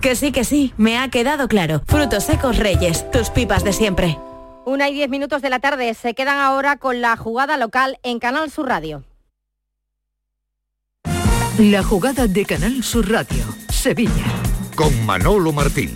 Que 0.00 0.16
sí, 0.16 0.32
que 0.32 0.44
sí, 0.44 0.72
me 0.78 0.98
ha 0.98 1.08
quedado 1.08 1.46
claro. 1.46 1.82
Frutos 1.86 2.24
secos 2.24 2.56
Reyes, 2.56 3.10
tus 3.10 3.28
pipas 3.28 3.64
de 3.64 3.72
siempre. 3.72 4.18
Una 4.64 4.88
y 4.88 4.94
diez 4.94 5.10
minutos 5.10 5.42
de 5.42 5.50
la 5.50 5.58
tarde 5.58 5.92
se 5.94 6.14
quedan 6.14 6.38
ahora 6.38 6.76
con 6.76 7.00
la 7.00 7.16
jugada 7.16 7.56
local 7.56 7.98
en 8.02 8.18
Canal 8.18 8.50
Sur 8.50 8.68
Radio. 8.68 9.04
La 11.58 11.82
jugada 11.82 12.26
de 12.26 12.46
Canal 12.46 12.82
Sur 12.82 13.10
Radio, 13.10 13.44
Sevilla. 13.68 14.24
Con 14.74 15.04
Manolo 15.04 15.52
Martín. 15.52 15.92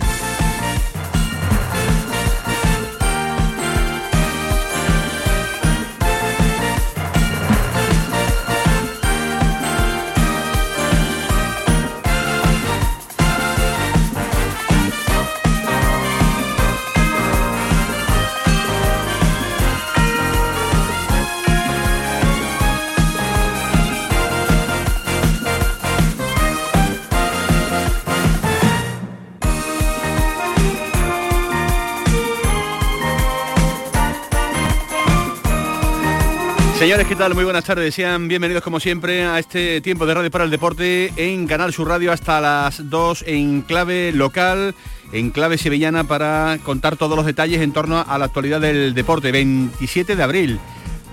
Señores, 36.85 37.07
¿qué 37.07 37.15
tal? 37.15 37.33
Muy 37.33 37.43
buenas 37.43 37.63
tardes. 37.63 37.95
Sean 37.95 38.27
bienvenidos 38.27 38.61
como 38.61 38.79
siempre 38.79 39.25
a 39.25 39.39
este 39.39 39.81
tiempo 39.81 40.05
de 40.05 40.13
Radio 40.13 40.29
para 40.29 40.43
el 40.43 40.51
Deporte 40.51 41.11
en 41.15 41.47
Canal 41.47 41.73
Sur 41.73 41.87
Radio 41.87 42.11
hasta 42.11 42.39
las 42.39 42.91
2 42.91 43.23
en 43.25 43.63
clave 43.63 44.11
local, 44.11 44.75
en 45.11 45.31
clave 45.31 45.57
sevillana 45.57 46.03
para 46.03 46.59
contar 46.63 46.95
todos 46.95 47.17
los 47.17 47.25
detalles 47.25 47.61
en 47.61 47.73
torno 47.73 48.05
a 48.07 48.17
la 48.19 48.25
actualidad 48.25 48.61
del 48.61 48.93
deporte. 48.93 49.31
27 49.31 50.15
de 50.15 50.21
abril. 50.21 50.59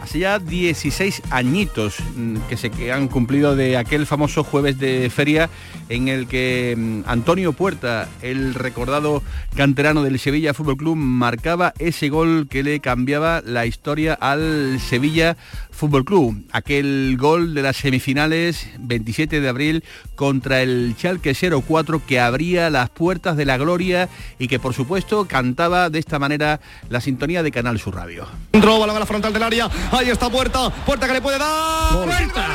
Hace 0.03 0.19
ya 0.19 0.39
16 0.39 1.23
añitos 1.31 2.01
mm, 2.17 2.36
que 2.51 2.59
se 2.59 2.92
han 2.92 3.09
cumplido 3.09 3.57
de 3.57 3.79
aquel 3.79 4.05
famoso 4.05 4.45
jueves 4.45 4.79
de 4.79 5.09
feria 5.09 5.48
en 5.93 6.09
el 6.09 6.27
que 6.27 6.75
mm, 6.77 7.03
Antonio 7.07 7.53
Puerta, 7.53 8.09
el 8.23 8.55
recordado 8.55 9.23
canterano 9.55 10.03
del 10.03 10.19
Sevilla 10.19 10.55
Fútbol 10.55 10.79
Club, 10.79 10.97
marcaba 10.97 11.75
ese 11.79 12.09
gol 12.09 12.48
que 12.48 12.62
le 12.62 12.81
cambiaba 12.81 13.43
la 13.45 13.67
historia 13.67 14.15
al 14.15 14.81
Sevilla 14.81 15.37
Fútbol 15.70 16.05
Club. 16.05 16.47
Aquel 16.53 17.17
gol 17.19 17.55
de 17.55 17.63
las 17.63 17.77
semifinales 17.77 18.69
27 18.79 19.41
de 19.41 19.48
abril 19.48 19.85
contra 20.15 20.63
el 20.63 20.95
Chalque 20.97 21.35
04 21.35 22.03
que 22.07 22.20
abría 22.20 22.70
las 22.70 22.89
puertas 22.89 23.37
de 23.37 23.45
la 23.45 23.59
gloria 23.59 24.09
y 24.39 24.48
que 24.48 24.59
por 24.59 24.73
supuesto 24.73 25.27
cantaba 25.27 25.91
de 25.91 25.98
esta 25.98 26.19
manera 26.19 26.61
la 26.89 27.03
sintonía 27.03 27.43
de 27.43 27.53
Canal 27.53 27.79
Sur 27.79 27.97
Radio. 27.97 28.27
Entró 28.53 28.79
balón 28.79 28.97
a 28.97 29.01
la 29.01 29.07
frontal 29.07 29.33
del 29.33 29.43
área. 29.43 29.69
Ahí 29.91 30.09
está 30.09 30.31
Puerta. 30.31 30.70
Puerta 30.87 31.07
que 31.07 31.13
le 31.13 31.20
puede 31.20 31.39
dar. 31.39 32.05
Puerta. 32.05 32.47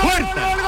Puerta. 0.00 0.63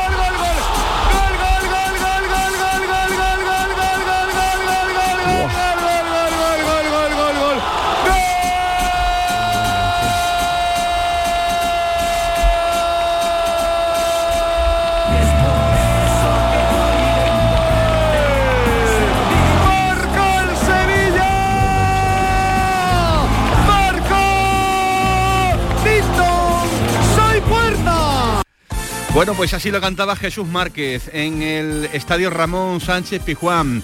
Bueno, 29.17 29.33
pues 29.33 29.55
así 29.55 29.71
lo 29.71 29.81
cantaba 29.81 30.15
Jesús 30.15 30.47
Márquez 30.47 31.09
en 31.11 31.41
el 31.41 31.89
Estadio 31.95 32.29
Ramón 32.29 32.83
Sánchez 32.83 33.23
Pijuán. 33.23 33.83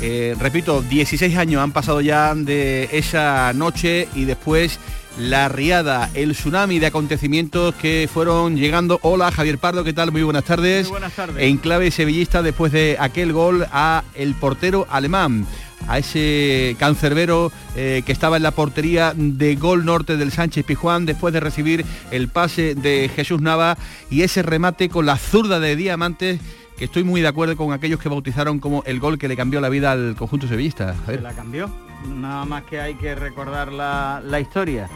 Eh, 0.00 0.34
repito, 0.40 0.80
16 0.80 1.36
años 1.36 1.60
han 1.62 1.72
pasado 1.72 2.00
ya 2.00 2.34
de 2.34 2.88
esa 2.90 3.52
noche 3.52 4.08
y 4.14 4.24
después 4.24 4.78
la 5.18 5.50
riada, 5.50 6.08
el 6.14 6.32
tsunami 6.32 6.78
de 6.78 6.86
acontecimientos 6.86 7.74
que 7.74 8.08
fueron 8.10 8.56
llegando. 8.56 8.98
Hola 9.02 9.30
Javier 9.30 9.58
Pardo, 9.58 9.84
¿qué 9.84 9.92
tal? 9.92 10.12
Muy 10.12 10.22
buenas 10.22 10.44
tardes. 10.44 10.84
Muy 10.84 10.92
buenas 10.92 11.12
tardes. 11.12 11.44
En 11.44 11.58
clave 11.58 11.90
sevillista 11.90 12.40
después 12.40 12.72
de 12.72 12.96
aquel 12.98 13.34
gol 13.34 13.66
a 13.72 14.02
el 14.14 14.34
portero 14.34 14.86
alemán 14.88 15.46
a 15.88 15.98
ese 15.98 16.76
cancerbero 16.78 17.52
eh, 17.76 18.02
que 18.04 18.12
estaba 18.12 18.36
en 18.36 18.42
la 18.42 18.50
portería 18.50 19.12
de 19.16 19.56
Gol 19.56 19.84
Norte 19.84 20.16
del 20.16 20.32
Sánchez 20.32 20.64
Pijuán 20.64 21.06
después 21.06 21.32
de 21.32 21.40
recibir 21.40 21.84
el 22.10 22.28
pase 22.28 22.74
de 22.74 23.10
Jesús 23.14 23.40
Nava 23.40 23.76
y 24.10 24.22
ese 24.22 24.42
remate 24.42 24.88
con 24.88 25.06
la 25.06 25.16
zurda 25.16 25.60
de 25.60 25.76
Diamantes 25.76 26.40
que 26.76 26.86
estoy 26.86 27.04
muy 27.04 27.20
de 27.20 27.28
acuerdo 27.28 27.56
con 27.56 27.72
aquellos 27.72 28.00
que 28.00 28.08
bautizaron 28.08 28.58
como 28.58 28.82
el 28.86 29.00
gol 29.00 29.18
que 29.18 29.28
le 29.28 29.36
cambió 29.36 29.60
la 29.60 29.68
vida 29.68 29.92
al 29.92 30.16
conjunto 30.16 30.48
sevillista. 30.48 30.94
Se 31.04 31.20
la 31.20 31.34
cambió. 31.34 31.70
Nada 32.08 32.46
más 32.46 32.62
que 32.62 32.80
hay 32.80 32.94
que 32.94 33.14
recordar 33.14 33.70
la, 33.70 34.22
la 34.24 34.40
historia 34.40 34.88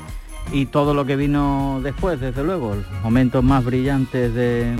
y 0.53 0.67
todo 0.67 0.95
lo 0.95 1.05
que 1.05 1.17
vino 1.17 1.81
después, 1.83 2.21
desde 2.21 2.43
luego, 2.45 2.75
los 2.77 3.03
momentos 3.03 3.43
más 3.43 3.65
brillantes 3.65 4.33
de, 4.35 4.77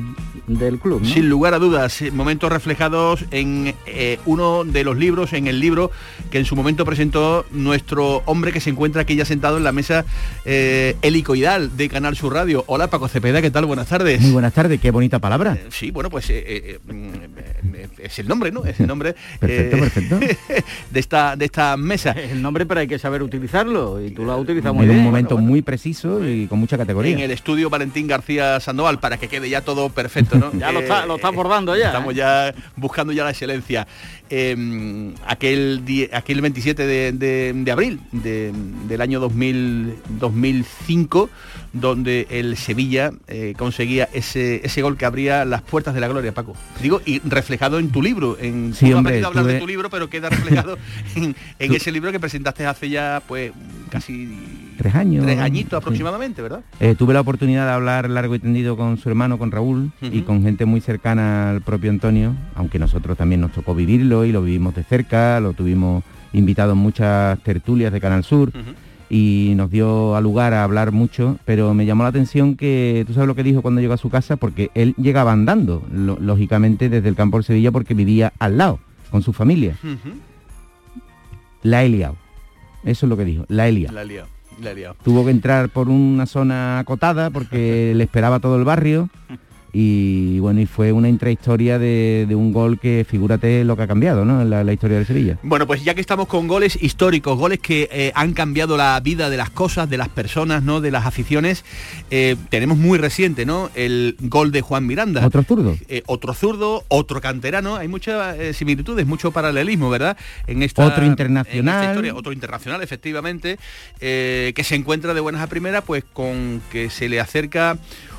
del 0.47 0.79
club. 0.79 1.01
¿no? 1.03 1.09
Sin 1.09 1.29
lugar 1.29 1.55
a 1.55 1.59
dudas, 1.59 2.01
eh, 2.03 2.11
momentos 2.11 2.51
reflejados 2.53 3.25
en 3.31 3.75
eh, 3.87 4.19
uno 4.27 4.65
de 4.65 4.85
los 4.85 4.97
libros, 4.97 5.33
en 5.33 5.47
el 5.47 5.59
libro 5.61 5.91
que 6.31 6.39
en 6.39 6.45
su 6.45 6.55
momento 6.55 6.85
presentó 6.85 7.45
nuestro 7.51 8.23
hombre 8.27 8.53
que 8.53 8.61
se 8.61 8.71
encuentra 8.71 9.03
aquí 9.03 9.17
ya 9.17 9.25
sentado 9.25 9.57
en 9.57 9.65
la 9.65 9.73
mesa 9.73 10.05
eh, 10.45 10.97
helicoidal 11.03 11.77
de 11.77 11.89
Canal 11.89 12.17
Sur 12.17 12.35
Radio. 12.35 12.65
Hola 12.67 12.89
Paco 12.89 13.09
Cepeda, 13.09 13.41
¿qué 13.43 13.51
tal? 13.51 13.65
Buenas 13.67 13.89
tardes. 13.89 14.21
Muy 14.21 14.33
buenas 14.33 14.53
tardes, 14.53 14.81
qué 14.81 14.91
bonita 14.91 15.19
palabra. 15.19 15.55
Eh, 15.55 15.67
sí, 15.71 15.91
bueno, 15.91 16.11
pues 16.11 16.27
eh, 16.29 16.79
mm, 16.87 17.85
es 17.99 18.19
el 18.19 18.29
nombre, 18.29 18.53
¿no? 18.53 18.65
Es 18.65 18.79
el 18.81 18.87
nombre 18.87 19.15
Perfecto, 19.41 19.79
perfecto. 19.79 20.19
de 20.91 21.01
esta 21.01 21.37
de 21.37 21.45
esta 21.45 21.77
mesa. 21.77 22.13
Es 22.13 22.33
el 22.33 22.43
nombre, 22.43 22.67
pero 22.67 22.81
hay 22.81 22.87
que 22.87 22.99
saber 22.99 23.23
utilizarlo 23.23 24.01
y 24.01 24.11
tú 24.11 24.25
lo 24.25 24.33
has 24.33 24.41
utilizado 24.41 24.75
muy 24.75 24.85
en 24.85 24.91
un 24.91 24.97
bien. 24.97 25.07
momento 25.07 25.39
muy 25.39 25.54
preciso 25.63 26.27
y 26.29 26.47
con 26.47 26.59
mucha 26.59 26.77
categoría. 26.79 27.13
En 27.13 27.21
el 27.21 27.31
estudio 27.31 27.71
Valentín 27.71 28.07
García 28.07 28.61
Sandoval 28.61 28.99
para 29.01 29.17
que 29.19 29.29
quede 29.29 29.49
ya 29.49 29.61
todo 29.63 29.89
perfecto, 29.91 30.37
¿no? 30.39 30.53
Ya 30.59 30.73
lo 30.73 30.81
está- 30.81 31.07
lo 31.07 31.17
está 31.17 31.29
abordando 31.29 31.77
ya, 31.77 31.87
Estamos 31.89 32.13
¿eh? 32.15 32.17
ya 32.17 32.55
buscando 32.77 33.13
ya 33.13 33.25
la 33.25 33.31
excelencia. 33.31 33.87
Eh, 34.31 35.13
aquel, 35.27 35.83
aquel 36.13 36.41
27 36.41 36.87
de, 36.87 37.13
de- 37.13 37.53
de 37.55 37.71
abril 37.73 38.01
de- 38.13 38.53
del 38.89 39.01
año 39.01 39.21
2000, 39.21 39.95
2005, 40.21 41.31
donde 41.73 42.27
el 42.31 42.57
Sevilla 42.57 43.13
eh, 43.29 43.55
conseguía 43.57 44.09
ese, 44.13 44.61
ese 44.65 44.83
gol 44.83 44.97
que 44.97 45.05
abría 45.05 45.45
las 45.45 45.63
puertas 45.63 45.95
de 45.95 46.01
la 46.01 46.09
gloria, 46.09 46.33
Paco. 46.33 46.57
Digo, 46.81 47.01
y 47.05 47.21
reflejado 47.21 47.79
en 47.79 47.91
tu 47.91 48.03
libro. 48.03 48.37
En, 48.41 48.75
Sí, 48.75 48.93
hombre, 48.93 49.23
hablar 49.25 49.45
de 49.45 49.59
tu 49.59 49.67
libro, 49.67 49.91
pero 49.91 50.09
queda 50.11 50.31
reflejado 50.31 50.79
en, 51.17 51.35
ese 51.59 51.93
libro 51.93 52.11
que 52.13 52.21
presentaste 52.21 52.67
hace 52.67 52.89
ya, 52.89 53.23
pues, 53.27 53.53
casi 53.91 54.29
Tres 54.79 54.95
años. 54.95 55.25
tres 55.25 55.39
añitos 55.39 55.71
Sí. 55.71 55.77
aproximadamente, 55.77 56.43
¿verdad? 56.43 56.61
Eh, 56.81 56.95
tuve 56.99 57.15
la 57.15 57.21
oportunidad 57.21 57.67
de 57.67 57.73
hablar 57.73 58.09
largo 58.11 58.35
y 58.35 58.39
tendido 58.39 58.77
con 58.77 58.97
su 58.99 59.09
hermano, 59.09 59.39
con 59.39 59.51
Raúl, 59.51 59.93
y 60.03 60.23
con 60.23 60.43
gente 60.43 60.65
muy 60.65 60.81
cercana 60.81 61.51
al 61.51 61.61
propio 61.63 61.91
Antonio, 61.91 62.35
aunque 62.55 62.79
nosotros 62.79 63.17
también 63.17 63.41
nos 63.41 63.53
tocó 63.53 63.75
vivirlo 63.75 64.25
y 64.25 64.33
lo 64.33 64.43
vivimos 64.43 64.75
de 64.75 64.83
cerca, 64.83 65.39
lo 65.41 65.53
tuvimos 65.53 66.03
invitado 66.33 66.73
en 66.73 66.79
muchas 66.79 67.39
tertulias 67.45 67.93
de 67.93 68.01
Canal 68.01 68.25
Sur 68.25 68.51
y 69.09 69.53
nos 69.55 69.71
dio 69.71 70.17
a 70.17 70.21
lugar 70.21 70.53
a 70.55 70.65
hablar 70.65 70.91
mucho, 70.91 71.39
pero 71.45 71.73
me 71.75 71.87
llamó 71.87 72.03
la 72.03 72.09
atención 72.09 72.57
que, 72.57 73.05
tú 73.07 73.13
sabes 73.13 73.29
lo 73.29 73.35
que 73.37 73.45
dijo 73.45 73.63
cuando 73.63 73.81
llegó 73.81 73.93
a 73.95 73.99
su 73.99 74.11
casa, 74.11 74.35
porque 74.37 74.71
él 74.75 74.95
llegaba 74.97 75.31
andando, 75.31 75.87
lo- 75.93 76.19
lógicamente 76.19 76.89
desde 76.89 77.09
el 77.09 77.15
campo 77.15 77.37
de 77.37 77.45
Sevilla, 77.45 77.71
porque 77.71 77.95
vivía 77.95 78.33
al 78.41 78.59
lado, 78.59 78.81
con 79.11 79.23
su 79.23 79.33
familia. 79.33 79.77
La 81.63 81.85
he 81.85 81.89
liado. 81.89 82.17
Eso 82.85 83.07
es 83.07 83.11
lo 83.11 83.17
que 83.17 83.25
dijo, 83.25 83.45
la 83.49 83.69
he 83.69 83.73
liado. 83.73 83.95
La 83.95 84.03
he 84.03 84.07
liado, 84.07 84.29
Tuvo 85.03 85.25
que 85.25 85.31
entrar 85.31 85.69
por 85.69 85.89
una 85.89 86.27
zona 86.27 86.79
acotada 86.79 87.31
porque 87.31 87.93
le 87.95 88.05
esperaba 88.05 88.41
todo 88.41 88.57
el 88.57 88.65
barrio 88.65 89.09
y 89.77 90.39
bueno, 90.39 90.61
y 90.61 90.67
fue 90.67 90.93
una 90.93 91.09
intrahistoria 91.09 91.81
de, 91.81 92.27
de 92.29 92.35
un 92.37 92.53
gol 92.53 92.79
que 92.79 93.05
figúrate 93.09 93.65
lo 93.65 93.77
que 93.77 93.83
ha 93.83 93.87
cambiado, 93.89 94.25
¿no? 94.25 94.41
En 94.41 94.49
la, 94.49 94.63
la 94.63 94.73
historia 94.73 94.99
de 95.01 95.05
Sevilla. 95.05 95.37
Bueno, 95.43 95.67
pues 95.67 95.83
ya 95.83 95.95
que 95.95 96.01
estamos 96.01 96.29
con 96.29 96.47
goles 96.47 96.79
históricos, 96.81 97.37
goles 97.37 97.59
que 97.59 97.89
eh, 97.91 98.13
han 98.15 98.35
cambiado 98.35 98.77
la 98.77 98.99
vida 99.01 99.31
de 99.31 99.37
las 99.37 99.51
cosas, 99.51 99.91
de 99.91 99.99
las 99.99 100.09
personas, 100.09 100.63
¿no? 100.63 100.81
De 100.81 100.93
las 100.93 101.07
aficiones, 101.07 101.65
eh, 102.13 102.37
tenemos 102.51 102.79
muy 102.79 102.99
reciente, 102.99 103.47
¿no? 103.47 103.69
El 103.75 104.17
gol 104.21 104.53
de 104.53 104.61
Juan 104.61 104.87
Miranda. 104.87 105.27
Otro 105.27 105.43
zurdo. 105.43 105.77
Eh, 105.89 106.05
otro 106.07 106.35
zurdo, 106.35 106.85
otro 106.87 107.21
canterano, 107.21 107.75
hay 107.75 107.89
muchas 107.89 108.37
similitudes, 108.57 109.07
mucho 109.09 109.33
paralelismo, 109.33 109.91
¿verdad? 109.91 110.17
En 110.47 110.63
esta, 110.63 110.87
Otro 110.87 111.03
en 111.03 111.11
internacional. 111.11 111.81
esta 111.81 111.91
historia. 111.93 112.15
otro 112.15 112.33
internacional, 112.33 112.81
efectivamente, 112.81 113.59
que 113.99 114.63
se 114.65 114.77
encuentra 114.77 115.15
de 115.15 115.21
buenas 115.21 115.43
a 115.43 115.49
primeras, 115.49 115.83
pues 115.83 116.05
con 116.13 116.63
que 116.71 116.91
se 116.91 117.09
le 117.09 117.19
acerca 117.19 117.77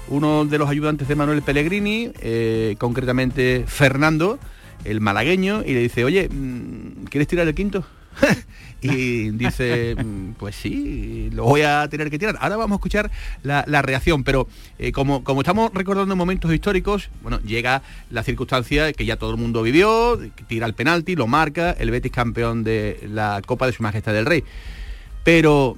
uno 0.07 0.46
de 0.46 0.57
los 0.57 0.69
ayudantes 0.69 1.07
de 1.07 1.16
Manuel 1.16 1.42
Pellegrini, 1.42 2.12
eh, 2.22 2.75
concretamente 2.78 3.66
Fernando, 3.68 4.40
el 4.84 5.02
malagueño, 5.02 5.63
y 5.66 5.74
le 5.74 5.80
dice, 5.80 6.04
oye, 6.04 6.30
mm, 6.30 7.06
¿quieres 7.10 7.28
tirar 7.28 7.48
el 7.48 7.56
quinto? 7.56 7.84
y 8.81 9.31
dice, 9.31 9.96
mm, 9.96 10.34
pues 10.34 10.56
sí, 10.56 11.30
lo 11.34 11.44
voy 11.44 11.62
a 11.62 11.88
tener 11.90 12.10
que 12.10 12.19
tirar. 12.19 12.38
Ahora 12.40 12.57
vamos 12.57 12.75
a 12.75 12.78
escuchar 12.78 13.12
la, 13.44 13.63
reacción, 13.81 14.24
pero 14.24 14.48
eh, 14.78 14.92
como, 14.92 15.24
como 15.24 15.42
estamos 15.42 15.72
recordando 15.74 16.16
momentos 16.16 16.54
históricos, 16.54 17.10
bueno, 17.24 17.40
llega 17.42 17.81
la 18.12 18.24
circunstancia 18.24 18.94
que 18.94 19.06
ya 19.06 19.18
todo 19.18 19.31
el 19.31 19.38
mundo 19.38 19.63
vivió, 19.63 20.19
tira 20.48 20.68
el 20.68 20.74
penalti, 20.74 21.16
lo 21.16 21.28
marca, 21.28 21.72
el 21.72 21.92
Betis 21.92 22.12
campeón 22.12 22.63
de 22.63 23.07
la 23.12 23.42
Copa 23.46 23.66
de 23.66 23.74
Su 23.74 23.84
Majestad 23.84 24.13
del 24.13 24.25
Rey. 24.25 24.44
Pero, 25.24 25.75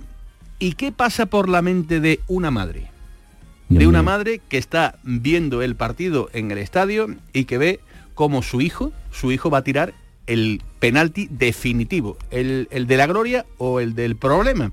¿y 0.59 0.73
qué 0.73 0.91
pasa 0.91 1.27
por 1.27 1.47
la 1.47 1.61
mente 1.61 2.01
de 2.01 2.19
una 2.27 2.51
madre? 2.51 2.96
De 3.69 3.87
una 3.87 4.03
madre 4.03 4.41
que 4.49 4.57
está 4.57 4.99
viendo 5.03 5.61
el 5.61 5.75
partido 5.75 6.29
en 6.33 6.51
el 6.51 6.57
estadio 6.57 7.07
y 7.33 7.45
que 7.45 7.57
ve 7.57 7.79
cómo 8.13 8.41
su 8.41 8.61
hijo, 8.61 8.91
su 9.11 9.31
hijo 9.31 9.49
va 9.49 9.59
a 9.59 9.63
tirar 9.63 9.93
el 10.25 10.61
penalti 10.79 11.27
definitivo, 11.31 12.17
el, 12.31 12.67
de 12.69 12.97
la 12.97 13.07
gloria 13.07 13.45
o 13.57 13.79
el 13.79 13.95
del 13.95 14.15
problema. 14.15 14.71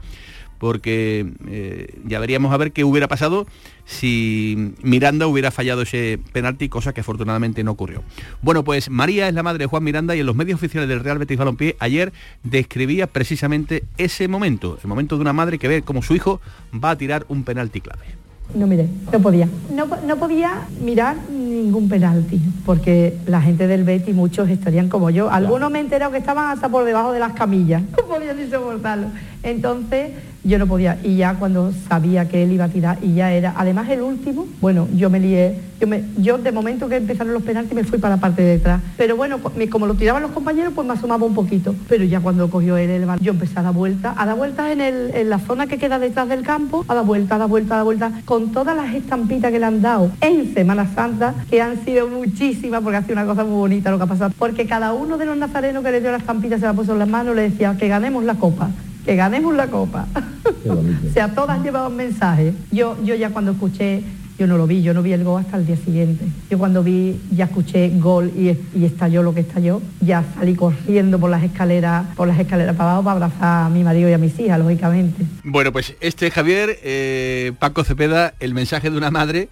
Porque 0.58 1.26
eh, 1.48 1.98
ya 2.06 2.20
veríamos 2.20 2.54
a 2.54 2.56
ver 2.56 2.72
qué 2.72 2.84
hubiera 2.84 3.06
pasado 3.06 3.46
si 3.84 4.72
Miranda 4.82 5.26
hubiera 5.26 5.50
fallado 5.50 5.82
ese 5.82 6.18
penalti, 6.32 6.68
cosa 6.68 6.94
que 6.94 7.02
afortunadamente 7.02 7.62
no 7.64 7.72
ocurrió. 7.72 8.02
Bueno, 8.40 8.64
pues 8.64 8.88
María 8.88 9.28
es 9.28 9.34
la 9.34 9.42
madre 9.42 9.58
de 9.58 9.66
Juan 9.66 9.84
Miranda 9.84 10.16
y 10.16 10.20
en 10.20 10.26
los 10.26 10.36
medios 10.36 10.56
oficiales 10.56 10.88
del 10.88 11.00
Real 11.00 11.18
Betis 11.18 11.36
Balompié 11.36 11.76
ayer 11.80 12.12
describía 12.44 13.06
precisamente 13.08 13.84
ese 13.98 14.26
momento, 14.28 14.78
el 14.82 14.88
momento 14.88 15.16
de 15.16 15.22
una 15.22 15.32
madre 15.32 15.58
que 15.58 15.68
ve 15.68 15.82
cómo 15.82 16.02
su 16.02 16.14
hijo 16.14 16.40
va 16.72 16.92
a 16.92 16.96
tirar 16.96 17.26
un 17.28 17.44
penalti 17.44 17.82
clave. 17.82 18.23
No 18.52 18.66
miré, 18.66 18.88
no 19.12 19.18
podía. 19.20 19.48
No, 19.74 19.86
no, 20.06 20.16
podía 20.16 20.62
mirar 20.80 21.16
ningún 21.30 21.88
penalti, 21.88 22.40
porque 22.64 23.18
la 23.26 23.40
gente 23.40 23.66
del 23.66 23.82
Betty, 23.82 24.12
muchos 24.12 24.48
estarían 24.48 24.88
como 24.88 25.10
yo. 25.10 25.30
Algunos 25.30 25.70
me 25.70 25.78
he 25.78 25.82
enterado 25.82 26.12
que 26.12 26.18
estaban 26.18 26.50
hasta 26.50 26.68
por 26.68 26.84
debajo 26.84 27.12
de 27.12 27.18
las 27.18 27.32
camillas. 27.32 27.82
No 27.96 28.06
podían 28.06 28.36
ni 28.36 28.48
soportarlo. 28.48 29.06
Entonces, 29.42 30.10
yo 30.44 30.58
no 30.58 30.66
podía. 30.66 30.98
Y 31.02 31.16
ya 31.16 31.34
cuando 31.34 31.72
sabía 31.88 32.28
que 32.28 32.42
él 32.42 32.52
iba 32.52 32.66
a 32.66 32.68
tirar 32.68 32.98
y 33.02 33.14
ya 33.14 33.32
era, 33.32 33.54
además 33.56 33.88
el 33.88 34.02
último, 34.02 34.46
bueno, 34.60 34.86
yo 34.94 35.10
me 35.10 35.18
lié, 35.18 35.58
yo, 35.80 35.86
me, 35.86 36.04
yo 36.18 36.38
de 36.38 36.52
momento 36.52 36.88
que 36.88 36.96
empezaron 36.96 37.32
los 37.32 37.42
penaltis 37.42 37.74
me 37.74 37.84
fui 37.84 37.98
para 37.98 38.16
la 38.16 38.20
parte 38.20 38.42
de 38.42 38.52
detrás. 38.52 38.80
Pero 38.96 39.16
bueno, 39.16 39.38
como 39.70 39.86
lo 39.86 39.94
tiraban 39.94 40.22
los 40.22 40.30
compañeros, 40.30 40.72
pues 40.74 40.86
me 40.86 40.92
asomaba 40.92 41.26
un 41.26 41.34
poquito. 41.34 41.74
Pero 41.88 42.04
ya 42.04 42.20
cuando 42.20 42.48
cogió 42.50 42.76
él 42.76 42.90
el 42.90 43.06
balón, 43.06 43.24
yo 43.24 43.32
empecé 43.32 43.58
a 43.58 43.62
dar 43.62 43.74
vueltas, 43.74 44.14
a 44.16 44.26
dar 44.26 44.36
vueltas 44.36 44.70
en, 44.70 44.80
en 44.80 45.30
la 45.30 45.38
zona 45.38 45.66
que 45.66 45.78
queda 45.78 45.98
detrás 45.98 46.28
del 46.28 46.42
campo, 46.42 46.84
a 46.88 46.94
dar 46.94 47.04
vueltas, 47.04 47.36
a 47.36 47.38
dar 47.38 47.48
vueltas, 47.48 47.72
a 47.72 47.76
dar 47.76 47.84
vueltas, 47.84 48.12
con 48.24 48.52
todas 48.52 48.76
las 48.76 48.94
estampitas 48.94 49.50
que 49.50 49.58
le 49.58 49.66
han 49.66 49.80
dado 49.80 50.10
en 50.20 50.52
Semana 50.54 50.86
Santa, 50.94 51.34
que 51.50 51.62
han 51.62 51.84
sido 51.84 52.08
muchísimas, 52.08 52.82
porque 52.82 52.98
ha 52.98 53.02
sido 53.02 53.14
una 53.14 53.26
cosa 53.26 53.44
muy 53.44 53.56
bonita 53.56 53.90
lo 53.90 53.96
que 53.96 54.04
ha 54.04 54.08
pasado. 54.08 54.32
Porque 54.38 54.66
cada 54.66 54.92
uno 54.92 55.16
de 55.16 55.24
los 55.24 55.36
nazarenos 55.36 55.82
que 55.82 55.90
le 55.90 56.00
dio 56.00 56.10
la 56.10 56.18
estampita 56.18 56.58
se 56.58 56.66
la 56.66 56.74
puso 56.74 56.92
en 56.92 56.98
las 56.98 57.08
manos, 57.08 57.34
le 57.34 57.42
decía 57.42 57.76
que 57.78 57.88
ganemos 57.88 58.24
la 58.24 58.34
copa 58.34 58.70
que 59.04 59.16
ganemos 59.16 59.54
la 59.54 59.68
copa. 59.68 60.06
o 60.68 61.12
sea, 61.12 61.34
todas 61.34 61.62
llevaban 61.62 61.96
mensajes. 61.96 62.54
Yo, 62.72 62.96
yo 63.04 63.14
ya 63.14 63.30
cuando 63.30 63.52
escuché, 63.52 64.02
yo 64.38 64.46
no 64.46 64.56
lo 64.56 64.66
vi, 64.66 64.82
yo 64.82 64.94
no 64.94 65.02
vi 65.02 65.12
el 65.12 65.22
gol 65.22 65.42
hasta 65.42 65.56
el 65.56 65.66
día 65.66 65.76
siguiente. 65.76 66.24
Yo 66.50 66.58
cuando 66.58 66.82
vi, 66.82 67.20
ya 67.30 67.44
escuché 67.44 67.90
gol 67.98 68.32
y, 68.36 68.48
estalló 68.84 69.22
lo 69.22 69.32
que 69.34 69.40
estalló, 69.40 69.80
ya 70.00 70.24
salí 70.34 70.54
corriendo 70.54 71.20
por 71.20 71.30
las 71.30 71.42
escaleras, 71.42 72.06
por 72.16 72.26
las 72.26 72.38
escaleras 72.38 72.74
para 72.74 72.90
abajo 72.90 73.04
para 73.04 73.26
abrazar 73.26 73.66
a 73.66 73.68
mi 73.68 73.84
marido 73.84 74.08
y 74.08 74.12
a 74.12 74.18
mis 74.18 74.38
hijas, 74.40 74.58
lógicamente. 74.58 75.24
Bueno, 75.44 75.70
pues 75.70 75.94
este 76.00 76.30
Javier, 76.30 76.78
eh, 76.82 77.52
Paco 77.58 77.84
Cepeda, 77.84 78.34
el 78.40 78.54
mensaje 78.54 78.90
de 78.90 78.96
una 78.96 79.10
madre 79.10 79.48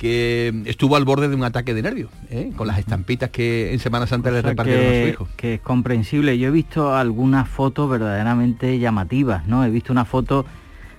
que 0.00 0.62
estuvo 0.64 0.96
al 0.96 1.04
borde 1.04 1.28
de 1.28 1.36
un 1.36 1.44
ataque 1.44 1.74
de 1.74 1.82
nervios, 1.82 2.08
¿eh? 2.30 2.52
con 2.56 2.66
las 2.66 2.78
estampitas 2.78 3.28
que 3.28 3.74
en 3.74 3.78
Semana 3.80 4.06
Santa 4.06 4.30
le 4.30 4.40
repartieron 4.40 4.86
a 4.86 5.02
su 5.02 5.08
hijo. 5.08 5.28
Que 5.36 5.54
es 5.54 5.60
comprensible. 5.60 6.38
Yo 6.38 6.48
he 6.48 6.50
visto 6.50 6.94
algunas 6.94 7.46
fotos 7.46 7.90
verdaderamente 7.90 8.78
llamativas, 8.78 9.46
¿no? 9.46 9.62
He 9.62 9.68
visto 9.68 9.92
una 9.92 10.06
foto 10.06 10.46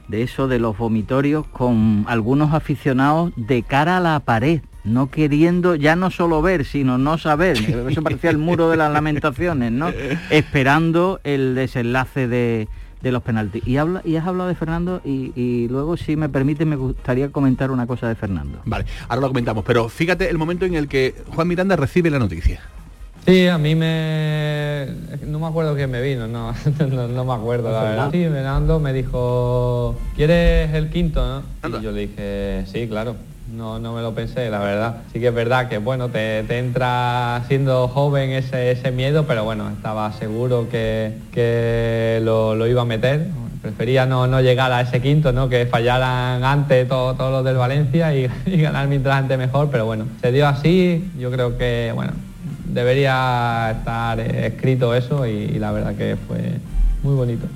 de 0.07 0.21
eso, 0.21 0.47
de 0.47 0.59
los 0.59 0.77
vomitorios, 0.77 1.47
con 1.47 2.05
algunos 2.07 2.53
aficionados 2.53 3.33
de 3.37 3.63
cara 3.63 3.97
a 3.97 4.01
la 4.01 4.19
pared, 4.19 4.61
no 4.83 5.09
queriendo 5.09 5.73
ya 5.73 5.95
no 5.95 6.11
solo 6.11 6.43
ver, 6.43 6.63
sino 6.63 6.99
no 6.99 7.17
saber. 7.17 7.57
Eso 7.89 8.03
parecía 8.03 8.29
el 8.29 8.37
muro 8.37 8.69
de 8.69 8.77
las 8.77 8.93
lamentaciones, 8.93 9.71
¿no? 9.71 9.89
Esperando 10.29 11.19
el 11.23 11.55
desenlace 11.55 12.27
de, 12.27 12.67
de 13.01 13.11
los 13.11 13.23
penaltis. 13.23 13.65
Y, 13.67 13.77
habla, 13.77 14.01
y 14.05 14.15
has 14.15 14.25
hablado 14.25 14.49
de 14.49 14.55
Fernando 14.55 15.01
y, 15.03 15.67
luego, 15.69 15.97
si 15.97 16.15
me 16.15 16.29
permite, 16.29 16.65
me 16.65 16.75
gustaría 16.75 17.29
comentar 17.29 17.71
una 17.71 17.87
cosa 17.87 18.07
de 18.07 18.15
Fernando. 18.15 18.59
Vale, 18.65 18.85
ahora 19.07 19.21
lo 19.21 19.27
comentamos, 19.27 19.63
pero 19.65 19.89
fíjate 19.89 20.29
el 20.29 20.37
momento 20.37 20.65
en 20.65 20.75
el 20.75 20.87
que 20.87 21.15
Juan 21.33 21.47
Miranda 21.47 21.75
recibe 21.75 22.09
la 22.09 22.19
noticia. 22.19 22.61
Sí, 23.25 23.47
a 23.47 23.59
mí 23.59 23.75
me... 23.75 24.87
No 25.27 25.39
me 25.39 25.45
acuerdo 25.45 25.75
quién 25.75 25.91
me 25.91 26.01
vino, 26.01 26.27
no, 26.27 26.53
no, 27.07 27.25
me 27.25 27.33
acuerdo, 27.33 27.71
la 27.71 27.83
verdad. 27.83 28.11
Sí, 28.11 28.23
Fernando 28.23 28.79
me 28.79 28.93
dijo, 28.93 29.95
¿quieres 30.15 30.73
el 30.73 30.89
quinto? 30.89 31.43
No? 31.61 31.79
Y 31.79 31.83
yo 31.83 31.91
le 31.91 32.07
dije, 32.07 32.63
sí, 32.65 32.87
claro 32.87 33.15
no, 33.51 33.79
no 33.79 33.93
me 33.93 34.01
lo 34.01 34.13
pensé, 34.13 34.49
la 34.49 34.59
verdad. 34.59 34.97
Sí 35.11 35.19
que 35.19 35.27
es 35.27 35.33
verdad 35.33 35.67
que 35.67 35.77
bueno, 35.77 36.09
te, 36.09 36.39
entra 36.57 37.43
siendo 37.47 37.87
joven 37.87 38.31
ese, 38.31 38.91
miedo, 38.91 39.25
pero 39.27 39.43
bueno, 39.43 39.69
estaba 39.69 40.11
seguro 40.13 40.67
que, 40.69 42.19
lo, 42.23 42.67
iba 42.67 42.81
a 42.81 42.85
meter. 42.85 43.27
Prefería 43.61 44.05
no, 44.05 44.41
llegar 44.41 44.71
a 44.71 44.81
ese 44.81 45.01
quinto, 45.01 45.31
¿no? 45.31 45.47
que 45.47 45.67
fallaran 45.67 46.43
antes 46.43 46.87
todos 46.87 47.31
los 47.31 47.43
del 47.45 47.57
Valencia 47.57 48.13
y, 48.15 48.27
ganar 48.45 48.87
mientras 48.87 49.15
antes 49.15 49.37
mejor, 49.37 49.69
pero 49.71 49.85
bueno, 49.85 50.05
se 50.21 50.31
dio 50.31 50.47
así, 50.47 51.11
yo 51.19 51.29
creo 51.29 51.57
que 51.57 51.91
bueno, 51.93 52.13
debería 52.65 53.75
estar 53.77 54.19
escrito 54.19 54.95
eso 54.95 55.27
y 55.27 55.59
la 55.59 55.71
verdad 55.71 55.93
que 55.95 56.17
fue 56.27 56.39
muy 57.03 57.15
bonito. 57.15 57.47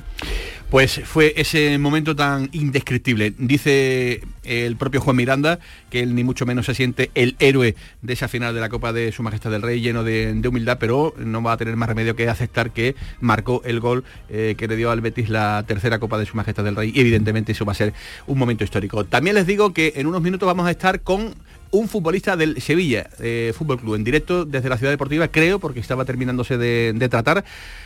Pues 0.75 0.99
fue 1.05 1.33
ese 1.37 1.77
momento 1.77 2.17
tan 2.17 2.49
indescriptible. 2.51 3.33
Dice 3.37 4.19
el 4.43 4.75
propio 4.75 4.99
Juan 4.99 5.15
Miranda 5.15 5.59
que 5.89 6.01
él 6.01 6.13
ni 6.15 6.25
mucho 6.25 6.45
menos 6.45 6.65
se 6.65 6.75
siente 6.75 7.11
el 7.15 7.37
héroe 7.39 7.77
de 8.01 8.11
esa 8.11 8.27
final 8.27 8.53
de 8.53 8.59
la 8.59 8.67
Copa 8.67 8.91
de 8.91 9.13
Su 9.13 9.23
Majestad 9.23 9.51
del 9.51 9.61
Rey, 9.61 9.79
lleno 9.79 10.03
de, 10.03 10.37
humildad, 10.45 10.75
pero 10.77 11.13
no 11.17 11.41
va 11.41 11.53
a 11.53 11.57
tener 11.57 11.77
más 11.77 11.87
remedio 11.87 12.17
que 12.17 12.27
aceptar 12.27 12.71
que 12.71 12.93
marcó 13.21 13.61
el 13.63 13.79
gol 13.79 14.03
eh, 14.27 14.55
que 14.57 14.67
le 14.67 14.75
dio 14.75 14.91
al 14.91 14.99
Betis 14.99 15.29
la 15.29 15.63
tercera 15.65 15.97
Copa 15.97 16.17
de 16.17 16.25
Su 16.25 16.35
Majestad 16.35 16.65
del 16.65 16.75
Rey 16.75 16.91
y 16.93 16.99
evidentemente 16.99 17.53
eso 17.53 17.63
va 17.63 17.71
a 17.71 17.75
ser 17.75 17.93
un 18.27 18.37
momento 18.37 18.65
histórico. 18.65 19.05
También 19.05 19.37
les 19.37 19.47
digo 19.47 19.71
que 19.71 19.93
en 19.95 20.07
unos 20.07 20.21
minutos 20.21 20.45
vamos 20.45 20.67
a 20.67 20.71
estar 20.71 20.99
con 20.99 21.35
un 21.71 21.87
futbolista 21.87 22.35
del 22.35 22.61
Sevilla 22.61 23.09
eh, 23.19 23.53
Fútbol 23.55 23.79
Club 23.79 23.95
en 23.95 24.03
directo 24.03 24.45
desde 24.45 24.69
la 24.69 24.77
ciudad 24.77 24.91
deportiva, 24.91 25.27
creo, 25.27 25.59
porque 25.59 25.79
estaba 25.79 26.05
terminándose 26.05 26.57
de, 26.57 27.07
tratar 27.09 27.43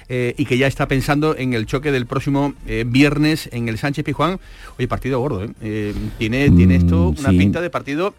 eh, 0.07 0.33
y 0.37 0.45
que 0.45 0.57
ya 0.57 0.67
está 0.67 0.87
pensando 0.87 1.35
en 1.35 1.53
el 1.53 1.65
choque 1.65 1.91
del 1.91 2.05
próximo 2.05 2.53
eh, 2.67 2.85
viernes 2.87 3.49
en 3.51 3.67
el 3.69 3.77
Sánchez 3.77 4.05
Pijuán. 4.05 4.39
Oye, 4.77 4.87
partido 4.87 5.19
gordo, 5.19 5.45
tiene, 6.17 6.49
tiene 6.51 6.75
esto 6.75 7.09
una 7.17 7.31
mm, 7.31 7.37
pinta 7.37 7.61
de 7.61 7.69
partido 7.69 8.13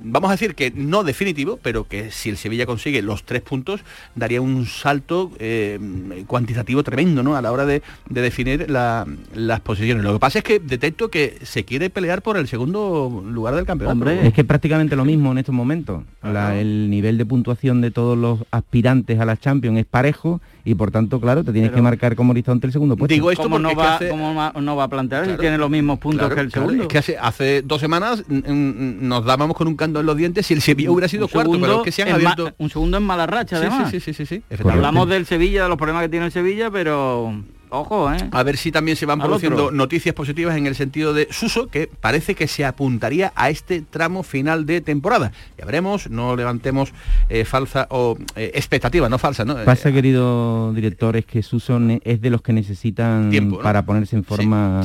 vamos 0.00 0.30
a 0.30 0.32
decir 0.32 0.54
que 0.54 0.70
no 0.70 1.04
definitivo, 1.04 1.58
pero 1.62 1.86
que 1.88 2.10
si 2.10 2.30
el 2.30 2.36
Sevilla 2.36 2.66
consigue 2.66 3.02
los 3.02 3.24
tres 3.24 3.42
puntos, 3.42 3.80
daría 4.14 4.40
un 4.40 4.66
salto 4.66 5.32
eh, 5.38 5.78
cuantitativo 6.26 6.82
tremendo 6.82 7.22
¿no? 7.22 7.36
a 7.36 7.42
la 7.42 7.52
hora 7.52 7.66
de, 7.66 7.82
definir 8.08 8.68
las 8.70 9.60
posiciones. 9.60 10.04
Lo 10.04 10.14
que 10.14 10.18
pasa 10.18 10.38
es 10.38 10.44
que 10.44 10.58
detecto 10.58 11.10
que 11.10 11.38
se 11.42 11.64
quiere 11.64 11.90
pelear 11.90 12.22
por 12.22 12.36
el 12.36 12.48
segundo 12.48 13.22
lugar 13.26 13.54
del 13.54 13.66
campeonato. 13.66 13.92
Hombre, 13.92 14.26
es 14.26 14.32
que 14.32 14.42
es 14.42 14.46
prácticamente 14.46 14.96
lo 14.96 15.04
mismo 15.04 15.32
en 15.32 15.38
estos 15.38 15.54
momentos. 15.54 16.02
el 16.22 16.90
nivel 16.90 17.18
de 17.18 17.26
puntuación 17.26 17.80
de 17.80 17.90
todos 17.90 18.16
los 18.16 18.40
aspirantes 18.50 19.20
a 19.20 19.24
la 19.24 19.36
Champions 19.36 19.78
es 19.78 19.86
parejo 19.86 20.40
y 20.66 20.74
por 20.74 20.90
tanto, 20.90 21.20
claro, 21.20 21.44
te 21.44 21.52
tienes 21.52 21.70
que 21.70 21.80
marcar 21.80 22.16
como 22.16 22.32
horizonte 22.32 22.66
el 22.66 22.72
segundo 22.72 22.96
puesto. 22.96 23.14
Digo 23.14 23.30
esto 23.30 23.44
¿Cómo 23.44 23.60
no 23.60 23.72
va, 23.76 24.52
no 24.60 24.74
va 24.74 24.84
a 24.84 24.88
plantear 24.88 25.30
si 25.30 25.36
tiene 25.36 25.56
los 25.56 25.70
mismos 25.70 26.00
puntos 26.00 26.28
que 26.34 26.40
el 26.40 26.50
segundo? 26.50 26.82
Es 26.82 26.88
que 26.88 26.98
hace, 26.98 27.16
hace 27.16 27.62
dos 27.62 27.80
semanas 27.80 28.24
nos 28.28 29.24
dábamos 29.24 29.56
con 29.56 29.68
un 29.68 29.76
canto 29.76 30.00
en 30.00 30.06
los 30.06 30.16
dientes 30.16 30.44
si 30.44 30.54
el 30.54 30.60
Sevilla 30.60 30.90
hubiera 30.90 31.06
sido 31.06 31.28
cuarto, 31.28 31.52
pero 31.60 31.76
es 31.76 31.82
que 31.84 31.92
se 31.92 32.02
han 32.02 32.08
abierto... 32.08 32.52
un 32.58 32.68
segundo 32.68 32.96
en 32.96 33.04
mala 33.04 33.26
racha, 33.26 33.58
además. 33.58 33.92
Sí, 33.92 34.00
sí, 34.00 34.12
sí, 34.12 34.26
sí, 34.26 34.42
Hablamos 34.68 35.08
del 35.08 35.24
Sevilla, 35.24 35.62
de 35.62 35.68
los 35.68 35.78
problemas 35.78 36.02
que 36.02 36.08
tiene 36.08 36.26
el 36.26 36.32
Sevilla, 36.32 36.68
pero 36.68 37.32
Ojo, 37.70 38.12
¿eh? 38.12 38.16
A 38.30 38.42
ver 38.42 38.56
si 38.56 38.70
también 38.70 38.96
se 38.96 39.06
van 39.06 39.18
produciendo 39.18 39.70
noticias 39.70 40.14
positivas 40.14 40.56
en 40.56 40.66
el 40.66 40.74
sentido 40.76 41.12
de 41.12 41.28
Suso, 41.30 41.68
que 41.68 41.88
parece 41.88 42.34
que 42.34 42.46
se 42.46 42.64
apuntaría 42.64 43.32
a 43.34 43.50
este 43.50 43.82
tramo 43.82 44.22
final 44.22 44.66
de 44.66 44.80
temporada. 44.80 45.32
Ya 45.58 45.64
veremos, 45.64 46.08
no 46.08 46.36
levantemos 46.36 46.92
eh, 47.28 47.44
falsa 47.44 47.88
o 47.90 48.16
eh, 48.36 48.52
expectativa, 48.54 49.08
no 49.08 49.18
falsa, 49.18 49.44
¿no? 49.44 49.56
Pasa, 49.64 49.90
querido 49.90 50.72
director, 50.74 51.16
es 51.16 51.26
que 51.26 51.42
Suso 51.42 51.80
es 52.04 52.20
de 52.20 52.30
los 52.30 52.42
que 52.42 52.52
necesitan 52.52 53.30
Tiempo, 53.30 53.58
para 53.58 53.84
ponerse 53.84 54.16
en 54.16 54.24
forma 54.24 54.82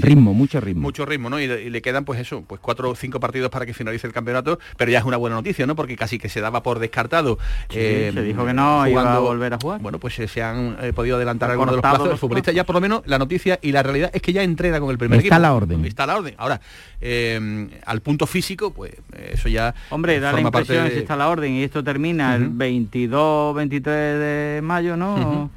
ritmo, 0.00 0.32
mucho 0.32 0.60
ritmo. 0.60 0.82
Mucho 0.82 1.04
ritmo, 1.04 1.28
¿no? 1.28 1.40
Y, 1.40 1.46
le 1.46 1.82
quedan 1.82 2.04
pues 2.04 2.20
eso, 2.20 2.42
pues 2.46 2.60
cuatro 2.60 2.90
o 2.90 2.94
cinco 2.94 3.20
partidos 3.20 3.50
para 3.50 3.66
que 3.66 3.74
finalice 3.74 4.06
el 4.06 4.12
campeonato, 4.12 4.58
pero 4.76 4.90
ya 4.90 4.98
es 4.98 5.04
una 5.04 5.16
buena 5.18 5.36
noticia, 5.36 5.66
¿no? 5.66 5.76
Porque 5.76 5.96
casi 5.96 6.18
que 6.18 6.28
se 6.28 6.40
daba 6.40 6.62
por 6.62 6.78
descartado. 6.78 7.38
se 7.68 8.12
dijo 8.12 8.46
que 8.46 8.54
no 8.54 8.86
iba 8.88 9.14
a 9.14 9.18
volver 9.18 9.52
a 9.52 9.58
jugar. 9.58 9.80
Bueno, 9.80 9.98
pues 9.98 10.14
se 10.14 10.42
han 10.42 10.76
podido 10.94 11.16
adelantar 11.16 11.50
algunos 11.50 11.76
de 11.76 11.82
los 11.82 11.97
pelotazo, 11.98 12.12
el 12.14 12.18
futbolista 12.18 12.52
ya 12.52 12.64
por 12.64 12.74
lo 12.74 12.80
menos 12.80 13.02
la 13.06 13.18
noticia 13.18 13.58
y 13.62 13.72
la 13.72 13.82
realidad 13.82 14.10
es 14.12 14.22
que 14.22 14.32
ya 14.32 14.42
entrena 14.42 14.80
con 14.80 14.90
el 14.90 14.98
primer 14.98 15.18
Está 15.18 15.26
equipo. 15.36 15.40
la 15.42 15.54
orden. 15.54 15.84
Está 15.84 16.06
la 16.06 16.16
orden. 16.16 16.34
Ahora, 16.38 16.60
eh, 17.00 17.68
al 17.84 18.00
punto 18.00 18.26
físico, 18.26 18.72
pues 18.72 18.92
eso 19.32 19.48
ya 19.48 19.74
Hombre, 19.90 20.20
da 20.20 20.32
la 20.32 20.40
impresión 20.40 20.84
de- 20.86 20.90
si 20.92 20.98
está 20.98 21.16
la 21.16 21.28
orden 21.28 21.52
y 21.54 21.62
esto 21.62 21.82
termina 21.84 22.34
el 22.36 22.48
22, 22.48 23.54
23 23.54 24.18
de 24.18 24.60
mayo, 24.62 24.96
¿no? 24.96 25.50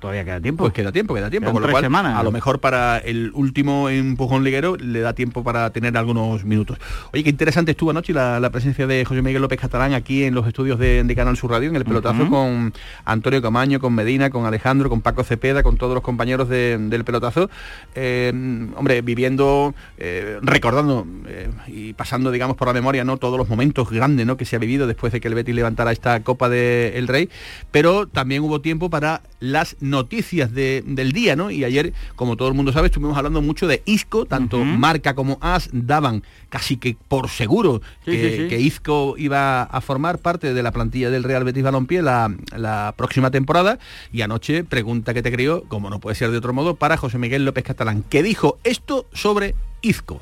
Todavía 0.00 0.24
queda 0.24 0.40
tiempo. 0.40 0.64
Pues 0.64 0.72
queda 0.74 0.92
tiempo, 0.92 1.14
queda 1.14 1.30
tiempo. 1.30 1.46
Quedan 1.46 1.54
Con 1.54 1.62
lo 1.62 1.70
cual, 1.70 1.82
semanas. 1.82 2.18
a 2.18 2.22
lo 2.22 2.30
mejor 2.30 2.60
para 2.60 2.98
el 2.98 3.30
último 3.34 3.88
empujón 3.88 4.44
liguero 4.44 4.76
le 4.76 5.00
da 5.00 5.12
tiempo 5.14 5.42
para 5.42 5.70
tener 5.70 5.96
algunos 5.96 6.44
minutos. 6.44 6.78
Oye, 7.12 7.24
qué 7.24 7.30
interesante 7.30 7.70
estuvo 7.70 7.90
anoche 7.90 8.12
la, 8.12 8.40
la 8.40 8.50
presencia 8.50 8.86
de 8.86 9.04
José 9.04 9.22
Miguel 9.22 9.40
López 9.42 9.58
Catalán 9.60 9.94
aquí 9.94 10.24
en 10.24 10.34
los 10.34 10.46
estudios 10.46 10.78
de, 10.78 11.02
de 11.02 11.14
Canal 11.16 11.36
Sur 11.36 11.50
Radio, 11.50 11.70
en 11.70 11.76
el 11.76 11.84
pelotazo 11.84 12.28
con 12.28 12.72
Antonio 13.04 13.40
Camaño, 13.42 13.80
con 13.80 13.94
Medina, 13.94 14.30
con 14.30 14.44
Alejandro, 14.46 14.88
con 14.90 15.00
Paco 15.00 15.24
Cepeda, 15.24 15.62
con 15.62 15.76
todos 15.76 15.94
los 15.94 16.02
compañeros 16.02 16.48
de- 16.48 16.76
del 16.78 17.04
pelotazo. 17.04 17.48
Eh, 17.94 18.32
hombre, 18.76 19.02
viviendo, 19.02 19.74
eh, 19.98 20.38
recordando 20.42 21.06
eh, 21.26 21.48
y 21.68 21.92
pasando, 21.94 22.30
digamos, 22.30 22.56
por 22.56 22.68
la 22.68 22.74
memoria, 22.74 23.04
¿no? 23.04 23.16
Todos 23.16 23.38
los 23.38 23.48
momentos 23.48 23.88
grandes, 23.90 24.26
¿no? 24.26 24.36
Que 24.36 24.44
se 24.44 24.56
ha 24.56 24.58
vivido 24.58 24.86
después 24.86 25.12
de 25.12 25.20
que 25.20 25.28
el 25.28 25.34
Betis 25.34 25.54
levantara 25.54 25.92
esta 25.92 26.20
Copa 26.22 26.48
del 26.48 27.08
Rey. 27.08 27.28
Pero 27.70 28.06
también 28.06 28.42
hubo 28.42 28.60
tiempo 28.60 28.90
para 28.90 29.22
las 29.54 29.76
noticias 29.80 30.52
de- 30.52 30.82
del 30.86 31.12
día, 31.12 31.34
¿no? 31.36 31.50
Y 31.50 31.64
ayer, 31.64 31.92
como 32.16 32.36
todo 32.36 32.48
el 32.48 32.54
mundo 32.54 32.72
sabe, 32.72 32.88
estuvimos 32.88 33.16
hablando 33.16 33.40
mucho 33.40 33.66
de 33.66 33.82
Isco, 33.86 34.26
tanto 34.26 34.62
Marca 34.64 35.14
como 35.14 35.38
As 35.40 35.70
daban 35.72 36.22
casi 36.50 36.76
que 36.76 36.96
por 37.08 37.28
seguro 37.30 37.80
Sí, 38.04 38.10
que, 38.10 38.30
sí, 38.30 38.36
sí. 38.42 38.48
que 38.48 38.60
Isco 38.60 39.14
iba 39.16 39.62
a 39.62 39.80
formar 39.80 40.18
parte 40.18 40.52
de 40.52 40.62
la 40.62 40.72
plantilla 40.72 41.08
del 41.10 41.22
Real 41.24 41.44
Betis 41.44 41.62
Balompié 41.62 42.02
la, 42.02 42.34
la 42.56 42.92
próxima 42.96 43.30
temporada. 43.30 43.78
Y 44.12 44.20
anoche, 44.22 44.64
pregunta 44.64 45.14
que 45.14 45.22
te 45.22 45.32
creo, 45.32 45.64
como 45.68 45.88
no 45.88 46.00
puede 46.00 46.16
ser 46.16 46.30
de 46.30 46.36
otro 46.38 46.52
modo, 46.52 46.74
para 46.74 46.96
José 46.96 47.16
Miguel 47.18 47.44
López 47.44 47.64
Catalán, 47.64 48.04
que 48.08 48.22
dijo 48.22 48.58
esto 48.64 49.06
sobre 49.12 49.54
Isco. 49.82 50.20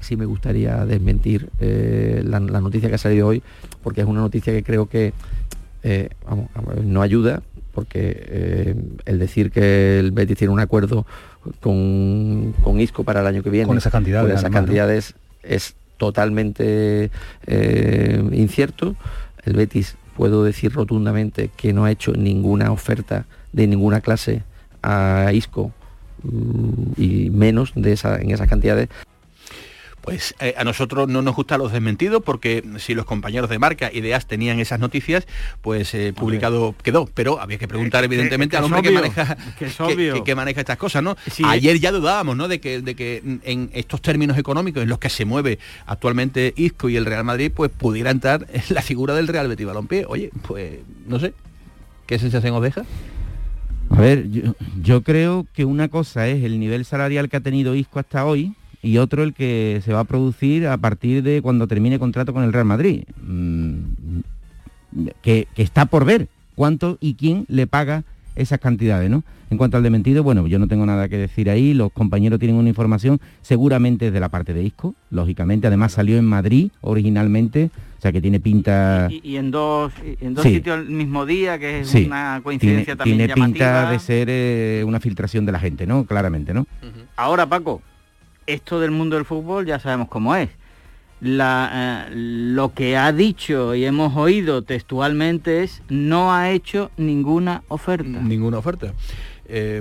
sí 0.00 0.16
me 0.16 0.26
gustaría 0.26 0.84
desmentir 0.84 1.48
eh, 1.60 2.22
la, 2.24 2.38
la 2.40 2.60
noticia 2.60 2.88
que 2.88 2.94
ha 2.96 2.98
salido 2.98 3.26
hoy, 3.26 3.42
porque 3.82 4.02
es 4.02 4.06
una 4.06 4.20
noticia 4.20 4.52
que 4.52 4.62
creo 4.62 4.86
que 4.88 5.12
eh, 5.82 6.10
vamos, 6.28 6.48
no 6.84 7.00
ayuda, 7.02 7.42
porque 7.76 8.24
eh, 8.28 8.74
el 9.04 9.18
decir 9.18 9.50
que 9.50 9.98
el 9.98 10.10
Betis 10.10 10.38
tiene 10.38 10.50
un 10.50 10.60
acuerdo 10.60 11.04
con, 11.60 12.54
con 12.64 12.80
Isco 12.80 13.04
para 13.04 13.20
el 13.20 13.26
año 13.26 13.42
que 13.42 13.50
viene, 13.50 13.66
Con 13.66 13.76
esas 13.76 13.92
cantidades, 13.92 14.30
con 14.30 14.38
esas 14.38 14.50
cantidades 14.50 15.14
es 15.42 15.76
totalmente 15.98 17.10
eh, 17.46 18.24
incierto. 18.32 18.96
El 19.44 19.56
Betis 19.56 19.98
puedo 20.16 20.42
decir 20.42 20.72
rotundamente 20.72 21.50
que 21.54 21.74
no 21.74 21.84
ha 21.84 21.90
hecho 21.90 22.12
ninguna 22.12 22.72
oferta 22.72 23.26
de 23.52 23.66
ninguna 23.66 24.00
clase 24.00 24.42
a 24.82 25.30
Isco 25.34 25.70
mm, 26.22 26.92
y 26.96 27.28
menos 27.28 27.72
de 27.74 27.92
esa, 27.92 28.16
en 28.16 28.30
esas 28.30 28.48
cantidades 28.48 28.88
Pues 30.06 30.36
eh, 30.38 30.54
a 30.56 30.62
nosotros 30.62 31.08
no 31.08 31.20
nos 31.20 31.34
gustan 31.34 31.58
los 31.58 31.72
desmentidos 31.72 32.22
porque 32.24 32.62
si 32.78 32.94
los 32.94 33.04
compañeros 33.04 33.50
de 33.50 33.58
marca 33.58 33.90
y 33.92 34.00
de 34.02 34.14
AS 34.14 34.26
tenían 34.26 34.60
esas 34.60 34.78
noticias, 34.78 35.26
pues 35.62 35.92
eh, 35.94 36.12
publicado 36.14 36.76
quedó. 36.84 37.06
Pero 37.12 37.40
había 37.40 37.58
que 37.58 37.66
preguntar 37.66 38.04
evidentemente 38.04 38.52
que 38.52 38.56
al 38.58 38.64
hombre 38.64 38.82
que 38.82 38.92
maneja, 38.92 39.36
que 39.58 39.64
es 39.66 39.74
que- 39.76 39.82
obvio. 39.82 40.14
que- 40.14 40.22
que 40.22 40.34
maneja 40.36 40.60
estas 40.60 40.76
cosas, 40.76 41.02
¿no? 41.02 41.16
Sí. 41.28 41.42
Ayer 41.44 41.80
ya 41.80 41.90
dudábamos, 41.90 42.36
¿no? 42.36 42.46
De 42.46 42.60
que, 42.60 42.80
de 42.82 42.94
que 42.94 43.20
en 43.42 43.68
estos 43.74 44.00
términos 44.00 44.38
económicos 44.38 44.80
en 44.84 44.88
los 44.88 45.00
que 45.00 45.10
se 45.10 45.24
mueve 45.24 45.58
actualmente 45.86 46.54
Isco 46.56 46.88
y 46.88 46.96
el 46.96 47.04
Real 47.04 47.24
Madrid, 47.24 47.50
pues 47.52 47.72
pudiera 47.72 48.12
entrar 48.12 48.46
en 48.52 48.62
la 48.70 48.82
figura 48.82 49.12
del 49.12 49.26
Real 49.26 49.48
Betis 49.48 49.66
Balompié. 49.66 50.04
Oye, 50.06 50.30
pues 50.46 50.78
no 51.08 51.18
sé. 51.18 51.34
¿Qué 52.06 52.20
sensación 52.20 52.54
os 52.54 52.62
deja? 52.62 52.84
A 53.90 54.00
ver, 54.00 54.30
yo, 54.30 54.54
yo 54.80 55.02
creo 55.02 55.46
que 55.52 55.64
una 55.64 55.88
cosa 55.88 56.28
es 56.28 56.44
el 56.44 56.60
nivel 56.60 56.84
salarial 56.84 57.28
que 57.28 57.38
ha 57.38 57.40
tenido 57.40 57.74
Isco 57.74 57.98
hasta 57.98 58.24
hoy 58.24 58.52
y 58.82 58.98
otro 58.98 59.22
el 59.22 59.34
que 59.34 59.80
se 59.84 59.92
va 59.92 60.00
a 60.00 60.04
producir 60.04 60.66
a 60.66 60.76
partir 60.76 61.22
de 61.22 61.42
cuando 61.42 61.66
termine 61.66 61.98
contrato 61.98 62.32
con 62.32 62.44
el 62.44 62.52
Real 62.52 62.64
Madrid. 62.66 63.02
Mm, 63.22 63.78
que, 65.22 65.46
que 65.54 65.62
está 65.62 65.86
por 65.86 66.04
ver 66.04 66.28
cuánto 66.54 66.96
y 67.00 67.14
quién 67.14 67.44
le 67.48 67.66
paga 67.66 68.04
esas 68.34 68.58
cantidades, 68.60 69.10
¿no? 69.10 69.24
En 69.50 69.58
cuanto 69.58 69.76
al 69.76 69.82
dementido, 69.82 70.22
bueno, 70.22 70.46
yo 70.46 70.58
no 70.58 70.66
tengo 70.68 70.84
nada 70.86 71.08
que 71.08 71.16
decir 71.16 71.48
ahí, 71.50 71.72
los 71.72 71.92
compañeros 71.92 72.38
tienen 72.38 72.56
una 72.56 72.68
información, 72.68 73.20
seguramente 73.42 74.08
es 74.08 74.12
de 74.12 74.20
la 74.20 74.28
parte 74.28 74.52
de 74.52 74.62
Isco, 74.62 74.94
lógicamente, 75.10 75.66
además 75.68 75.92
salió 75.92 76.18
en 76.18 76.24
Madrid 76.24 76.70
originalmente, 76.80 77.70
o 77.98 78.00
sea 78.02 78.10
que 78.12 78.20
tiene 78.20 78.40
pinta... 78.40 79.08
Y, 79.10 79.20
y 79.22 79.36
en 79.36 79.50
dos, 79.50 79.92
en 80.20 80.34
dos 80.34 80.42
Sí. 80.44 80.54
sitios 80.54 80.80
el 80.80 80.90
mismo 80.90 81.24
día, 81.26 81.58
que 81.58 81.80
es 81.80 81.88
Sí, 81.88 82.04
una 82.06 82.40
coincidencia 82.42 82.96
tiene, 82.96 82.96
también 82.96 83.18
tiene 83.34 83.34
pinta 83.34 83.90
de 83.90 83.98
ser 84.00 84.28
eh, 84.30 84.82
una 84.86 84.98
filtración 85.00 85.46
de 85.46 85.52
la 85.52 85.60
gente, 85.60 85.86
¿no? 85.86 86.04
Claramente, 86.04 86.52
¿no? 86.52 86.66
Ahora, 87.16 87.46
Paco, 87.48 87.82
esto 88.46 88.80
del 88.80 88.90
mundo 88.90 89.16
del 89.16 89.24
fútbol 89.24 89.66
ya 89.66 89.78
sabemos 89.78 90.08
cómo 90.08 90.34
es. 90.36 90.48
Eh, 91.22 92.04
lo 92.12 92.74
que 92.74 92.96
ha 92.96 93.10
dicho 93.12 93.74
y 93.74 93.84
hemos 93.86 94.16
oído 94.16 94.62
textualmente 94.62 95.62
es 95.62 95.82
no 95.88 96.34
ha 96.34 96.50
hecho 96.50 96.90
ninguna 96.96 97.62
oferta. 97.68 98.20
Ninguna 98.20 98.58
oferta. 98.58 98.92
Eh, 99.48 99.80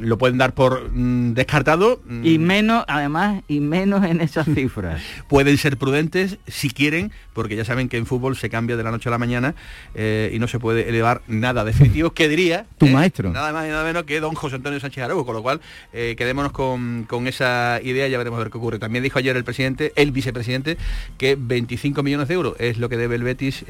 lo 0.00 0.18
pueden 0.18 0.38
dar 0.38 0.54
por 0.54 0.90
mm, 0.92 1.34
descartado. 1.34 2.00
mm, 2.06 2.24
Y 2.24 2.38
menos, 2.38 2.84
además, 2.88 3.42
y 3.48 3.60
menos 3.60 4.04
en 4.04 4.20
esas 4.20 4.46
cifras. 4.54 5.00
pueden 5.28 5.56
ser 5.58 5.76
prudentes 5.76 6.38
si 6.46 6.70
quieren, 6.70 7.12
porque 7.32 7.56
ya 7.56 7.64
saben 7.64 7.88
que 7.88 7.96
en 7.96 8.06
fútbol 8.06 8.36
se 8.36 8.50
cambia 8.50 8.76
de 8.76 8.82
la 8.82 8.90
noche 8.90 9.08
a 9.08 9.12
la 9.12 9.18
mañana 9.18 9.54
eh, 9.94 10.30
y 10.34 10.38
no 10.38 10.48
se 10.48 10.58
puede 10.58 10.88
elevar 10.88 11.22
nada 11.28 11.64
definitivo, 11.64 12.10
que 12.12 12.28
diría 12.28 12.66
Tu 12.78 12.86
eh, 12.86 12.92
maestro. 12.92 13.30
nada 13.30 13.52
más 13.52 13.66
y 13.66 13.70
nada 13.70 13.84
menos 13.84 14.04
que 14.04 14.20
don 14.20 14.34
José 14.34 14.56
Antonio 14.56 14.80
Sánchez 14.80 15.04
Araújo, 15.04 15.24
con 15.26 15.34
lo 15.34 15.42
cual 15.42 15.60
eh, 15.92 16.14
quedémonos 16.18 16.52
con, 16.52 17.04
con 17.08 17.26
esa 17.26 17.80
idea 17.82 18.08
y 18.08 18.10
ya 18.10 18.18
veremos 18.18 18.38
a 18.38 18.42
ver 18.42 18.50
qué 18.52 18.58
ocurre. 18.58 18.78
También 18.78 19.02
dijo 19.04 19.18
ayer 19.18 19.36
el 19.36 19.44
presidente, 19.44 19.92
el 19.96 20.12
vicepresidente, 20.12 20.76
que 21.18 21.36
25 21.38 22.02
millones 22.02 22.28
de 22.28 22.34
euros 22.34 22.54
es 22.58 22.78
lo 22.78 22.88
que 22.88 22.96
debe 22.96 23.14
el 23.16 23.22
Betis, 23.22 23.64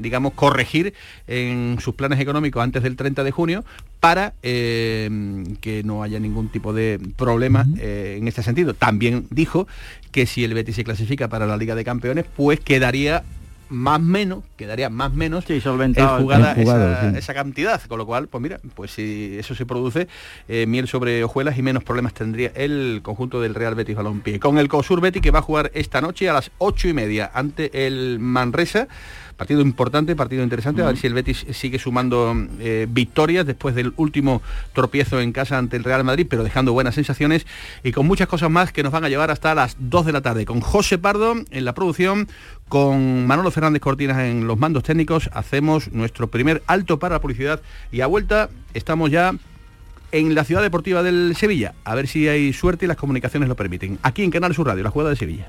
digamos, 0.00 0.32
corregir 0.34 0.94
en 1.26 1.78
sus 1.80 1.94
planes 1.94 2.18
económicos 2.20 2.62
antes 2.62 2.82
del 2.82 2.96
30 2.96 3.24
de 3.24 3.30
junio 3.30 3.64
para 4.04 4.34
eh, 4.42 5.08
que 5.62 5.82
no 5.82 6.02
haya 6.02 6.20
ningún 6.20 6.50
tipo 6.50 6.74
de 6.74 7.00
problema 7.16 7.64
eh, 7.78 8.16
en 8.18 8.28
este 8.28 8.42
sentido. 8.42 8.74
También 8.74 9.26
dijo 9.30 9.66
que 10.12 10.26
si 10.26 10.44
el 10.44 10.52
Betis 10.52 10.76
se 10.76 10.84
clasifica 10.84 11.28
para 11.28 11.46
la 11.46 11.56
Liga 11.56 11.74
de 11.74 11.84
Campeones, 11.84 12.26
pues 12.36 12.60
quedaría 12.60 13.24
más 13.70 14.02
menos, 14.02 14.44
quedaría 14.58 14.90
más 14.90 15.14
menos 15.14 15.46
Sí, 15.46 15.58
solventado 15.62 16.18
en 16.18 16.42
el 16.42 16.54
jugada 16.54 17.12
sí. 17.12 17.16
esa 17.16 17.32
cantidad. 17.32 17.80
Con 17.88 17.96
lo 17.96 18.04
cual, 18.04 18.28
pues 18.28 18.42
mira, 18.42 18.60
pues 18.74 18.90
si 18.90 19.38
eso 19.38 19.54
se 19.54 19.64
produce, 19.64 20.06
eh, 20.48 20.66
miel 20.66 20.86
sobre 20.86 21.24
hojuelas 21.24 21.56
y 21.56 21.62
menos 21.62 21.82
problemas 21.82 22.12
tendría 22.12 22.52
el 22.54 23.00
conjunto 23.02 23.40
del 23.40 23.54
Real 23.54 23.74
Betis 23.74 23.96
Balompié. 23.96 24.38
Con 24.38 24.58
el 24.58 24.68
Cosur 24.68 25.00
Betis 25.00 25.22
que 25.22 25.30
va 25.30 25.38
a 25.38 25.42
jugar 25.42 25.70
esta 25.72 26.02
noche 26.02 26.28
a 26.28 26.34
las 26.34 26.50
ocho 26.58 26.88
y 26.88 26.92
media 26.92 27.30
ante 27.32 27.86
el 27.86 28.18
Manresa. 28.20 28.86
Partido 29.36 29.60
importante, 29.62 30.14
partido 30.14 30.42
interesante, 30.42 30.82
a 30.82 30.86
ver 30.86 30.96
si 30.96 31.06
el 31.06 31.14
Betis 31.14 31.44
sigue 31.52 31.78
sumando 31.78 32.34
eh, 32.60 32.86
victorias 32.88 33.44
después 33.44 33.74
del 33.74 33.92
último 33.96 34.42
tropiezo 34.72 35.20
en 35.20 35.32
casa 35.32 35.58
ante 35.58 35.76
el 35.76 35.84
Real 35.84 36.04
Madrid, 36.04 36.26
pero 36.28 36.44
dejando 36.44 36.72
buenas 36.72 36.94
sensaciones 36.94 37.46
y 37.82 37.92
con 37.92 38.06
muchas 38.06 38.28
cosas 38.28 38.50
más 38.50 38.72
que 38.72 38.82
nos 38.82 38.92
van 38.92 39.04
a 39.04 39.08
llevar 39.08 39.30
hasta 39.30 39.54
las 39.54 39.76
2 39.78 40.06
de 40.06 40.12
la 40.12 40.20
tarde. 40.20 40.44
Con 40.44 40.60
José 40.60 40.98
Pardo 40.98 41.34
en 41.50 41.64
la 41.64 41.74
producción, 41.74 42.28
con 42.68 43.26
Manolo 43.26 43.50
Fernández 43.50 43.82
Cortinas 43.82 44.18
en 44.18 44.46
los 44.46 44.58
mandos 44.58 44.84
técnicos, 44.84 45.28
hacemos 45.32 45.90
nuestro 45.92 46.28
primer 46.28 46.62
alto 46.66 46.98
para 46.98 47.16
la 47.16 47.20
publicidad 47.20 47.60
y 47.90 48.02
a 48.02 48.06
vuelta 48.06 48.50
estamos 48.72 49.10
ya 49.10 49.32
en 50.12 50.34
la 50.36 50.44
ciudad 50.44 50.62
deportiva 50.62 51.02
del 51.02 51.34
Sevilla. 51.36 51.74
A 51.84 51.96
ver 51.96 52.06
si 52.06 52.28
hay 52.28 52.52
suerte 52.52 52.84
y 52.84 52.88
las 52.88 52.96
comunicaciones 52.96 53.48
lo 53.48 53.56
permiten. 53.56 53.98
Aquí 54.02 54.22
en 54.22 54.30
Canal 54.30 54.54
Sur 54.54 54.68
Radio, 54.68 54.84
la 54.84 54.90
jugada 54.90 55.10
de 55.10 55.16
Sevilla. 55.16 55.48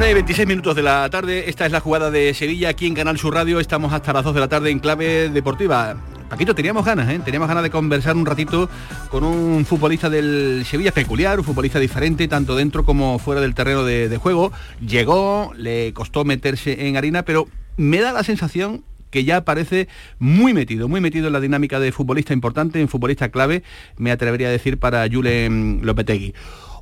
Una 0.00 0.08
y 0.08 0.14
26 0.14 0.48
minutos 0.48 0.74
de 0.74 0.82
la 0.82 1.10
tarde, 1.10 1.50
esta 1.50 1.66
es 1.66 1.72
la 1.72 1.80
jugada 1.80 2.10
de 2.10 2.32
Sevilla 2.32 2.70
aquí 2.70 2.86
en 2.86 2.94
Canal 2.94 3.18
Sur 3.18 3.34
Radio, 3.34 3.60
estamos 3.60 3.92
hasta 3.92 4.14
las 4.14 4.24
2 4.24 4.32
de 4.32 4.40
la 4.40 4.48
tarde 4.48 4.70
en 4.70 4.78
clave 4.78 5.28
deportiva. 5.28 5.94
Paquito, 6.30 6.54
teníamos 6.54 6.86
ganas, 6.86 7.10
¿eh? 7.10 7.20
teníamos 7.22 7.48
ganas 7.48 7.62
de 7.62 7.68
conversar 7.68 8.16
un 8.16 8.24
ratito 8.24 8.70
con 9.10 9.24
un 9.24 9.66
futbolista 9.66 10.08
del 10.08 10.64
Sevilla 10.64 10.90
peculiar, 10.90 11.38
un 11.38 11.44
futbolista 11.44 11.78
diferente, 11.78 12.28
tanto 12.28 12.56
dentro 12.56 12.82
como 12.82 13.18
fuera 13.18 13.42
del 13.42 13.54
terreno 13.54 13.84
de, 13.84 14.16
juego. 14.16 14.52
Llegó, 14.80 15.52
le 15.54 15.92
costó 15.92 16.24
meterse 16.24 16.88
en 16.88 16.96
harina, 16.96 17.26
pero 17.26 17.46
me 17.76 18.00
da 18.00 18.14
la 18.14 18.24
sensación 18.24 18.84
que 19.10 19.24
ya 19.24 19.44
parece 19.44 19.86
muy 20.18 20.54
metido, 20.54 20.88
muy 20.88 21.02
metido 21.02 21.26
en 21.26 21.34
la 21.34 21.40
dinámica 21.40 21.78
de 21.78 21.92
futbolista 21.92 22.32
importante, 22.32 22.80
en 22.80 22.88
futbolista 22.88 23.28
clave, 23.28 23.64
me 23.98 24.12
atrevería 24.12 24.48
a 24.48 24.50
decir 24.50 24.78
para 24.78 25.06
Julen 25.12 25.80
Lopetegui. 25.82 26.32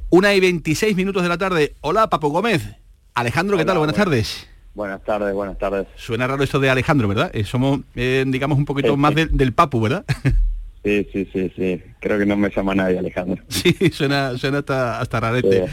Una 0.09 0.37
y 0.37 0.41
26 0.41 0.95
minutos 0.95 1.25
de 1.25 1.29
la 1.29 1.37
tarde. 1.37 1.75
Hola, 1.81 2.09
Papo 2.09 2.29
Gómez. 2.29 2.79
Alejandro, 3.15 3.57
¿qué 3.57 3.63
Hola, 3.63 3.73
tal? 3.73 3.79
Buenas 3.79 3.97
buenas- 3.97 4.05
tardes. 4.05 4.49
Buenas 4.75 5.03
tardes, 5.03 5.35
buenas 5.35 5.59
tardes. 5.59 5.87
Suena 5.97 6.27
raro 6.29 6.43
esto 6.45 6.61
de 6.61 6.71
Alejandro, 6.71 7.09
¿verdad? 7.09 7.31
Eh, 7.35 7.43
somos, 7.45 7.81
eh, 7.97 8.25
digamos, 8.29 8.59
un 8.59 8.65
poquito 8.65 8.97
más 8.97 9.15
de- 9.15 9.27
del 9.27 9.53
Papu, 9.53 9.81
¿verdad? 9.81 10.05
Sí, 10.85 11.07
sí, 11.13 11.29
sí, 11.33 11.53
sí. 11.57 11.83
Creo 12.01 12.19
que 12.21 12.25
no 12.25 12.37
me 12.37 12.51
llama 12.51 12.73
nadie, 12.75 12.99
Alejandro. 13.01 13.43
sí, 13.49 13.75
suena, 13.93 14.39
suena 14.39 14.59
hasta, 14.59 15.01
hasta 15.01 15.21
rarete. 15.21 15.67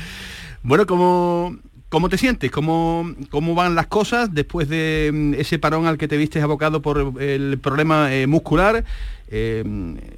Bueno, 0.64 0.86
¿cómo, 0.88 1.56
¿cómo 1.90 2.10
te 2.10 2.18
sientes? 2.18 2.52
¿Cómo, 2.52 3.14
¿Cómo 3.30 3.56
van 3.56 3.76
las 3.76 3.88
cosas 3.88 4.34
después 4.34 4.70
de 4.70 5.12
mm, 5.14 5.34
ese 5.36 5.60
parón 5.60 5.86
al 5.88 5.98
que 5.98 6.08
te 6.08 6.18
viste 6.18 6.42
abocado 6.42 6.82
por 6.82 7.22
el 7.22 7.58
problema 7.60 8.14
eh, 8.14 8.28
muscular? 8.28 8.84
Eh, 9.30 9.64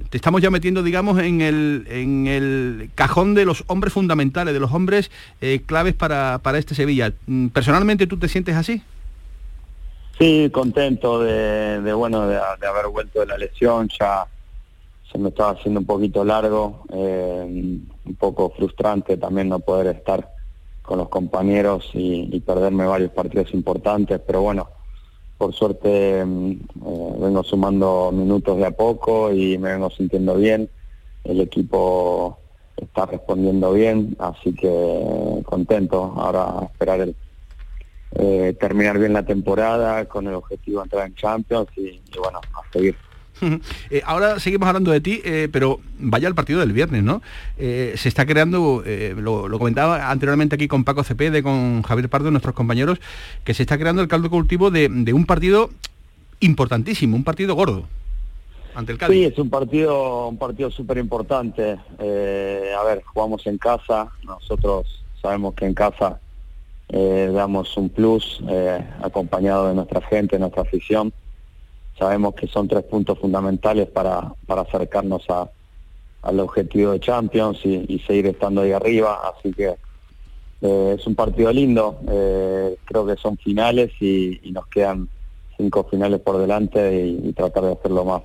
te 0.09 0.17
estamos 0.17 0.41
ya 0.41 0.49
metiendo, 0.49 0.83
digamos, 0.83 1.19
en 1.19 1.41
el, 1.41 1.85
en 1.89 2.27
el 2.27 2.89
cajón 2.95 3.33
de 3.33 3.45
los 3.45 3.63
hombres 3.67 3.93
fundamentales, 3.93 4.53
de 4.53 4.59
los 4.59 4.73
hombres 4.73 5.11
eh, 5.41 5.61
claves 5.65 5.93
para, 5.93 6.39
para 6.39 6.57
este 6.57 6.75
Sevilla. 6.75 7.13
Mm, 7.25 7.47
¿Personalmente 7.47 8.07
tú 8.07 8.17
te 8.17 8.27
sientes 8.27 8.55
así? 8.55 8.81
Sí, 10.17 10.49
contento 10.51 11.21
de, 11.21 11.93
bueno, 11.93 12.27
de, 12.27 12.37
haber 12.37 12.87
vuelto 12.91 13.19
de 13.19 13.27
la 13.27 13.37
lesión. 13.37 13.87
Ya 13.99 14.25
se 15.11 15.17
me 15.19 15.29
estaba 15.29 15.51
haciendo 15.51 15.79
un 15.79 15.85
poquito 15.85 16.25
largo, 16.25 16.83
un 16.89 18.17
poco 18.19 18.49
frustrante 18.57 19.15
también 19.17 19.47
no 19.47 19.59
poder 19.59 19.95
estar 19.95 20.36
con 20.87 20.99
los 20.99 21.09
compañeros 21.09 21.89
y, 21.93 22.29
y 22.33 22.39
perderme 22.39 22.85
varios 22.85 23.11
partidos 23.11 23.53
importantes, 23.53 24.21
pero 24.25 24.41
bueno, 24.41 24.69
por 25.37 25.53
suerte 25.53 26.23
mm, 26.25 26.51
eh, 26.51 27.15
vengo 27.19 27.43
sumando 27.43 28.09
minutos 28.13 28.57
de 28.57 28.65
a 28.65 28.71
poco 28.71 29.33
y 29.33 29.57
me 29.57 29.73
vengo 29.73 29.89
sintiendo 29.89 30.35
bien. 30.35 30.69
El 31.25 31.41
equipo 31.41 32.39
está 32.77 33.05
respondiendo 33.05 33.73
bien, 33.73 34.15
así 34.17 34.53
que 34.53 35.43
contento. 35.45 36.13
Ahora 36.15 36.59
a 36.59 36.65
esperar 36.67 37.01
el, 37.01 37.15
eh, 38.13 38.55
terminar 38.57 38.97
bien 38.97 39.11
la 39.11 39.25
temporada 39.25 40.05
con 40.05 40.25
el 40.25 40.35
objetivo 40.35 40.79
de 40.79 40.83
entrar 40.85 41.07
en 41.07 41.15
Champions 41.15 41.67
y 41.75 41.99
bueno, 42.17 42.39
a 42.53 42.71
seguir. 42.71 42.95
Eh, 43.89 44.01
ahora 44.05 44.39
seguimos 44.39 44.67
hablando 44.67 44.91
de 44.91 45.01
ti, 45.01 45.21
eh, 45.23 45.47
pero 45.51 45.79
vaya 45.99 46.27
al 46.27 46.35
partido 46.35 46.59
del 46.59 46.73
viernes, 46.73 47.03
¿no? 47.03 47.21
Eh, 47.57 47.93
se 47.95 48.09
está 48.09 48.25
creando, 48.25 48.83
lo, 49.15 49.57
comentaba 49.57 50.09
anteriormente 50.11 50.55
aquí 50.55 50.67
con 50.67 50.83
Paco 50.83 51.03
Cepede, 51.03 51.41
con 51.41 51.81
Javier 51.83 52.09
Pardo, 52.09 52.31
nuestros 52.31 52.53
compañeros, 52.53 52.99
que 53.43 53.53
se 53.53 53.63
está 53.63 53.77
creando 53.77 54.01
el 54.01 54.07
caldo 54.07 54.29
cultivo 54.29 54.71
de, 54.71 54.87
un 55.13 55.25
partido 55.25 55.69
importantísimo, 56.39 57.15
un 57.15 57.23
partido 57.23 57.55
gordo 57.55 57.85
ante 58.75 58.91
el 58.91 58.97
Sí, 58.97 58.99
Cádiz. 58.99 59.27
es 59.33 59.39
un 59.39 59.49
partido, 59.49 60.27
un 60.27 60.37
partido 60.37 60.69
súper 60.69 60.97
importante. 60.97 61.71
A 61.71 62.83
ver, 62.83 63.03
jugamos 63.05 63.47
en 63.47 63.57
casa, 63.57 64.09
nosotros 64.23 65.03
sabemos 65.21 65.53
que 65.55 65.65
en 65.65 65.73
casa 65.73 66.19
damos 66.89 67.75
un 67.77 67.89
plus 67.89 68.41
acompañado 69.01 69.69
de 69.69 69.75
nuestra 69.75 70.01
gente, 70.01 70.37
nuestra 70.37 70.63
afición. 70.63 71.13
Sabemos 71.97 72.35
que 72.35 72.47
son 72.47 72.67
tres 72.67 72.83
puntos 72.83 73.17
fundamentales 73.19 73.87
para, 73.87 74.33
para 74.45 74.61
acercarnos 74.61 75.23
a, 75.29 75.49
al 76.21 76.39
objetivo 76.39 76.91
de 76.91 76.99
Champions 76.99 77.59
y, 77.63 77.99
seguir 78.05 78.27
estando 78.27 78.61
ahí 78.61 78.71
arriba, 78.71 79.19
así 79.33 79.53
que 79.53 79.75
eh, 80.61 80.95
es 80.97 81.07
un 81.07 81.15
partido 81.15 81.51
lindo, 81.51 81.99
eh, 82.09 82.75
creo 82.85 83.05
que 83.05 83.15
son 83.15 83.37
finales 83.37 83.91
y, 83.99 84.39
nos 84.51 84.67
quedan 84.67 85.07
cinco 85.55 85.87
finales 85.89 86.19
por 86.19 86.37
delante 86.37 87.07
y, 87.07 87.33
tratar 87.33 87.63
de 87.63 87.71
hacer 87.73 87.91
lo 87.91 88.05
más, 88.05 88.23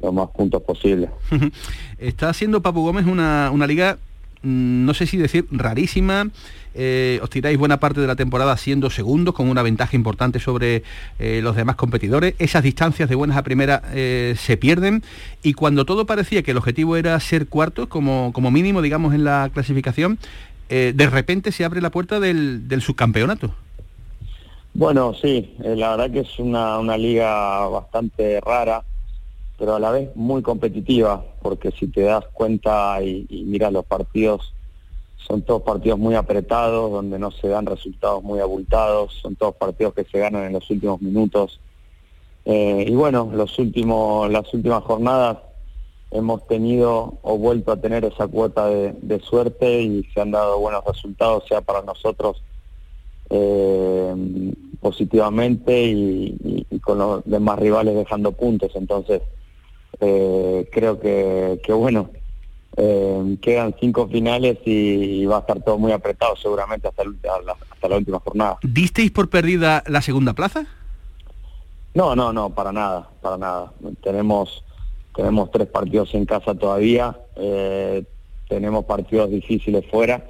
los 0.00 0.12
más 0.12 0.28
puntos 0.30 0.62
posible. 0.62 1.10
Está 1.98 2.28
haciendo 2.28 2.62
Papu 2.62 2.82
Gómez 2.82 3.06
una, 3.06 3.50
una 3.52 3.66
liga, 3.66 3.98
mm, 4.42 4.84
no 4.84 4.94
sé 4.94 5.06
si 5.06 5.16
decir 5.16 5.46
rarísima. 5.50 6.30
Eh, 6.78 7.18
os 7.22 7.30
tiráis 7.30 7.56
buena 7.58 7.80
parte 7.80 8.00
de 8.02 8.06
la 8.06 8.16
temporada 8.16 8.56
siendo 8.58 8.90
segundos 8.90 9.34
con 9.34 9.48
una 9.48 9.62
ventaja 9.62 9.96
importante 9.96 10.40
sobre 10.40 10.82
eh, 11.18 11.40
los 11.42 11.56
demás 11.56 11.76
competidores. 11.76 12.34
Esas 12.38 12.62
distancias 12.62 13.08
de 13.08 13.14
buenas 13.14 13.38
a 13.38 13.42
primera 13.42 13.82
eh, 13.94 14.34
se 14.36 14.58
pierden 14.58 15.02
y 15.42 15.54
cuando 15.54 15.86
todo 15.86 16.04
parecía 16.04 16.42
que 16.42 16.50
el 16.50 16.58
objetivo 16.58 16.96
era 16.96 17.18
ser 17.18 17.48
cuartos 17.48 17.88
como, 17.88 18.30
como 18.34 18.50
mínimo, 18.50 18.82
digamos, 18.82 19.14
en 19.14 19.24
la 19.24 19.50
clasificación, 19.52 20.18
de 20.68 21.06
repente 21.08 21.52
se 21.52 21.64
abre 21.64 21.80
la 21.80 21.90
puerta 21.90 22.18
del, 22.18 22.80
subcampeonato. 22.80 23.52
Bueno, 24.74 25.14
sí, 25.14 25.54
la 25.60 25.90
verdad 25.90 26.10
que 26.10 26.20
es 26.20 26.38
una, 26.40 26.78
una 26.78 26.98
liga 26.98 27.68
bastante 27.68 28.40
rara, 28.40 28.82
pero 29.58 29.76
a 29.76 29.80
la 29.80 29.92
vez 29.92 30.10
muy 30.16 30.42
competitiva, 30.42 31.24
porque 31.40 31.70
si 31.70 31.86
te 31.86 32.00
das 32.00 32.24
cuenta 32.32 33.00
y, 33.00 33.26
y 33.28 33.44
miras 33.44 33.72
los 33.72 33.84
partidos, 33.84 34.55
son 35.16 35.42
todos 35.42 35.62
partidos 35.62 35.98
muy 35.98 36.14
apretados, 36.14 36.90
donde 36.90 37.18
no 37.18 37.30
se 37.30 37.48
dan 37.48 37.66
resultados 37.66 38.22
muy 38.22 38.40
abultados, 38.40 39.12
son 39.20 39.36
todos 39.36 39.56
partidos 39.56 39.94
que 39.94 40.04
se 40.04 40.18
ganan 40.18 40.44
en 40.44 40.52
los 40.52 40.70
últimos 40.70 41.00
minutos. 41.00 41.60
Eh, 42.44 42.84
y 42.88 42.94
bueno, 42.94 43.30
los 43.32 43.58
últimos, 43.58 44.30
las 44.30 44.52
últimas 44.54 44.84
jornadas 44.84 45.38
hemos 46.12 46.46
tenido 46.46 47.18
o 47.22 47.36
vuelto 47.36 47.72
a 47.72 47.80
tener 47.80 48.04
esa 48.04 48.28
cuota 48.28 48.68
de, 48.68 49.20
suerte 49.20 49.82
y 49.82 50.04
se 50.14 50.20
han 50.20 50.30
dado 50.30 50.60
buenos 50.60 50.84
resultados, 50.84 51.44
sea 51.48 51.60
para 51.60 51.82
nosotros 51.82 52.42
eh, 53.30 54.14
positivamente 54.80 55.82
y 55.88 56.78
con 56.80 56.98
los 56.98 57.24
demás 57.24 57.58
rivales 57.58 57.96
dejando 57.96 58.30
puntos. 58.32 58.70
Entonces, 58.76 59.22
eh, 60.00 60.68
creo 60.70 61.00
que, 61.00 61.60
que 61.64 61.72
bueno, 61.72 62.10
eh, 62.76 63.36
quedan 63.40 63.74
cinco 63.80 64.08
finales 64.08 64.58
y, 64.64 65.24
va 65.26 65.38
a 65.38 65.40
estar 65.40 65.60
todo 65.62 65.78
muy 65.78 65.92
apretado 65.92 66.36
seguramente 66.36 66.88
hasta, 66.88 67.02
el 67.02 67.16
hasta 67.72 67.88
la 67.88 67.96
última 67.96 68.20
jornada. 68.20 68.58
¿Disteis 68.62 69.10
por 69.10 69.28
perdida 69.28 69.82
la 69.86 70.02
segunda 70.02 70.34
plaza? 70.34 70.66
No, 71.94 72.14
no, 72.14 72.32
no, 72.32 72.50
para 72.50 72.72
nada, 72.72 73.08
para 73.22 73.38
nada. 73.38 73.72
Tenemos 74.02 74.62
tenemos 75.14 75.50
tres 75.50 75.66
partidos 75.68 76.14
en 76.14 76.26
casa 76.26 76.54
todavía, 76.54 77.18
eh, 77.36 78.04
tenemos 78.48 78.84
partidos 78.84 79.30
difíciles 79.30 79.82
fuera 79.90 80.22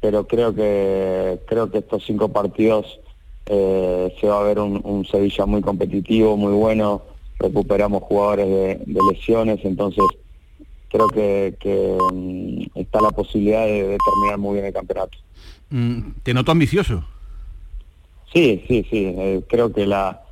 pero 0.00 0.26
creo 0.26 0.54
que 0.54 1.40
creo 1.46 1.70
que 1.70 1.78
estos 1.78 2.04
cinco 2.04 2.28
partidos 2.28 3.00
eh, 3.46 4.14
se 4.20 4.26
va 4.26 4.40
a 4.40 4.44
ver 4.44 4.58
un, 4.58 4.80
un 4.84 5.04
Sevilla 5.04 5.46
muy 5.46 5.60
competitivo, 5.60 6.36
muy 6.36 6.52
bueno, 6.52 7.02
recuperamos 7.38 8.02
jugadores 8.02 8.46
de, 8.46 8.92
de 8.92 9.00
lesiones, 9.12 9.60
entonces 9.64 10.04
creo 10.88 11.08
que, 11.08 11.56
que, 11.60 11.96
mm, 12.12 12.78
está 12.78 13.00
la 13.00 13.10
posibilidad 13.10 13.64
de, 13.66 13.82
de 13.88 13.98
terminar 14.04 14.38
muy 14.38 14.54
bien 14.54 14.66
el 14.66 14.72
campeonato. 14.72 15.18
Mm, 15.70 16.10
Te 16.22 16.34
noto 16.34 16.52
ambicioso. 16.52 17.04
Sí, 18.32 18.64
sí, 18.68 18.86
sí. 18.90 19.04
eh, 19.16 19.42
creo 19.48 19.72
que 19.72 19.86
la, 19.86 20.22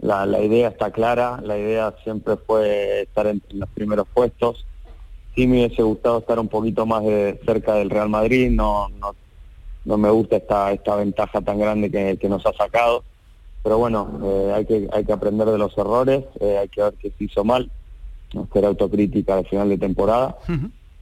la, 0.00 0.24
la 0.26 0.40
idea 0.42 0.68
está 0.68 0.90
clara. 0.90 1.40
La 1.42 1.58
idea 1.58 1.94
siempre 2.02 2.36
fue 2.36 3.02
estar 3.02 3.26
en, 3.26 3.42
en 3.50 3.60
los 3.60 3.68
primeros 3.70 4.06
puestos. 4.12 4.64
Sí 5.34 5.46
me 5.46 5.64
hubiese 5.66 5.82
gustado 5.82 6.18
estar 6.18 6.38
un 6.38 6.48
poquito 6.48 6.86
más 6.86 7.02
de 7.04 7.40
cerca 7.44 7.74
del 7.74 7.90
Real 7.90 8.08
Madrid. 8.08 8.50
No, 8.50 8.88
no, 9.00 9.14
no 9.84 9.98
me 9.98 10.08
gusta 10.10 10.36
esta, 10.36 10.72
esta 10.72 10.96
ventaja 10.96 11.40
tan 11.40 11.58
grande 11.58 11.90
que, 11.90 12.16
que 12.16 12.28
nos 12.28 12.44
ha 12.46 12.52
sacado. 12.54 13.04
Pero 13.62 13.78
bueno, 13.78 14.20
eh, 14.22 14.52
hay, 14.54 14.64
que, 14.66 14.88
hay 14.92 15.04
que 15.04 15.12
aprender 15.12 15.48
de 15.48 15.58
los 15.58 15.76
errores. 15.76 16.24
eh, 16.40 16.58
hay 16.58 16.68
que 16.68 16.82
ver 16.82 16.94
qué 17.00 17.10
se 17.16 17.24
hizo 17.24 17.44
mal. 17.44 17.70
Hacer 18.36 18.64
autocrítica 18.64 19.36
al 19.36 19.46
final 19.46 19.68
de 19.68 19.78
temporada. 19.78 20.36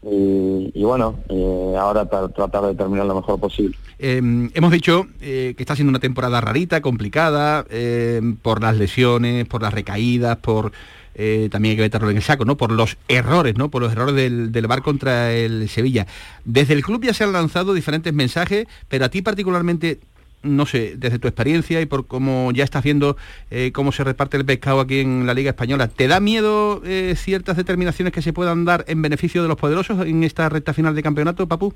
Y, 0.04 0.72
y 0.74 0.82
bueno, 0.82 1.20
eh, 1.28 1.76
ahora 1.78 2.10
tra- 2.10 2.34
tratar 2.34 2.64
de 2.64 2.74
terminar 2.74 3.06
lo 3.06 3.14
mejor 3.14 3.38
posible. 3.38 3.76
Eh, 4.00 4.16
hemos 4.52 4.72
dicho 4.72 5.06
eh, 5.20 5.54
que 5.56 5.62
está 5.62 5.76
siendo 5.76 5.90
una 5.90 6.00
temporada 6.00 6.40
rarita, 6.40 6.80
complicada, 6.80 7.64
eh, 7.70 8.20
por 8.42 8.60
las 8.60 8.76
lesiones, 8.76 9.46
por 9.46 9.62
las 9.62 9.72
recaídas, 9.72 10.38
por 10.38 10.72
eh, 11.14 11.48
también 11.52 11.72
hay 11.72 11.76
que 11.76 11.82
meterlo 11.82 12.10
en 12.10 12.16
el 12.16 12.22
saco, 12.22 12.44
¿no? 12.44 12.56
Por 12.56 12.72
los 12.72 12.96
errores, 13.06 13.56
¿no? 13.56 13.70
Por 13.70 13.82
los 13.82 13.92
errores 13.92 14.14
del, 14.16 14.50
del 14.50 14.66
bar 14.66 14.82
contra 14.82 15.32
el 15.32 15.68
Sevilla. 15.68 16.06
Desde 16.44 16.74
el 16.74 16.82
club 16.82 17.04
ya 17.04 17.14
se 17.14 17.22
han 17.22 17.32
lanzado 17.32 17.72
diferentes 17.72 18.12
mensajes, 18.12 18.66
pero 18.88 19.04
a 19.04 19.08
ti 19.08 19.22
particularmente, 19.22 20.00
no 20.42 20.66
sé, 20.66 20.94
desde 20.96 21.18
tu 21.18 21.28
experiencia 21.28 21.80
y 21.80 21.86
por 21.86 22.06
cómo 22.06 22.50
ya 22.52 22.64
estás 22.64 22.82
viendo 22.82 23.16
eh, 23.50 23.72
cómo 23.72 23.92
se 23.92 24.04
reparte 24.04 24.36
el 24.36 24.44
pescado 24.44 24.80
aquí 24.80 25.00
en 25.00 25.26
la 25.26 25.34
Liga 25.34 25.50
Española, 25.50 25.88
¿te 25.88 26.08
da 26.08 26.20
miedo 26.20 26.82
eh, 26.84 27.14
ciertas 27.16 27.56
determinaciones 27.56 28.12
que 28.12 28.22
se 28.22 28.32
puedan 28.32 28.64
dar 28.64 28.84
en 28.88 29.02
beneficio 29.02 29.42
de 29.42 29.48
los 29.48 29.56
poderosos 29.56 30.04
en 30.06 30.24
esta 30.24 30.48
recta 30.48 30.74
final 30.74 30.94
de 30.94 31.02
campeonato, 31.02 31.46
Papu? 31.46 31.72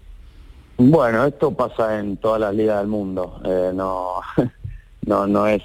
Bueno, 0.79 1.25
esto 1.25 1.53
pasa 1.53 1.99
en 1.99 2.17
todas 2.19 2.41
las 2.41 2.55
ligas 2.55 2.79
del 2.79 2.89
mundo, 2.89 3.41
eh, 3.45 3.71
no, 3.75 4.21
no, 5.07 5.27
no 5.27 5.47
es 5.47 5.63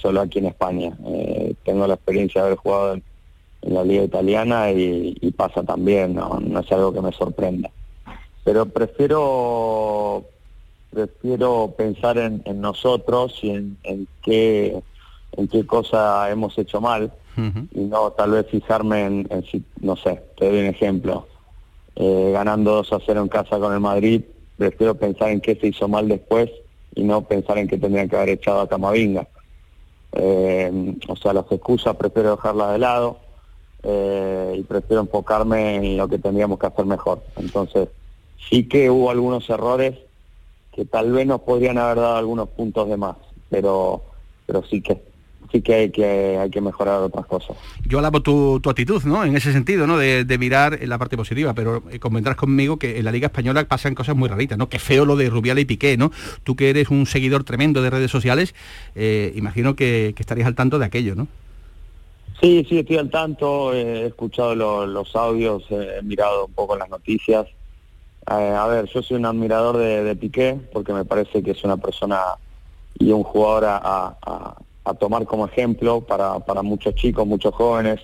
solo 0.00 0.20
aquí 0.20 0.38
en 0.38 0.46
España. 0.46 0.92
Tengo 1.64 1.86
la 1.86 1.94
experiencia 1.94 2.42
de 2.42 2.46
haber 2.48 2.58
jugado 2.58 2.94
en, 2.94 3.02
en 3.62 3.74
la 3.74 3.84
liga 3.84 4.04
italiana 4.04 4.70
y, 4.70 5.16
y 5.20 5.30
pasa 5.32 5.62
también, 5.64 6.14
no, 6.14 6.38
no 6.40 6.60
es 6.60 6.70
algo 6.70 6.92
que 6.92 7.00
me 7.00 7.12
sorprenda. 7.12 7.70
Pero 8.44 8.66
prefiero 8.66 10.24
prefiero 10.90 11.74
pensar 11.76 12.18
en, 12.18 12.42
en 12.44 12.60
nosotros 12.60 13.38
y 13.42 13.50
en, 13.50 13.76
en 13.82 14.08
qué 14.22 14.82
en 15.36 15.48
qué 15.48 15.66
cosa 15.66 16.30
hemos 16.30 16.56
hecho 16.58 16.80
mal 16.80 17.12
y 17.72 17.80
no 17.82 18.10
tal 18.10 18.32
vez 18.32 18.46
fijarme 18.48 19.04
en, 19.04 19.26
en 19.30 19.44
si, 19.44 19.62
no 19.80 19.94
sé, 19.94 20.20
te 20.36 20.50
doy 20.50 20.58
un 20.58 20.66
ejemplo 20.66 21.28
eh, 21.94 22.30
ganando 22.32 22.72
2 22.72 22.92
a 22.94 22.98
0 23.04 23.22
en 23.22 23.28
casa 23.28 23.58
con 23.60 23.72
el 23.72 23.78
Madrid, 23.78 24.22
prefiero 24.56 24.96
pensar 24.96 25.30
en 25.30 25.40
qué 25.40 25.54
se 25.54 25.68
hizo 25.68 25.86
mal 25.86 26.08
después 26.08 26.50
y 26.96 27.04
no 27.04 27.22
pensar 27.22 27.58
en 27.58 27.68
que 27.68 27.78
tendrían 27.78 28.08
que 28.08 28.16
haber 28.16 28.30
echado 28.30 28.60
a 28.60 28.68
Camavinga. 28.68 29.28
Eh, 30.12 30.94
o 31.06 31.14
sea, 31.14 31.32
las 31.32 31.44
excusas 31.50 31.94
prefiero 31.94 32.32
dejarlas 32.32 32.72
de 32.72 32.78
lado 32.78 33.18
eh, 33.84 34.56
y 34.58 34.62
prefiero 34.64 35.02
enfocarme 35.02 35.76
en 35.76 35.96
lo 35.96 36.08
que 36.08 36.18
tendríamos 36.18 36.58
que 36.58 36.66
hacer 36.66 36.86
mejor. 36.86 37.22
Entonces, 37.36 37.88
sí 38.48 38.68
que 38.68 38.90
hubo 38.90 39.10
algunos 39.10 39.48
errores 39.48 39.94
que 40.78 40.84
tal 40.84 41.10
vez 41.10 41.26
nos 41.26 41.40
podrían 41.40 41.76
haber 41.76 41.96
dado 41.96 42.16
algunos 42.18 42.48
puntos 42.50 42.88
de 42.88 42.96
más, 42.96 43.16
pero 43.50 44.00
pero 44.46 44.62
sí 44.70 44.80
que 44.80 44.96
sí 45.50 45.60
que 45.60 45.74
hay 45.74 45.90
que 45.90 46.38
hay 46.38 46.48
que 46.50 46.60
mejorar 46.60 47.00
otras 47.02 47.26
cosas. 47.26 47.56
Yo 47.84 47.98
alabo 47.98 48.22
tu, 48.22 48.60
tu 48.60 48.70
actitud, 48.70 49.02
¿no? 49.02 49.24
En 49.24 49.36
ese 49.36 49.52
sentido, 49.52 49.88
¿no? 49.88 49.98
De, 49.98 50.24
de 50.24 50.38
mirar 50.38 50.78
la 50.82 50.96
parte 50.96 51.16
positiva, 51.16 51.52
pero 51.52 51.82
eh, 51.90 51.98
convendrás 51.98 52.36
conmigo 52.36 52.76
que 52.78 52.98
en 52.98 53.04
la 53.06 53.10
Liga 53.10 53.26
Española 53.26 53.64
pasan 53.64 53.96
cosas 53.96 54.14
muy 54.14 54.28
raritas, 54.28 54.56
¿no? 54.56 54.68
Qué 54.68 54.78
feo 54.78 55.04
lo 55.04 55.16
de 55.16 55.28
Rubiales 55.30 55.62
y 55.62 55.66
Piqué, 55.66 55.96
¿no? 55.96 56.12
Tú 56.44 56.54
que 56.54 56.70
eres 56.70 56.90
un 56.90 57.06
seguidor 57.06 57.42
tremendo 57.42 57.82
de 57.82 57.90
redes 57.90 58.12
sociales, 58.12 58.54
eh, 58.94 59.32
imagino 59.34 59.74
que, 59.74 60.12
que 60.14 60.22
estarías 60.22 60.46
al 60.46 60.54
tanto 60.54 60.78
de 60.78 60.84
aquello, 60.84 61.16
¿no? 61.16 61.26
Sí, 62.40 62.64
sí, 62.68 62.78
estoy 62.78 62.98
al 62.98 63.10
tanto, 63.10 63.74
he 63.74 64.06
escuchado 64.06 64.54
lo- 64.54 64.86
los 64.86 65.16
audios, 65.16 65.64
he 65.70 66.00
mirado 66.04 66.46
un 66.46 66.52
poco 66.52 66.76
las 66.76 66.88
noticias. 66.88 67.48
Eh, 68.30 68.54
a 68.54 68.66
ver, 68.66 68.84
yo 68.86 69.02
soy 69.02 69.16
un 69.16 69.24
admirador 69.24 69.78
de, 69.78 70.14
Piqué 70.16 70.58
porque 70.72 70.92
me 70.92 71.06
parece 71.06 71.42
que 71.42 71.52
es 71.52 71.64
una 71.64 71.78
persona 71.78 72.20
y 72.98 73.10
un 73.10 73.22
jugador 73.22 73.64
a, 73.66 74.54
tomar 74.98 75.26
como 75.26 75.46
ejemplo 75.46 76.00
para, 76.00 76.62
muchos 76.62 76.94
chicos, 76.94 77.26
muchos 77.26 77.54
jóvenes, 77.54 78.00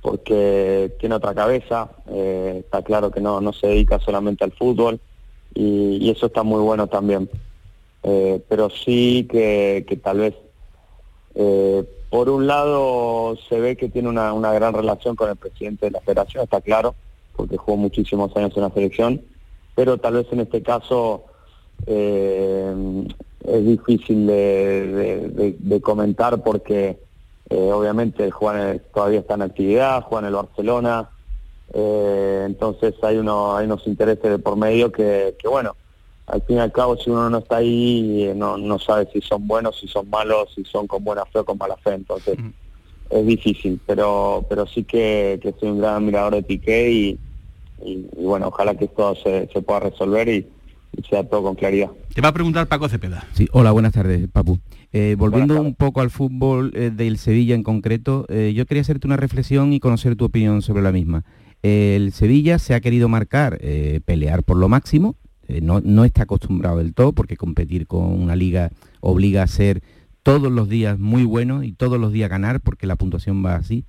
porque 0.00 0.94
tiene 0.98 1.16
otra 1.16 1.34
cabeza, 1.34 1.88
eh, 2.08 2.62
está 2.64 2.82
claro 2.82 3.10
que 3.10 3.20
no, 3.20 3.40
no 3.40 3.52
se 3.52 3.66
dedica 3.66 3.98
solamente 3.98 4.44
al 4.44 4.52
fútbol 4.52 5.00
y, 5.54 6.10
eso 6.10 6.26
está 6.26 6.42
muy 6.42 6.60
bueno 6.60 6.86
también. 6.86 7.28
Eh, 8.04 8.40
pero 8.48 8.70
sí 8.70 9.28
que, 9.30 9.84
que 9.88 9.96
tal 9.96 10.18
vez 10.18 10.34
por 12.10 12.28
un 12.28 12.46
lado 12.46 13.36
se 13.48 13.60
ve 13.60 13.76
que 13.76 13.88
tiene 13.88 14.08
una, 14.08 14.32
una 14.32 14.52
gran 14.52 14.74
relación 14.74 15.14
con 15.14 15.30
el 15.30 15.36
presidente 15.36 15.86
de 15.86 15.92
la 15.92 16.00
federación, 16.00 16.44
está 16.44 16.60
claro, 16.60 16.94
porque 17.38 17.56
jugó 17.56 17.76
muchísimos 17.78 18.36
años 18.36 18.52
en 18.56 18.62
la 18.64 18.70
selección, 18.70 19.22
pero 19.76 19.96
tal 19.96 20.14
vez 20.14 20.26
en 20.32 20.40
este 20.40 20.60
caso 20.60 21.24
eh, 21.86 22.74
es 23.44 23.64
difícil 23.64 24.26
de, 24.26 24.86
de- 24.88 25.28
de- 25.28 25.56
de 25.58 25.80
comentar 25.80 26.42
porque 26.42 26.98
eh, 27.48 27.70
obviamente 27.72 28.30
Juan 28.30 28.82
todavía 28.92 29.20
está 29.20 29.34
en 29.34 29.42
actividad, 29.42 30.02
juega 30.02 30.20
en 30.26 30.34
el 30.34 30.34
Barcelona, 30.34 31.10
eh, 31.72 32.42
entonces 32.46 32.94
hay, 33.02 33.18
uno, 33.18 33.56
hay 33.56 33.66
unos 33.66 33.86
intereses 33.86 34.30
de 34.30 34.38
por 34.40 34.56
medio 34.56 34.90
que, 34.90 35.36
que 35.38 35.46
bueno, 35.48 35.76
al 36.26 36.42
fin 36.42 36.56
y 36.56 36.60
al 36.60 36.72
cabo 36.72 36.96
si 36.96 37.08
uno 37.10 37.30
no 37.30 37.38
está 37.38 37.58
ahí 37.58 38.24
eh, 38.24 38.34
no, 38.34 38.58
no 38.58 38.78
sabe 38.80 39.08
si 39.12 39.20
son 39.20 39.46
buenos, 39.46 39.78
si 39.78 39.86
son 39.86 40.10
malos, 40.10 40.52
si 40.54 40.64
son 40.64 40.86
con 40.88 41.04
buena 41.04 41.24
fe 41.26 41.38
o 41.38 41.44
con 41.44 41.56
mala 41.56 41.76
fe, 41.76 41.92
entonces 41.94 42.36
es 43.10 43.24
difícil, 43.24 43.80
pero 43.86 44.44
pero 44.50 44.66
sí 44.66 44.84
que, 44.84 45.38
que 45.40 45.54
soy 45.58 45.70
un 45.70 45.78
gran 45.78 45.94
admirador 45.94 46.34
de 46.34 46.42
Piqué 46.42 46.90
y, 46.90 47.20
y, 47.84 48.06
y 48.16 48.24
bueno, 48.24 48.48
ojalá 48.48 48.74
que 48.74 48.86
esto 48.86 49.14
se, 49.16 49.48
se 49.52 49.62
pueda 49.62 49.80
resolver 49.80 50.28
y, 50.28 50.46
y 50.96 51.02
sea 51.08 51.24
todo 51.24 51.42
con 51.42 51.54
claridad. 51.54 51.90
Te 52.14 52.20
va 52.20 52.28
a 52.28 52.32
preguntar 52.32 52.66
Paco 52.66 52.88
Cepeda. 52.88 53.26
Sí, 53.32 53.48
hola, 53.52 53.70
buenas 53.72 53.92
tardes, 53.92 54.28
Papu. 54.28 54.58
Eh, 54.92 55.16
volviendo 55.18 55.60
un 55.60 55.74
poco 55.74 56.00
al 56.00 56.10
fútbol 56.10 56.72
eh, 56.74 56.90
del 56.90 57.18
Sevilla 57.18 57.54
en 57.54 57.62
concreto, 57.62 58.24
eh, 58.28 58.52
yo 58.54 58.64
quería 58.66 58.80
hacerte 58.80 59.06
una 59.06 59.16
reflexión 59.16 59.72
y 59.72 59.80
conocer 59.80 60.16
tu 60.16 60.24
opinión 60.24 60.62
sobre 60.62 60.82
la 60.82 60.92
misma. 60.92 61.24
El 61.62 62.12
Sevilla 62.12 62.58
se 62.58 62.74
ha 62.74 62.80
querido 62.80 63.08
marcar, 63.08 63.58
eh, 63.60 64.00
pelear 64.04 64.44
por 64.44 64.56
lo 64.56 64.68
máximo, 64.68 65.16
eh, 65.46 65.60
no, 65.60 65.80
no 65.80 66.04
está 66.04 66.22
acostumbrado 66.22 66.78
del 66.78 66.94
todo 66.94 67.12
porque 67.12 67.36
competir 67.36 67.86
con 67.86 68.04
una 68.04 68.36
liga 68.36 68.70
obliga 69.00 69.42
a 69.42 69.46
ser 69.46 69.82
todos 70.22 70.52
los 70.52 70.68
días 70.68 70.98
muy 70.98 71.24
bueno 71.24 71.62
y 71.64 71.72
todos 71.72 71.98
los 71.98 72.12
días 72.12 72.30
ganar 72.30 72.60
porque 72.60 72.86
la 72.86 72.96
puntuación 72.96 73.44
va 73.44 73.56
así. 73.56 73.84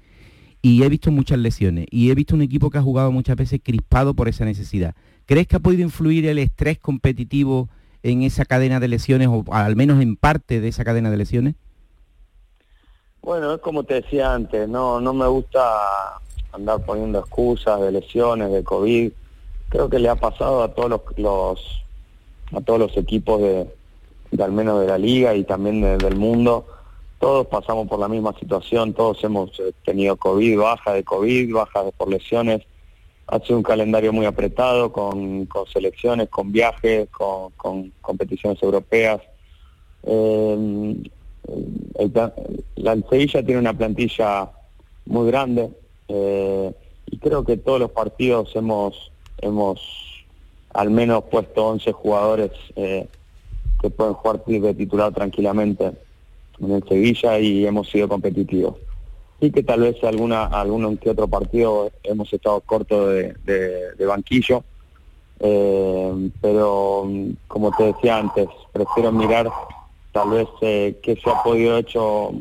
Y 0.62 0.84
he 0.84 0.90
visto 0.90 1.10
muchas 1.12 1.40
lesiones 1.40 1.86
y 1.90 2.12
he 2.12 2.16
visto 2.16 2.36
un 2.36 2.42
equipo 2.42 2.70
que 2.70 2.78
ha 2.78 2.82
jugado 2.82 3.12
muchas 3.12 3.38
veces 3.38 3.62
crispado 3.64 4.14
por 4.14 4.28
esa 4.28 4.44
necesidad. 4.44 4.94
¿Crees 5.26 5.48
que 5.48 5.56
ha 5.56 5.60
podido 5.60 5.84
influir 5.84 6.26
el 6.26 6.38
estrés 6.38 6.78
competitivo 6.80 7.70
en 8.04 8.24
esa 8.24 8.44
cadena 8.46 8.80
de 8.80 8.88
lesiones 8.90 9.30
o 9.30 9.46
al 9.52 9.76
menos 9.76 10.02
en 10.02 10.16
parte 10.18 10.60
de 10.60 10.68
esa 10.68 10.84
cadena 10.84 11.10
de 11.12 11.18
lesiones? 11.18 11.56
Bueno, 13.22 13.54
es 13.54 13.62
como 13.62 13.84
te 13.84 13.96
decía 13.96 14.34
antes, 14.34 14.68
no, 14.68 15.00
no 15.00 15.14
me 15.14 15.28
gusta 15.28 15.62
andar 16.52 16.84
poniendo 16.86 17.20
excusas 17.20 17.80
de 17.82 17.92
lesiones, 17.92 18.52
de 18.52 18.64
COVID. 18.64 19.12
Creo 19.70 19.90
que 19.90 20.00
le 20.00 20.10
ha 20.10 20.16
pasado 20.16 20.64
a 20.64 20.74
todos 20.74 20.90
los, 20.90 21.02
los- 21.18 21.84
a 22.52 22.62
todos 22.62 22.80
los 22.80 22.98
equipos 22.98 23.40
de, 23.42 23.68
al 24.44 24.52
menos 24.52 24.82
de 24.82 24.88
la 24.88 24.98
liga 24.98 25.36
y 25.36 25.44
también 25.44 25.82
de- 25.82 25.98
del 25.98 26.16
mundo. 26.16 26.66
Todos 27.20 27.48
pasamos 27.48 27.88
por 27.88 28.00
la 28.00 28.08
misma 28.08 28.34
situación, 28.40 28.94
todos 28.94 29.22
hemos 29.26 29.60
eh, 29.60 29.74
tenido 29.84 30.16
COVID, 30.16 30.58
baja 30.58 30.94
de 30.94 31.04
COVID, 31.04 31.54
baja 31.54 31.84
de 31.84 31.92
por 31.92 32.10
lesiones. 32.10 32.62
Ha 33.28 33.40
sido 33.40 33.58
un 33.58 33.64
calendario 33.64 34.14
muy 34.14 34.26
apretado 34.26 34.92
con, 34.92 35.46
con 35.46 35.68
selecciones, 35.68 36.30
con 36.30 36.52
viajes, 36.52 37.10
con, 37.10 37.92
competiciones 38.02 38.64
europeas. 38.64 39.22
Plan- 42.14 42.34
la 42.78 42.96
Sevilla 43.10 43.44
tiene 43.44 43.60
una 43.60 43.74
plantilla 43.74 44.50
muy 45.06 45.28
grande 45.28 45.70
eh, 46.08 46.72
y 47.08 47.18
creo 47.18 47.44
que 47.44 47.58
todos 47.58 47.80
los 47.80 47.92
partidos 47.92 48.56
hemos 48.56 49.12
hemos 49.42 49.82
al 50.74 50.90
menos 50.90 51.24
puesto 51.26 51.68
11 51.68 51.92
jugadores 51.92 52.52
eh, 52.76 53.08
que 53.82 53.90
pueden 53.90 54.14
jugar 54.14 54.44
de 54.46 54.74
titular 54.74 55.14
tranquilamente 55.14 55.92
en 56.62 56.72
el 56.72 56.84
Sevilla 56.88 57.40
y 57.40 57.66
hemos 57.66 57.90
sido 57.90 58.08
competitivos. 58.08 58.76
Sí 59.42 59.52
que 59.52 59.64
tal 59.64 59.82
vez 59.82 60.04
alguna 60.04 60.46
alguno 60.46 60.98
que 61.00 61.10
otro 61.12 61.28
partido 61.28 61.92
hemos 62.04 62.32
estado 62.34 62.60
cortos 62.62 63.10
de, 63.46 64.06
banquillo, 64.06 64.64
Eh, 65.42 66.30
pero 66.42 67.06
mm, 67.06 67.32
como 67.48 67.72
te 67.72 67.84
decía 67.94 68.18
antes, 68.18 68.50
prefiero 68.74 69.10
mirar 69.14 69.50
tal 70.12 70.32
vez 70.32 70.48
eh, 70.62 71.00
qué 71.02 71.16
se 71.16 71.30
ha 71.30 71.42
podido 71.44 71.78
hecho 71.78 72.32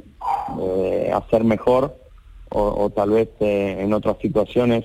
eh, 0.60 1.08
hacer 1.14 1.44
mejor 1.44 1.94
o, 2.50 2.90
tal 2.90 3.10
vez 3.10 3.28
eh, 3.38 3.76
en 3.78 3.92
otras 3.92 4.16
situaciones 4.20 4.84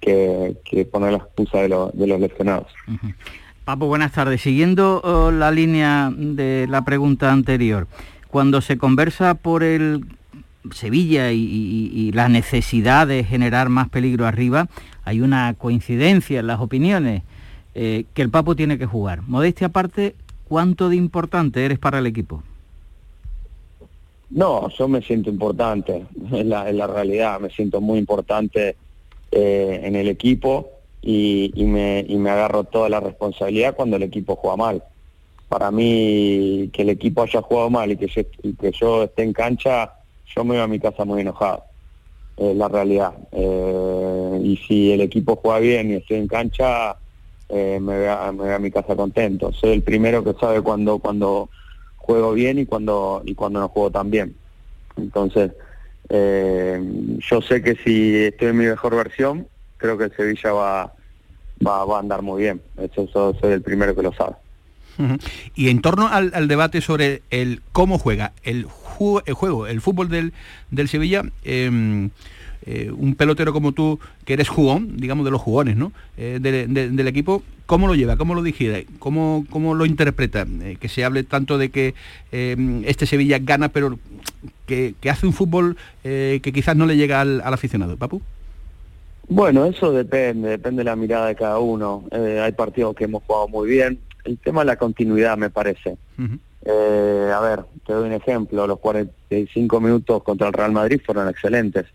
que, 0.00 0.56
que 0.64 0.84
poner 0.86 1.12
la 1.12 1.18
excusa 1.18 1.58
de, 1.62 1.68
lo- 1.68 1.90
de 1.92 2.06
los 2.06 2.20
lesionados. 2.20 2.68
Papo, 3.64 3.86
buenas 3.86 4.10
tardes. 4.10 4.40
Siguiendo 4.40 5.00
oh, 5.04 5.30
la 5.30 5.52
línea 5.52 6.12
de 6.16 6.66
la 6.68 6.84
pregunta 6.84 7.30
anterior, 7.30 7.86
cuando 8.28 8.60
se 8.60 8.76
conversa 8.76 9.34
por 9.34 9.62
el 9.62 10.04
Sevilla 10.72 11.30
y, 11.30 12.10
la 12.12 12.28
necesidad 12.28 13.06
de 13.06 13.22
generar 13.22 13.68
más 13.68 13.88
peligro 13.88 14.26
arriba, 14.26 14.66
hay 15.04 15.20
una 15.20 15.54
coincidencia 15.54 16.40
en 16.40 16.48
las 16.48 16.60
opiniones 16.60 17.22
eh, 17.76 18.04
que 18.14 18.22
el 18.22 18.30
Papo 18.30 18.56
tiene 18.56 18.78
que 18.78 18.86
jugar. 18.86 19.22
Modestia 19.28 19.68
aparte, 19.68 20.16
¿cuánto 20.48 20.88
de 20.88 20.96
importante 20.96 21.64
eres 21.64 21.78
para 21.78 22.00
el 22.00 22.06
equipo? 22.06 22.42
No, 24.30 24.68
yo 24.70 24.88
me 24.88 25.02
siento 25.02 25.30
importante, 25.30 26.04
en 26.32 26.48
la, 26.48 26.68
en 26.68 26.78
la 26.78 26.88
realidad, 26.88 27.38
me 27.38 27.50
siento 27.50 27.80
muy 27.80 28.00
importante 28.00 28.74
eh, 29.30 29.80
en 29.84 29.94
el 29.94 30.08
equipo 30.08 30.81
y, 31.02 31.52
y 31.54 31.64
me, 31.64 32.04
y 32.08 32.16
me 32.16 32.30
agarro 32.30 32.64
toda 32.64 32.88
la 32.88 33.00
responsabilidad 33.00 33.74
cuando 33.74 33.96
el 33.96 34.04
equipo 34.04 34.36
juega 34.36 34.56
mal. 34.56 34.82
Para 35.48 35.70
mí, 35.70 36.70
que 36.72 36.82
el 36.82 36.90
equipo 36.90 37.22
haya 37.22 37.42
jugado 37.42 37.68
mal 37.68 37.90
y 37.90 37.96
que 37.96 38.06
yo, 38.06 38.22
y 38.42 38.54
que 38.54 38.70
yo 38.72 39.02
esté 39.02 39.22
en 39.24 39.32
cancha, 39.32 39.92
yo 40.34 40.44
me 40.44 40.54
voy 40.54 40.62
a 40.62 40.66
mi 40.66 40.78
casa 40.78 41.04
muy 41.04 41.20
enojado, 41.20 41.64
es 42.36 42.56
la 42.56 42.68
realidad. 42.68 43.12
Eh, 43.32 44.40
y 44.42 44.56
si 44.56 44.92
el 44.92 45.02
equipo 45.02 45.36
juega 45.36 45.58
bien 45.58 45.90
y 45.90 45.94
estoy 45.94 46.18
en 46.18 46.28
cancha, 46.28 46.96
eh, 47.48 47.78
me, 47.80 47.98
voy 47.98 48.06
a, 48.06 48.32
me 48.32 48.44
voy 48.44 48.52
a 48.52 48.58
mi 48.58 48.70
casa 48.70 48.96
contento. 48.96 49.52
Soy 49.52 49.72
el 49.72 49.82
primero 49.82 50.24
que 50.24 50.32
sabe 50.40 50.62
cuando, 50.62 50.98
cuando 51.00 51.50
juego 51.96 52.32
bien 52.32 52.58
y 52.58 52.66
cuando 52.66 53.22
y 53.24 53.34
cuando 53.34 53.60
no 53.60 53.68
juego 53.68 53.90
tan 53.90 54.10
bien. 54.10 54.34
Entonces, 54.96 55.52
eh, 56.08 56.80
yo 57.18 57.42
sé 57.42 57.62
que 57.62 57.74
si 57.76 58.16
estoy 58.16 58.48
en 58.48 58.56
mi 58.56 58.66
mejor 58.66 58.96
versión, 58.96 59.46
creo 59.82 59.98
que 59.98 60.04
el 60.04 60.16
Sevilla 60.16 60.52
va, 60.52 60.92
va, 61.66 61.84
va 61.84 61.96
a 61.98 62.00
andar 62.00 62.22
muy 62.22 62.40
bien. 62.42 62.62
Eso, 62.78 63.06
soy 63.38 63.52
el 63.52 63.60
primero 63.60 63.94
que 63.94 64.02
lo 64.02 64.14
sabe. 64.14 64.36
Y 65.54 65.68
en 65.70 65.80
torno 65.80 66.06
al, 66.08 66.48
debate 66.48 66.80
sobre 66.80 67.22
el 67.30 67.60
cómo 67.72 67.98
juega 67.98 68.32
el, 68.44 68.66
ju- 68.66 69.22
el 69.26 69.34
juego, 69.34 69.66
el 69.66 69.80
fútbol 69.80 70.08
del, 70.08 70.32
del 70.70 70.88
Sevilla, 70.88 71.22
eh, 71.44 72.08
eh, 72.66 72.92
un 72.96 73.14
pelotero 73.16 73.52
como 73.52 73.72
tú, 73.72 73.98
que 74.24 74.34
eres 74.34 74.48
jugón, 74.48 74.98
digamos 74.98 75.24
de 75.24 75.30
los 75.32 75.40
jugones, 75.40 75.76
¿no? 75.76 75.92
Eh, 76.16 76.38
de- 76.40 76.66
de- 76.68 76.90
del 76.90 77.08
equipo, 77.08 77.42
¿cómo 77.66 77.86
lo 77.88 77.94
lleva? 77.96 78.16
¿Cómo 78.16 78.34
lo 78.34 78.42
digiere? 78.42 78.86
¿Cómo, 79.00 79.44
cómo 79.50 79.74
lo 79.74 79.86
interpreta? 79.86 80.46
Eh, 80.60 80.76
que 80.78 80.88
se 80.88 81.04
hable 81.04 81.24
tanto 81.24 81.58
de 81.58 81.70
que 81.70 81.94
eh, 82.30 82.82
este 82.86 83.06
Sevilla 83.06 83.38
gana, 83.40 83.70
pero 83.70 83.98
que, 84.66 84.94
que 85.00 85.10
hace 85.10 85.26
un 85.26 85.32
fútbol 85.32 85.76
que 86.02 86.50
quizás 86.54 86.76
no 86.76 86.86
le 86.86 86.96
llega 86.96 87.20
al, 87.20 87.40
al 87.40 87.54
aficionado, 87.54 87.96
Papu. 87.96 88.20
Bueno, 89.28 89.64
eso 89.64 89.92
depende, 89.92 90.50
depende 90.50 90.80
de 90.80 90.84
la 90.84 90.96
mirada 90.96 91.26
de 91.28 91.34
cada 91.34 91.58
uno. 91.58 92.04
Eh, 92.10 92.40
hay 92.42 92.52
partidos 92.52 92.94
que 92.94 93.04
hemos 93.04 93.22
jugado 93.24 93.48
muy 93.48 93.68
bien. 93.68 94.00
El 94.24 94.38
tema 94.38 94.62
es 94.62 94.66
la 94.66 94.76
continuidad, 94.76 95.36
me 95.36 95.50
parece. 95.50 95.96
Eh, 96.64 97.32
a 97.34 97.40
ver, 97.40 97.64
te 97.86 97.92
doy 97.92 98.08
un 98.08 98.12
ejemplo. 98.12 98.66
Los 98.66 98.78
45 98.78 99.80
minutos 99.80 100.22
contra 100.22 100.48
el 100.48 100.52
Real 100.52 100.72
Madrid 100.72 101.00
fueron 101.04 101.28
excelentes. 101.28 101.86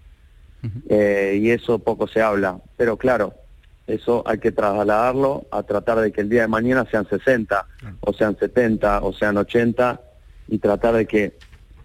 Eh, 0.90 1.40
y 1.42 1.52
eso 1.52 1.80
poco 1.80 2.08
se 2.08 2.22
habla. 2.22 2.60
Pero 2.76 2.98
claro, 2.98 3.34
eso 3.86 4.24
hay 4.26 4.40
que 4.40 4.52
trasladarlo 4.52 5.46
a 5.52 5.64
tratar 5.64 6.00
de 6.00 6.12
que 6.12 6.22
el 6.22 6.30
día 6.30 6.42
de 6.42 6.48
mañana 6.48 6.86
sean 6.90 7.08
60, 7.08 7.66
o 8.02 8.14
sean 8.14 8.38
70, 8.38 9.02
o 9.02 9.14
sean 9.14 9.38
80, 9.38 10.02
y 10.50 10.58
tratar 10.58 10.96
de 10.96 11.06
que 11.06 11.38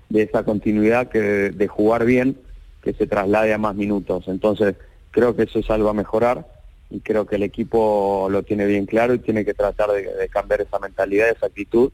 de 0.08 0.22
esa 0.22 0.44
continuidad 0.44 1.08
que 1.08 1.20
de 1.20 1.68
jugar 1.68 2.04
bien, 2.04 2.36
que 2.82 2.92
se 2.92 3.06
traslade 3.06 3.54
a 3.54 3.58
más 3.58 3.76
minutos. 3.76 4.24
Entonces, 4.26 4.74
creo 5.12 5.36
que 5.36 5.44
eso 5.44 5.60
es 5.60 5.70
algo 5.70 5.88
a 5.88 5.94
mejorar 5.94 6.44
y 6.90 7.00
creo 7.00 7.26
que 7.26 7.36
el 7.36 7.42
equipo 7.42 8.28
lo 8.30 8.42
tiene 8.42 8.66
bien 8.66 8.86
claro 8.86 9.14
y 9.14 9.18
tiene 9.18 9.44
que 9.44 9.54
tratar 9.54 9.90
de, 9.90 10.28
cambiar 10.28 10.60
esa 10.60 10.78
mentalidad, 10.78 11.30
esa 11.30 11.46
actitud, 11.46 11.90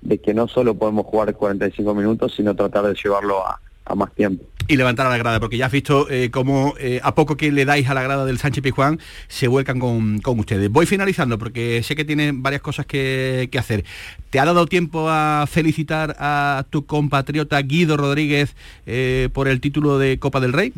de 0.00 0.18
que 0.18 0.32
no 0.32 0.48
solo 0.48 0.74
podemos 0.74 1.04
jugar 1.06 1.34
45 1.34 1.94
minutos, 1.94 2.34
sino 2.34 2.54
tratar 2.54 2.86
de 2.86 2.94
llevarlo 2.94 3.44
a, 3.44 3.60
más 3.94 4.14
tiempo. 4.14 4.44
y 4.66 4.76
levantar 4.76 5.06
a 5.06 5.10
la 5.10 5.16
grada, 5.16 5.40
porque 5.40 5.56
ya 5.56 5.64
has 5.64 5.72
visto 5.72 6.10
eh, 6.10 6.30
cómo 6.30 6.74
eh, 6.78 7.00
a 7.02 7.14
poco 7.14 7.38
que 7.38 7.50
le 7.50 7.64
dais 7.64 7.88
a 7.88 7.94
la 7.94 8.02
grada 8.02 8.26
del 8.26 8.36
Sánchez 8.36 8.62
Pizjuán 8.62 9.00
se 9.28 9.48
vuelcan 9.48 9.80
con, 9.80 10.18
con 10.18 10.38
ustedes. 10.38 10.70
Voy 10.70 10.84
finalizando 10.84 11.38
porque 11.38 11.82
sé 11.82 11.96
que 11.96 12.04
tienen 12.04 12.42
varias 12.42 12.60
cosas 12.60 12.84
que, 12.84 13.48
que 13.50 13.58
hacer. 13.58 13.86
¿Te 14.28 14.40
ha 14.40 14.44
dado 14.44 14.66
tiempo 14.66 15.08
a 15.08 15.46
felicitar 15.48 16.16
a 16.18 16.66
tu 16.68 16.84
compatriota 16.84 17.62
Guido 17.62 17.96
Rodríguez 17.96 18.54
eh, 18.84 19.30
por 19.32 19.48
el 19.48 19.62
título 19.62 19.98
de 19.98 20.18
Copa 20.18 20.38
del 20.38 20.52
Rey? 20.52 20.74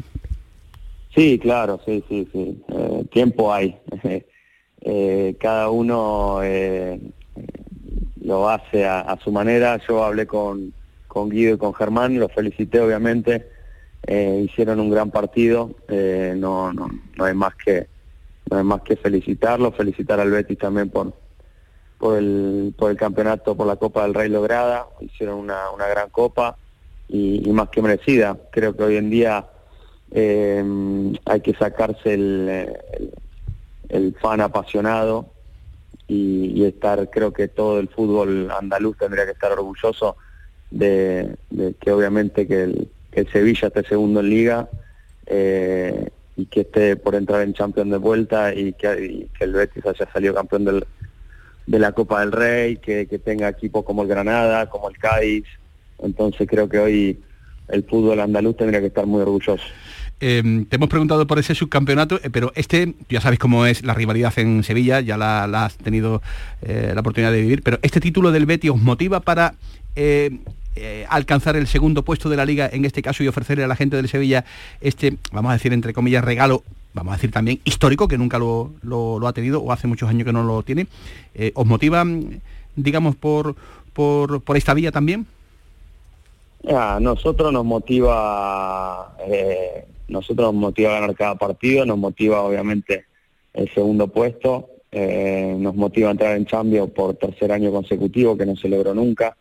Sí, 1.14 1.38
claro, 1.38 1.80
sí, 1.84 2.04
sí, 2.08 2.28
sí. 2.32 2.62
Eh, 2.68 3.04
tiempo 3.12 3.52
hay. 3.52 3.78
Eh, 4.82 5.36
cada 5.38 5.68
uno 5.68 6.40
eh, 6.42 6.98
lo 8.22 8.48
hace 8.48 8.86
a, 8.86 9.00
a 9.00 9.20
su 9.20 9.30
manera. 9.30 9.78
Yo 9.86 10.02
hablé 10.02 10.26
con, 10.26 10.72
con 11.06 11.28
Guido 11.28 11.56
y 11.56 11.58
con 11.58 11.74
Germán, 11.74 12.18
los 12.18 12.32
felicité 12.32 12.80
obviamente. 12.80 13.46
Eh, 14.06 14.46
hicieron 14.46 14.80
un 14.80 14.88
gran 14.88 15.10
partido. 15.10 15.76
No, 15.86 16.72
no, 16.72 16.88
no 17.14 17.24
hay 17.26 17.34
más 17.34 17.54
que 17.56 17.88
no 18.50 18.56
hay 18.56 18.64
más 18.64 18.80
que 18.80 18.96
felicitarlos, 18.96 19.76
felicitar 19.76 20.18
al 20.18 20.30
Betis 20.30 20.56
también 20.56 20.88
por 20.88 21.12
por 21.98 22.16
el 22.16 22.74
por 22.78 22.90
el 22.90 22.96
campeonato, 22.96 23.54
por 23.54 23.66
la 23.66 23.76
Copa 23.76 24.04
del 24.04 24.14
Rey 24.14 24.30
lograda. 24.30 24.86
Hicieron 25.02 25.40
una, 25.40 25.70
una 25.72 25.88
gran 25.88 26.08
copa 26.08 26.56
y 27.06 27.52
más 27.52 27.68
que 27.68 27.82
merecida. 27.82 28.34
Creo 28.50 28.74
que 28.74 28.82
hoy 28.82 28.96
en 28.96 29.10
día 29.10 29.44
eh, 30.12 30.64
hay 31.24 31.40
que 31.40 31.54
sacarse 31.54 32.14
el, 32.14 32.76
el, 33.88 34.14
fan 34.20 34.40
apasionado 34.40 35.26
y, 36.08 36.64
estar, 36.64 37.08
creo 37.10 37.32
que 37.32 37.46
todo 37.48 37.78
el 37.78 37.88
fútbol 37.88 38.50
andaluz 38.50 38.96
tendría 38.98 39.24
que 39.24 39.32
estar 39.32 39.52
orgulloso 39.52 40.16
de, 40.70 41.36
que 41.80 41.92
obviamente 41.92 42.46
que 42.48 42.62
el, 42.64 42.88
que 43.12 43.20
el 43.20 43.32
Sevilla 43.32 43.68
esté 43.68 43.84
segundo 43.84 44.20
en 44.20 44.30
liga 44.30 44.68
eh, 45.26 46.10
y 46.36 46.46
que 46.46 46.62
esté 46.62 46.96
por 46.96 47.14
entrar 47.14 47.42
en 47.42 47.54
Champions 47.54 47.90
de 47.90 47.98
vuelta 47.98 48.52
y 48.54 48.72
que, 48.72 49.04
y 49.04 49.30
que 49.38 49.44
el 49.44 49.52
Betis 49.52 49.86
haya 49.86 50.10
salido 50.12 50.34
campeón 50.34 50.64
del, 50.64 50.84
de 51.66 51.78
la 51.78 51.92
Copa 51.92 52.20
del 52.20 52.32
Rey, 52.32 52.76
que, 52.78 53.06
que 53.06 53.20
tenga 53.20 53.48
equipos 53.48 53.84
como 53.84 54.02
el 54.02 54.08
Granada, 54.08 54.68
como 54.68 54.88
el 54.88 54.98
Cádiz. 54.98 55.44
Entonces 56.00 56.48
creo 56.48 56.68
que 56.68 56.80
hoy 56.80 57.20
el 57.68 57.84
fútbol 57.84 58.18
andaluz 58.18 58.56
tendría 58.56 58.80
que 58.80 58.88
estar 58.88 59.06
muy 59.06 59.22
orgulloso. 59.22 59.64
Eh, 60.20 60.66
te 60.68 60.76
hemos 60.76 60.88
preguntado 60.90 61.26
por 61.26 61.38
ese 61.38 61.54
subcampeonato, 61.54 62.16
eh, 62.22 62.28
pero 62.30 62.52
este, 62.54 62.94
ya 63.08 63.20
sabes 63.22 63.38
cómo 63.38 63.64
es 63.64 63.82
la 63.82 63.94
rivalidad 63.94 64.38
en 64.38 64.62
Sevilla, 64.64 65.00
ya 65.00 65.16
la, 65.16 65.44
has 65.64 65.76
tenido 65.76 66.20
eh, 66.62 66.92
la 66.94 67.00
oportunidad 67.00 67.32
de 67.32 67.40
vivir, 67.40 67.62
pero 67.62 67.78
este 67.82 68.00
título 68.00 68.30
del 68.30 68.44
Betis 68.44 68.70
os 68.70 68.80
motiva 68.82 69.20
para 69.20 69.54
eh, 69.96 70.38
alcanzar 71.08 71.56
el 71.56 71.66
segundo 71.66 72.02
puesto 72.04 72.28
de 72.28 72.36
la 72.36 72.44
liga 72.44 72.68
en 72.70 72.84
este 72.84 73.02
caso 73.02 73.22
y 73.22 73.28
ofrecerle 73.28 73.64
a 73.64 73.68
la 73.68 73.76
gente 73.76 73.96
del 73.96 74.08
Sevilla 74.08 74.44
este, 74.80 75.16
vamos 75.32 75.50
a 75.50 75.54
decir 75.54 75.72
entre 75.72 75.92
comillas, 75.94 76.22
regalo, 76.24 76.62
vamos 76.94 77.12
a 77.12 77.16
decir 77.16 77.30
también 77.32 77.60
histórico, 77.64 78.06
que 78.06 78.18
nunca 78.18 78.38
lo, 78.38 78.72
lo- 78.82 79.26
ha 79.26 79.32
tenido 79.32 79.60
o 79.62 79.72
hace 79.72 79.86
muchos 79.86 80.08
años 80.08 80.24
que 80.26 80.32
no 80.32 80.42
lo 80.42 80.62
tiene. 80.62 80.86
¿Os 81.54 81.66
motiva, 81.66 82.04
digamos, 82.76 83.16
por, 83.16 83.54
por, 83.92 84.40
por 84.42 84.56
esta 84.56 84.74
vía 84.74 84.90
también? 84.92 85.26
A 86.74 86.98
nosotros 87.00 87.52
nos 87.52 87.64
motiva, 87.64 89.16
nosotros 90.10 90.52
nos 90.52 90.60
motiva 90.60 90.90
a 90.90 91.00
ganar 91.00 91.14
cada 91.14 91.36
partido, 91.36 91.86
nos 91.86 91.96
motiva 91.96 92.42
obviamente 92.42 93.06
el 93.54 93.72
segundo 93.72 94.08
puesto, 94.08 94.68
eh, 94.90 95.54
nos 95.56 95.74
motiva 95.74 96.08
a 96.08 96.12
entrar 96.12 96.36
en 96.36 96.46
Champions 96.46 96.90
por 96.90 97.14
tercer 97.14 97.52
año 97.52 97.70
consecutivo 97.70 98.36
que 98.36 98.44
no 98.44 98.56
se 98.56 98.68
logró 98.68 98.92
nunca, 98.92 99.36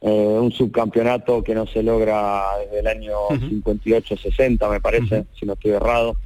eh, 0.00 0.38
un 0.40 0.50
subcampeonato 0.50 1.42
que 1.42 1.54
no 1.54 1.66
se 1.66 1.82
logra 1.82 2.42
desde 2.64 2.80
el 2.80 2.86
año 2.86 3.28
58-60 3.28 4.70
me 4.70 4.80
parece, 4.80 5.26
si 5.38 5.44
no 5.44 5.52
estoy 5.52 5.72
errado, 5.72 6.16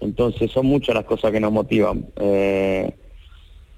entonces 0.00 0.50
son 0.50 0.66
muchas 0.66 0.94
las 0.94 1.04
cosas 1.04 1.30
que 1.30 1.40
nos 1.40 1.52
motivan. 1.52 2.06
Eh, 2.16 2.92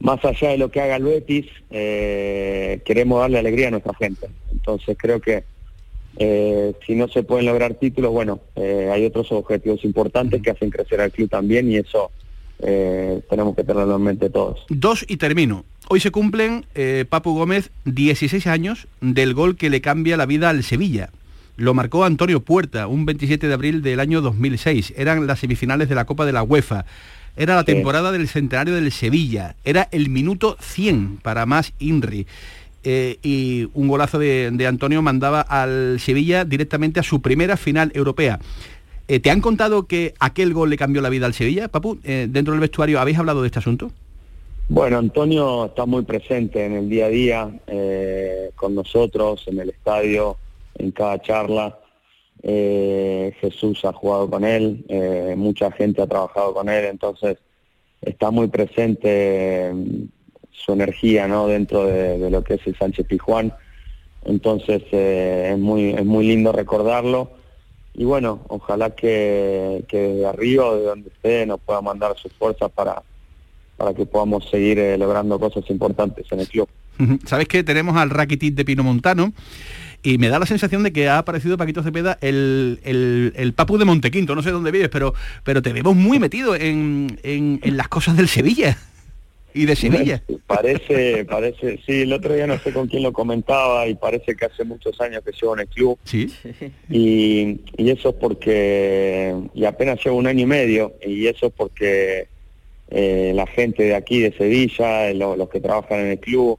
más 0.01 0.25
allá 0.25 0.51
de 0.51 0.59
lo 0.59 0.71
que 0.71 0.81
haga 0.81 0.97
el 0.97 1.05
Betis, 1.05 1.47
queremos 1.71 3.21
darle 3.21 3.39
alegría 3.39 3.69
a 3.69 3.71
nuestra 3.71 3.95
gente. 3.95 4.27
Entonces 4.51 4.97
creo 4.99 5.21
que 5.21 5.45
eh, 6.19 6.75
si 6.87 6.95
no 6.95 7.09
se 7.09 7.23
pueden 7.23 7.47
lograr 7.47 7.75
títulos, 7.75 8.13
bueno, 8.13 8.41
eh, 8.57 8.91
hay 8.93 9.05
otros 9.07 9.31
objetivos 9.33 9.85
importantes 9.85 10.43
que 10.43 10.51
hacen 10.51 10.71
crecer 10.71 11.01
al 11.01 11.11
club 11.13 11.29
también 11.31 11.71
y 11.71 11.77
eso 11.77 12.11
eh, 12.61 13.21
tenemos 13.29 13.57
que 13.57 13.65
tenerlo 13.65 13.97
en 13.97 14.03
mente 14.03 14.31
todos. 14.31 14.61
Dos 14.69 15.05
y 15.09 15.17
termino. 15.17 15.65
Hoy 15.89 16.01
se 16.01 16.11
cumplen, 16.11 16.65
Papu 17.09 17.35
Gómez, 17.35 17.71
16 17.87 18.47
años 18.47 18.87
del 19.01 19.35
gol 19.35 19.57
que 19.57 19.69
le 19.71 19.81
cambia 19.81 20.17
la 20.17 20.27
vida 20.27 20.49
al 20.49 20.63
Sevilla. 20.63 21.11
Lo 21.57 21.75
marcó 21.75 22.05
Antonio 22.05 22.41
Puerta, 22.41 22.87
un 22.87 23.05
27 23.05 23.47
de 23.47 23.53
abril 23.55 23.83
del 23.83 24.01
año 24.01 24.21
2006. 24.23 24.95
Eran 24.97 25.27
las 25.27 25.41
semifinales 25.41 25.89
de 25.89 25.95
la 25.95 26.05
Copa 26.07 26.25
de 26.25 26.33
la 26.33 26.43
UEFA. 26.43 26.85
era 27.35 27.55
la 27.55 27.61
Sí. 27.63 27.67
temporada 27.67 28.13
del 28.13 28.29
centenario 28.29 28.75
del 28.75 28.93
Sevilla, 28.93 29.57
era 29.65 29.89
el 29.91 30.11
minuto 30.11 30.59
100 30.61 31.17
para 31.23 31.47
más 31.47 31.73
Inri. 31.79 32.27
Eh, 32.85 33.19
y 33.23 33.69
un 33.75 33.87
golazo 33.87 34.19
de, 34.19 34.51
de 34.53 34.67
Antonio 34.67 35.03
mandaba 35.03 35.41
al 35.41 36.01
Sevilla 36.01 36.45
directamente 36.45 36.99
a 36.99 37.05
su 37.05 37.23
primera 37.23 37.57
final 37.57 37.93
europea. 37.95 38.41
Eh, 39.07 39.21
¿Te 39.21 39.31
han 39.31 39.41
contado 39.41 39.87
que 39.87 40.15
aquel 40.19 40.53
gol 40.53 40.71
le 40.71 40.77
cambió 40.77 41.01
la 41.01 41.09
vida 41.09 41.27
al 41.27 41.35
Sevilla, 41.35 41.69
Papu? 41.69 41.99
Eh, 42.03 42.27
dentro 42.29 42.53
del 42.53 42.61
vestuario, 42.61 43.01
¿habéis 43.01 43.19
hablado 43.19 43.43
de 43.43 43.47
este 43.47 43.61
asunto? 43.61 43.91
Bueno, 44.69 44.99
Antonio 44.99 45.67
está 45.67 45.87
muy 45.87 46.03
presente 46.03 46.65
en 46.65 46.73
el 46.73 46.89
día 46.89 47.07
a 47.07 47.09
día 47.09 47.51
con 48.55 48.75
nosotros, 48.75 49.45
en 49.47 49.61
el 49.61 49.71
estadio, 49.71 50.37
en 50.79 50.93
cada 50.93 51.21
charla. 51.21 51.79
Jesús 52.43 53.85
ha 53.85 53.93
jugado 53.93 54.31
con 54.31 54.45
él, 54.45 54.85
mucha 55.37 55.71
gente 55.73 56.01
ha 56.01 56.07
trabajado 56.07 56.55
con 56.55 56.69
él, 56.69 56.87
entonces 56.87 57.39
está 58.01 58.31
muy 58.31 58.47
presente 58.49 59.73
su 60.53 60.73
energía 60.73 61.27
¿no? 61.27 61.47
dentro 61.49 61.85
de, 61.87 62.19
de 62.19 62.31
lo 62.31 62.45
que 62.45 62.55
es 62.55 62.61
el 62.67 62.77
Sánchez 62.77 63.07
Pijuán. 63.07 63.53
Entonces 64.25 64.83
eh, 64.93 65.51
es, 65.53 65.59
muy, 65.59 65.91
es 65.91 66.05
muy 66.05 66.27
lindo 66.27 66.53
recordarlo. 66.53 67.33
Y 67.95 68.05
bueno, 68.05 68.41
ojalá 68.49 68.91
que, 68.91 69.85
que 69.89 69.99
desde 69.99 70.27
arriba 70.27 70.75
de 70.75 70.83
donde 70.85 71.09
esté 71.11 71.45
nos 71.47 71.61
pueda 71.61 71.81
mandar 71.83 72.17
sus 72.17 72.33
fuerzas 72.33 72.71
para, 72.71 73.03
para 73.77 73.93
que 73.93 74.07
podamos 74.07 74.49
seguir 74.49 74.79
eh, 74.79 74.97
logrando 74.97 75.39
cosas 75.39 75.69
importantes 75.69 76.25
en 76.31 76.41
el 76.41 76.49
club. 76.49 76.69
Sabes 77.27 77.49
que 77.49 77.65
tenemos 77.65 77.97
al 77.97 78.11
Rakitic 78.11 78.55
de 78.55 78.65
Pino 78.65 78.85
Montano 78.85 79.33
y 80.05 80.19
me 80.19 80.29
da 80.29 80.39
la 80.39 80.47
sensación 80.47 80.85
de 80.85 80.93
que 80.93 81.09
ha 81.09 81.19
aparecido 81.19 81.57
Paquito 81.57 81.83
Cepeda 81.83 82.17
el, 82.21 82.79
el, 82.85 83.33
el 83.35 83.53
Papu 83.55 83.77
de 83.77 83.85
Montequinto, 83.85 84.35
no 84.37 84.43
sé 84.43 84.53
dónde 84.53 84.71
vives, 84.71 84.89
pero, 84.89 85.13
pero 85.43 85.63
te 85.63 85.73
vemos 85.73 85.97
muy 85.97 86.19
metido 86.21 86.55
en, 86.55 87.19
en- 87.25 87.59
en 87.63 87.77
las 87.77 87.89
cosas 87.89 88.17
del 88.17 88.29
Sevilla 88.29 88.79
y 89.55 89.65
de 89.67 89.77
Sevilla. 89.77 90.23
Parece, 90.47 91.25
parece, 91.25 91.79
sí, 91.87 92.03
el 92.03 92.13
otro 92.13 92.35
día 92.35 92.47
no 92.47 92.59
sé 92.59 92.73
con 92.73 92.89
quién 92.89 93.03
lo 93.03 93.13
comentaba 93.13 93.87
y 93.87 93.95
parece 93.95 94.35
que 94.37 94.45
hace 94.47 94.65
muchos 94.65 95.01
años 95.01 95.23
que 95.25 95.33
llevo 95.33 95.55
en 95.55 95.61
el 95.61 95.69
club. 95.69 95.99
Sí. 96.05 96.33
Y, 96.91 97.61
y 97.77 97.91
eso 97.91 98.11
es 98.11 98.15
porque, 98.17 99.35
y 99.55 99.65
apenas 99.65 100.03
llevo 100.05 100.17
un 100.17 100.27
año 100.27 100.43
y 100.43 100.47
medio, 100.47 100.93
y 101.05 101.27
eso 101.27 101.47
es 101.47 101.53
porque 101.57 102.29
eh, 102.91 103.33
la 103.35 103.47
gente 103.47 103.85
de 103.85 103.95
aquí, 103.95 104.21
de 104.21 104.33
Sevilla, 104.33 105.09
eh, 105.09 105.15
lo- 105.15 105.37
los 105.37 105.49
que 105.49 105.61
trabajan 105.61 106.01
en 106.01 106.07
el 106.09 106.19
club, 106.19 106.59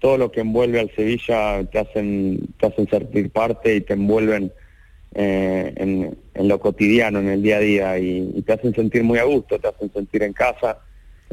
todo 0.00 0.18
lo 0.18 0.32
que 0.32 0.40
envuelve 0.40 0.80
al 0.80 0.90
Sevilla 0.96 1.62
te 1.70 1.78
hacen, 1.78 2.40
te 2.58 2.66
hacen 2.66 2.88
sentir 2.88 3.30
parte 3.30 3.76
y 3.76 3.80
te 3.82 3.92
envuelven 3.92 4.52
eh, 5.14 5.72
en, 5.76 6.18
en 6.34 6.48
lo 6.48 6.58
cotidiano, 6.58 7.20
en 7.20 7.28
el 7.28 7.42
día 7.42 7.58
a 7.58 7.60
día, 7.60 7.98
y, 7.98 8.32
y 8.34 8.42
te 8.42 8.54
hacen 8.54 8.74
sentir 8.74 9.04
muy 9.04 9.18
a 9.20 9.24
gusto, 9.24 9.58
te 9.60 9.68
hacen 9.68 9.92
sentir 9.92 10.24
en 10.24 10.32
casa. 10.32 10.78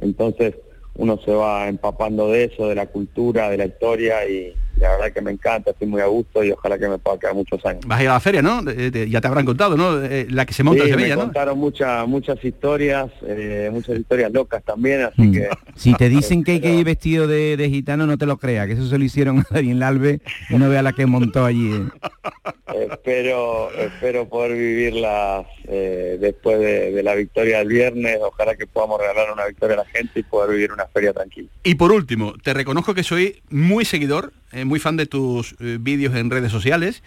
Entonces 0.01 0.53
uno 0.99 1.17
se 1.23 1.31
va 1.31 1.69
empapando 1.69 2.29
de 2.29 2.43
eso, 2.43 2.67
de 2.67 2.75
la 2.75 2.87
cultura, 2.87 3.49
de 3.49 3.57
la 3.57 3.65
historia, 3.65 4.27
y 4.29 4.53
la 4.79 4.91
verdad 4.91 5.11
que 5.13 5.21
me 5.21 5.31
encanta, 5.31 5.71
estoy 5.71 5.87
muy 5.87 6.01
a 6.01 6.05
gusto 6.05 6.43
y 6.43 6.51
ojalá 6.51 6.77
que 6.79 6.87
me 6.87 6.97
pueda 6.97 7.19
quedar 7.19 7.35
muchos 7.35 7.63
años. 7.65 7.81
Vas 7.85 7.99
a 7.99 8.03
ir 8.03 8.09
a 8.09 8.13
la 8.13 8.19
feria, 8.19 8.41
¿no? 8.41 8.61
Eh, 8.69 8.89
te- 8.91 9.09
ya 9.09 9.21
te 9.21 9.27
habrán 9.27 9.45
contado, 9.45 9.75
¿no? 9.77 10.01
Eh, 10.03 10.27
la 10.29 10.45
que 10.45 10.53
se 10.53 10.63
monta 10.63 10.83
Sí, 10.83 10.89
en 10.89 10.95
Sevilla, 10.97 11.15
me 11.15 11.19
¿no? 11.21 11.25
contaron 11.27 11.57
muchas 11.59 12.07
muchas 12.07 12.43
historias, 12.43 13.11
eh, 13.27 13.69
muchas 13.71 13.97
historias 13.99 14.31
locas 14.31 14.63
también, 14.63 15.01
así 15.01 15.31
que 15.31 15.49
Si 15.75 15.93
te 15.95 16.09
dicen 16.09 16.43
que 16.45 16.53
hay 16.53 16.59
que 16.61 16.73
ir 16.73 16.85
vestido 16.85 17.27
de, 17.27 17.57
de 17.57 17.69
gitano, 17.69 18.07
no 18.07 18.17
te 18.17 18.25
lo 18.25 18.37
creas, 18.37 18.67
que 18.67 18.73
eso 18.73 18.87
se 18.87 18.97
lo 18.97 19.03
hicieron 19.03 19.39
a 19.39 19.45
Daniel 19.49 19.83
Alves 19.83 20.19
y 20.49 20.55
no 20.55 20.69
vea 20.69 20.81
la 20.81 20.93
que 20.93 21.05
montó 21.05 21.45
allí. 21.45 21.71
eh. 21.73 22.87
espero 22.91 23.69
espero 23.77 24.27
poder 24.27 24.53
vivirlas 24.57 25.45
eh, 25.67 26.17
después 26.19 26.59
de, 26.59 26.91
de 26.91 27.03
la 27.03 27.15
victoria 27.15 27.59
del 27.59 27.67
viernes. 27.67 28.17
Ojalá 28.21 28.55
que 28.55 28.67
podamos 28.67 28.99
regalar 28.99 29.31
una 29.31 29.45
victoria 29.45 29.75
a 29.75 29.79
la 29.79 29.85
gente 29.85 30.19
y 30.19 30.23
poder 30.23 30.51
vivir 30.51 30.71
una 30.71 30.85
feria 30.87 31.13
tranquila. 31.13 31.49
Y 31.63 31.75
por 31.75 31.91
último, 31.91 32.33
te 32.43 32.53
reconozco 32.53 32.93
que 32.93 33.03
soy 33.03 33.41
muy 33.49 33.85
seguidor, 33.85 34.33
eh, 34.51 34.65
muy 34.65 34.79
fan 34.79 34.97
de 34.97 35.05
tus 35.05 35.55
eh, 35.59 35.77
vídeos 35.79 36.15
en 36.15 36.29
redes 36.29 36.51
sociales. 36.51 37.03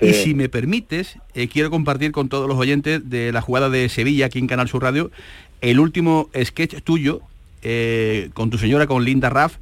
Y 0.00 0.12
si 0.12 0.34
me 0.34 0.48
permites, 0.48 1.18
eh, 1.34 1.48
quiero 1.48 1.70
compartir 1.70 2.12
con 2.12 2.28
todos 2.28 2.48
los 2.48 2.58
oyentes 2.58 3.08
de 3.08 3.32
la 3.32 3.40
jugada 3.40 3.70
de 3.70 3.88
Sevilla 3.88 4.26
aquí 4.26 4.38
en 4.38 4.46
Canal 4.46 4.68
Sur 4.68 4.82
Radio 4.82 5.10
el 5.60 5.80
último 5.80 6.30
sketch 6.44 6.82
tuyo 6.82 7.20
eh, 7.62 8.30
con 8.34 8.50
tu 8.50 8.58
señora, 8.58 8.86
con 8.86 9.04
Linda 9.04 9.30
Raff, 9.30 9.56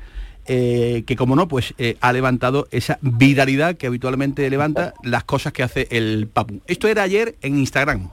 eh, 0.46 1.04
que 1.06 1.16
como 1.16 1.36
no, 1.36 1.48
pues 1.48 1.74
eh, 1.78 1.96
ha 2.00 2.12
levantado 2.12 2.68
esa 2.70 2.98
viralidad 3.00 3.76
que 3.76 3.86
habitualmente 3.86 4.48
levanta 4.50 4.94
las 5.02 5.24
cosas 5.24 5.52
que 5.52 5.62
hace 5.62 5.88
el 5.90 6.28
Papu. 6.28 6.60
Esto 6.66 6.88
era 6.88 7.02
ayer 7.02 7.36
en 7.40 7.58
Instagram. 7.58 8.10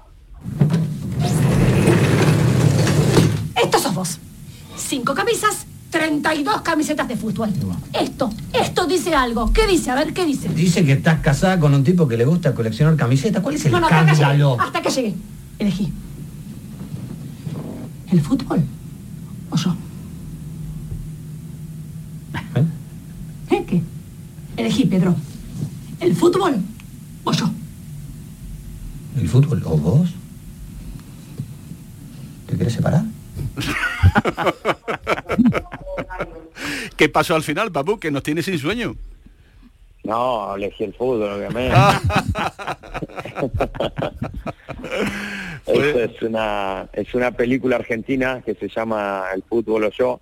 Estos 3.62 3.82
sos 3.82 3.96
vos. 3.96 4.20
Cinco 4.78 5.14
camisas, 5.14 5.68
32 5.92 6.62
camisetas 6.62 7.08
de 7.08 7.18
fútbol. 7.18 7.50
Esto, 7.94 8.32
esto 8.54 8.88
dice 8.88 9.14
algo. 9.14 9.52
¿Qué 9.52 9.68
dice? 9.68 9.92
A 9.92 9.96
ver, 9.96 10.14
¿qué 10.14 10.26
dice? 10.26 10.48
Dice 10.50 10.86
que 10.86 10.94
estás 10.94 11.20
casada 11.20 11.60
con 11.60 11.74
un 11.74 11.84
tipo 11.84 12.08
que 12.08 12.16
le 12.16 12.26
gusta 12.26 12.56
coleccionar 12.56 12.96
camisetas. 12.96 13.44
¿Cuál 13.44 13.56
es 13.56 13.66
el 13.66 13.74
No, 13.74 13.82
no, 13.82 13.88
hasta 13.88 14.06
que 14.06 14.12
escándalo? 14.14 14.58
Hasta 14.60 14.82
que 14.82 14.90
llegue. 14.90 15.16
Elegí. 15.60 15.92
¿El 18.10 18.22
fútbol? 18.22 18.64
¿O 19.50 19.58
yo? 19.58 19.76
¿Eh? 23.50 23.66
¿Qué? 23.68 23.82
Elegí, 24.56 24.86
Pedro. 24.86 25.16
¿El 26.00 26.16
fútbol? 26.16 26.56
¿O 27.26 27.32
yo? 27.34 27.50
¿El 29.18 29.28
fútbol 29.28 29.62
o 29.66 29.78
vos? 29.78 30.10
¿Te 32.48 32.58
querés 32.58 32.74
separar? 32.74 33.04
¿Qué 36.98 37.10
pasó 37.10 37.36
al 37.36 37.44
final, 37.44 37.72
Papu? 37.72 38.00
Que 38.00 38.12
nos 38.12 38.24
tiene 38.24 38.42
sin 38.42 38.60
sueño. 38.60 38.96
No, 40.04 40.56
elegí 40.56 40.84
el 40.84 40.94
fútbol, 40.94 41.32
obviamente. 41.32 41.76
Es 45.66 46.22
una, 46.22 46.90
es 46.92 47.14
una 47.14 47.32
película 47.32 47.78
argentina 47.78 48.42
que 48.44 48.56
se 48.56 48.68
llama 48.68 49.24
El 49.34 49.42
fútbol 49.44 49.86
o 49.86 49.92
yo, 49.92 50.20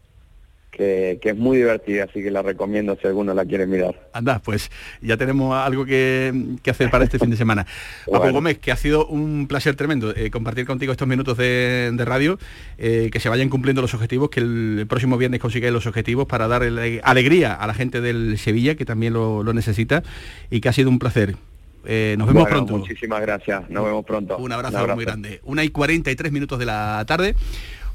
que, 0.80 1.20
que 1.22 1.32
es 1.32 1.36
muy 1.36 1.58
divertida, 1.58 2.06
así 2.06 2.24
que 2.24 2.32
la 2.32 2.42
recomiendo 2.42 2.98
si 3.02 3.06
alguno 3.06 3.34
la 3.34 3.44
quiere 3.44 3.68
mirar. 3.68 4.00
Anda, 4.13 4.39
pues 4.39 4.72
ya 5.02 5.18
tenemos 5.18 5.54
algo 5.54 5.84
que, 5.84 6.34
que 6.63 6.72
hacer 6.72 6.89
para 6.89 7.04
este 7.04 7.20
fin 7.20 7.30
de 7.30 7.36
semana. 7.36 7.65
Bueno. 8.20 8.34
Gómez, 8.34 8.58
que 8.60 8.72
ha 8.72 8.76
sido 8.76 9.08
un 9.08 9.48
placer 9.48 9.76
tremendo 9.76 10.13
eh, 10.15 10.30
compartir 10.30 10.65
contigo 10.65 10.92
estos 10.92 11.08
minutos 11.08 11.38
de, 11.38 11.92
de 11.94 12.06
radio, 12.06 12.38
eh, 12.78 13.10
que 13.12 13.20
se 13.20 13.30
vayan 13.30 13.50
cumpliendo 13.50 13.82
los 13.82 13.94
objetivos, 13.94 14.30
que 14.30 14.39
el, 14.39 14.86
próximo 14.89 15.18
viernes 15.18 15.39
consigáis 15.39 15.74
los 15.74 15.86
objetivos 15.86 16.28
para 16.28 16.48
dar 16.48 16.63
alegría 17.04 17.54
a 17.54 17.68
la 17.68 17.74
gente 17.74 18.02
del 18.02 18.38
Sevilla, 18.38 18.76
que 18.76 18.86
también 18.86 19.13
lo, 19.13 19.44
lo 19.44 19.54
necesita, 19.54 20.04
y 20.50 20.60
que 20.62 20.70
ha 20.70 20.74
sido 20.74 20.89
un 20.89 21.00
placer. 21.00 21.36
Eh, 21.86 22.15
nos 22.18 22.28
vemos 22.28 22.44
Bueno, 22.44 22.58
pronto. 22.58 22.78
Muchísimas 22.78 23.22
gracias, 23.22 23.70
nos 23.70 23.86
vemos 23.86 24.06
pronto. 24.06 24.38
Un 24.38 24.52
abrazo, 24.52 24.88
muy 24.96 25.06
grande. 25.06 25.39
Una 25.44 25.63
y 25.63 25.70
43 25.70 26.32
minutos 26.32 26.60
de 26.60 26.65
la 26.65 27.04
tarde. 27.08 27.36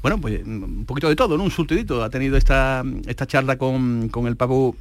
Bueno, 0.05 0.21
pues 0.21 0.45
un 0.45 0.85
poquito 0.85 1.09
de 1.09 1.15
todo, 1.15 1.35
¿no? 1.35 1.43
Un 1.43 1.49
surtidito. 1.49 2.03
Ha 2.03 2.11
tenido 2.11 2.37
esta, 2.37 2.83
esta 3.07 3.25
charla 3.25 3.57
con, 3.57 4.07
con 4.09 4.27
el 4.27 4.35
Papu, 4.35 4.75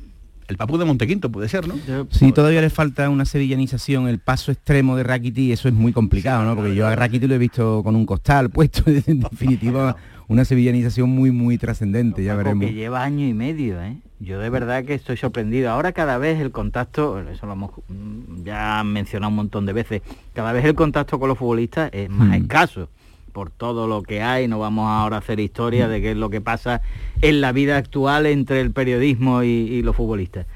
el 0.49 0.59
Papu 0.59 0.77
de 0.77 0.85
Montequinto, 0.85 1.33
puede 1.33 1.49
ser, 1.49 1.67
¿no? 1.67 1.77
Si 2.11 2.31
todavía 2.33 2.61
le 2.61 2.69
falta 2.69 3.09
una 3.09 3.25
sevillanización, 3.25 4.07
el 4.07 4.19
paso 4.19 4.53
extremo 4.53 4.97
de 4.97 5.03
Rakiti, 5.03 5.51
eso 5.51 5.67
es 5.69 5.73
muy 5.73 5.95
complicado, 5.95 6.45
¿no? 6.45 6.55
Porque 6.55 6.75
yo 6.75 6.87
a 6.87 6.95
Rakiti 6.95 7.27
lo 7.27 7.37
he 7.37 7.39
visto 7.39 7.81
con 7.83 7.97
un 7.97 8.05
costal 8.05 8.51
puesto, 8.51 8.83
en 9.07 9.21
definitiva, 9.21 9.97
una 10.29 10.45
sevillanización 10.45 11.09
muy, 11.09 11.31
muy 11.31 11.57
trascendente, 11.57 12.23
ya 12.23 12.35
veremos. 12.35 12.67
que 12.67 12.75
lleva 12.75 13.03
año 13.03 13.27
y 13.27 13.33
medio, 13.33 13.81
¿eh? 13.83 13.97
Yo 14.21 14.39
de 14.41 14.51
verdad 14.51 14.85
que 14.85 14.93
estoy 14.93 15.17
sorprendido. 15.17 15.71
Ahora 15.71 15.93
cada 15.93 16.19
vez 16.19 16.39
el 16.39 16.51
contacto, 16.51 17.19
eso 17.31 17.47
lo 17.47 17.53
hemos 17.55 17.71
mm, 17.89 18.45
ya 18.45 18.85
mencionado 18.85 19.31
un 19.31 19.37
montón 19.37 19.65
de 19.65 19.73
veces, 19.73 20.03
cada 20.35 20.53
vez 20.53 20.67
el 20.67 20.75
contacto 20.75 21.19
con 21.19 21.31
los 21.31 21.39
futbolistas 21.39 21.89
es 21.95 22.11
más 22.11 22.29
Mm. 22.29 22.43
escaso 22.43 22.91
por 23.35 23.51
todo 23.51 23.87
lo 23.87 24.03
que 24.03 24.23
hay. 24.23 24.49
No 24.49 24.59
vamos 24.59 24.89
ahora 24.89 25.17
a 25.17 25.19
hacer 25.19 25.41
historia 25.41 25.89
de 25.89 26.01
qué 26.01 26.13
es 26.13 26.17
lo 26.17 26.31
que 26.31 26.41
pasa 26.41 26.81
en 27.21 27.43
la 27.43 27.53
vida 27.53 27.77
actual 27.77 28.25
entre 28.25 28.63
el 28.63 28.71
periodismo 28.71 29.43
y, 29.43 29.49
y 29.49 29.83
los 29.83 29.95
futbolistas. 29.95 30.47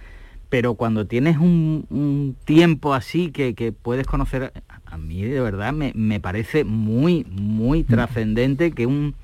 Pero 0.48 0.74
cuando 0.74 1.06
tienes 1.06 1.36
un, 1.36 1.84
un 1.90 2.34
tiempo 2.46 2.94
así 2.94 3.30
que, 3.32 3.54
que 3.54 3.72
puedes 3.72 4.06
conocer, 4.06 4.54
a- 4.68 4.94
a 4.94 4.96
mí 4.96 5.20
de 5.22 5.40
verdad 5.40 5.74
me, 5.74 5.92
me 5.94 6.20
parece 6.20 6.64
muy, 6.64 7.26
muy 7.30 7.84
trascendente 7.84 8.70
que 8.70 8.86
un 8.86 9.14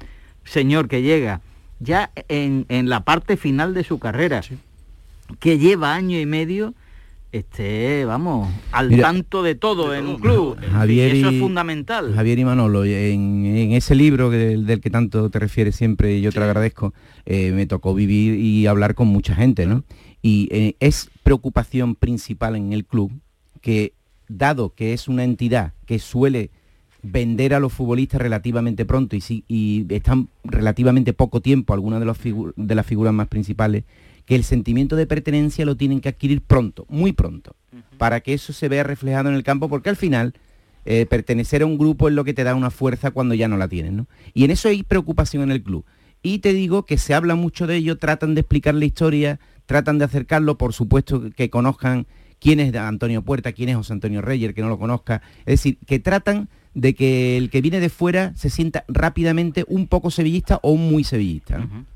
señor 0.45 0.89
que 0.89 1.01
llega 1.01 1.41
ya 1.81 2.11
en, 2.29 2.67
en 2.69 2.91
la 2.91 3.01
parte 3.05 3.39
final 3.39 3.73
de 3.73 3.85
su 3.85 3.99
carrera, 3.99 4.43
que 5.41 5.59
lleva 5.59 5.95
año 5.95 6.19
y 6.21 6.27
medio, 6.27 6.75
esté, 7.39 8.05
vamos, 8.05 8.49
al 8.73 8.91
Mira, 8.91 9.03
tanto 9.05 9.43
de 9.43 9.55
todo 9.55 9.95
en 9.95 10.07
un 10.07 10.19
club. 10.19 10.57
Javier 10.71 11.15
eso 11.17 11.31
y- 11.31 11.35
es 11.35 11.41
fundamental. 11.41 12.13
Javier 12.15 12.39
y 12.39 12.45
Manolo, 12.45 12.85
en, 12.85 13.45
en 13.47 13.73
ese 13.73 13.95
libro 13.95 14.31
que- 14.31 14.37
del, 14.37 14.67
del 14.67 14.81
que 14.81 14.91
tanto 14.91 15.31
te 15.31 15.39
refieres 15.39 15.77
siempre 15.77 16.17
y 16.17 16.21
yo 16.21 16.31
te 16.33 16.39
lo 16.39 16.45
agradezco, 16.47 16.95
eh, 17.27 17.53
me 17.53 17.67
tocó 17.67 17.95
vivir 17.95 18.35
y 18.39 18.67
hablar 18.67 18.95
con 18.95 19.09
mucha 19.09 19.35
gente, 19.35 19.67
¿no? 19.67 19.85
Y 20.23 20.49
eh, 20.53 20.77
es 20.81 21.11
preocupación 21.23 21.95
principal 21.97 22.57
en 22.57 22.73
el 22.73 22.85
club 22.85 23.11
que, 23.61 23.93
dado 24.29 24.75
que 24.75 24.93
es 24.93 25.09
una 25.09 25.25
entidad 25.25 25.73
que 25.87 25.99
suele 25.99 26.51
vender 27.03 27.53
a 27.53 27.61
los 27.61 27.73
futbolistas 27.73 28.21
relativamente 28.23 28.87
pronto 28.87 29.15
y, 29.17 29.21
si, 29.21 29.45
y 29.47 29.85
están 29.91 30.29
relativamente 30.43 31.13
poco 31.13 31.41
tiempo 31.43 31.75
algunas 31.75 32.01
de, 32.01 32.07
los 32.07 32.19
figu- 32.19 32.55
de 32.57 32.75
las 32.75 32.87
figuras 32.87 33.13
más 33.13 33.29
principales, 33.29 33.85
que 34.27 34.35
el 34.35 34.45
sentimiento 34.45 34.97
de 34.97 35.07
pertenencia 35.07 35.65
lo 35.65 35.77
tienen 35.77 36.01
que 36.01 36.09
adquirir 36.09 36.43
pronto, 36.43 36.87
muy 36.89 37.13
pronto, 37.13 37.57
para 37.99 38.21
que 38.21 38.35
eso 38.35 38.53
se 38.53 38.69
vea 38.69 38.83
reflejado 38.83 39.29
en 39.29 39.35
el 39.35 39.43
campo, 39.43 39.69
porque 39.69 39.91
al 39.91 39.97
final 39.97 40.35
eh, 40.87 41.07
pertenecer 41.07 41.63
a 41.63 41.67
un 41.67 41.79
grupo 41.79 42.09
es 42.09 42.15
lo 42.15 42.25
que 42.25 42.35
te 42.35 42.45
da 42.45 42.55
una 42.55 42.71
fuerza 42.71 43.11
cuando 43.11 43.35
ya 43.35 43.49
no 43.49 43.57
la 43.57 43.69
tienes, 43.69 43.93
¿no? 43.93 44.07
Y 44.33 44.45
en 44.45 44.51
eso 44.51 44.69
hay 44.69 44.83
preocupación 44.83 45.43
en 45.43 45.51
el 45.51 45.63
club. 45.63 45.85
Y 46.23 46.39
te 46.39 46.53
digo 46.55 46.87
que 46.87 46.97
se 46.97 47.15
habla 47.15 47.35
mucho 47.35 47.67
de 47.67 47.77
ello, 47.77 47.99
tratan 47.99 48.35
de 48.35 48.41
explicar 48.41 48.75
la 48.75 48.85
historia, 48.87 49.41
tratan 49.67 49.99
de 49.99 50.07
acercarlo, 50.07 50.57
por 50.57 50.73
supuesto 50.73 51.31
que 51.31 51.51
conozcan 51.51 52.07
quién 52.39 52.61
es 52.61 52.75
Antonio 52.75 53.23
Puerta, 53.23 53.53
quién 53.53 53.69
es 53.69 53.77
José 53.77 53.93
Antonio 53.93 54.23
Reyes, 54.23 54.49
el 54.49 54.55
que 54.55 54.63
no 54.63 54.69
lo 54.69 54.79
conozca. 54.79 55.23
Es 55.41 55.61
decir, 55.61 55.79
que 55.87 55.99
tratan 55.99 56.49
de 56.75 56.95
que 56.95 57.37
el 57.37 57.51
que 57.51 57.61
viene 57.61 57.81
de 57.81 57.89
fuera 57.89 58.33
se 58.37 58.51
sienta 58.51 58.85
rápidamente 58.89 59.65
un 59.69 59.87
poco 59.87 60.11
sevillista 60.11 60.61
o 60.63 60.77
muy 60.77 61.05
sevillista. 61.05 61.59
¿no? 61.59 61.87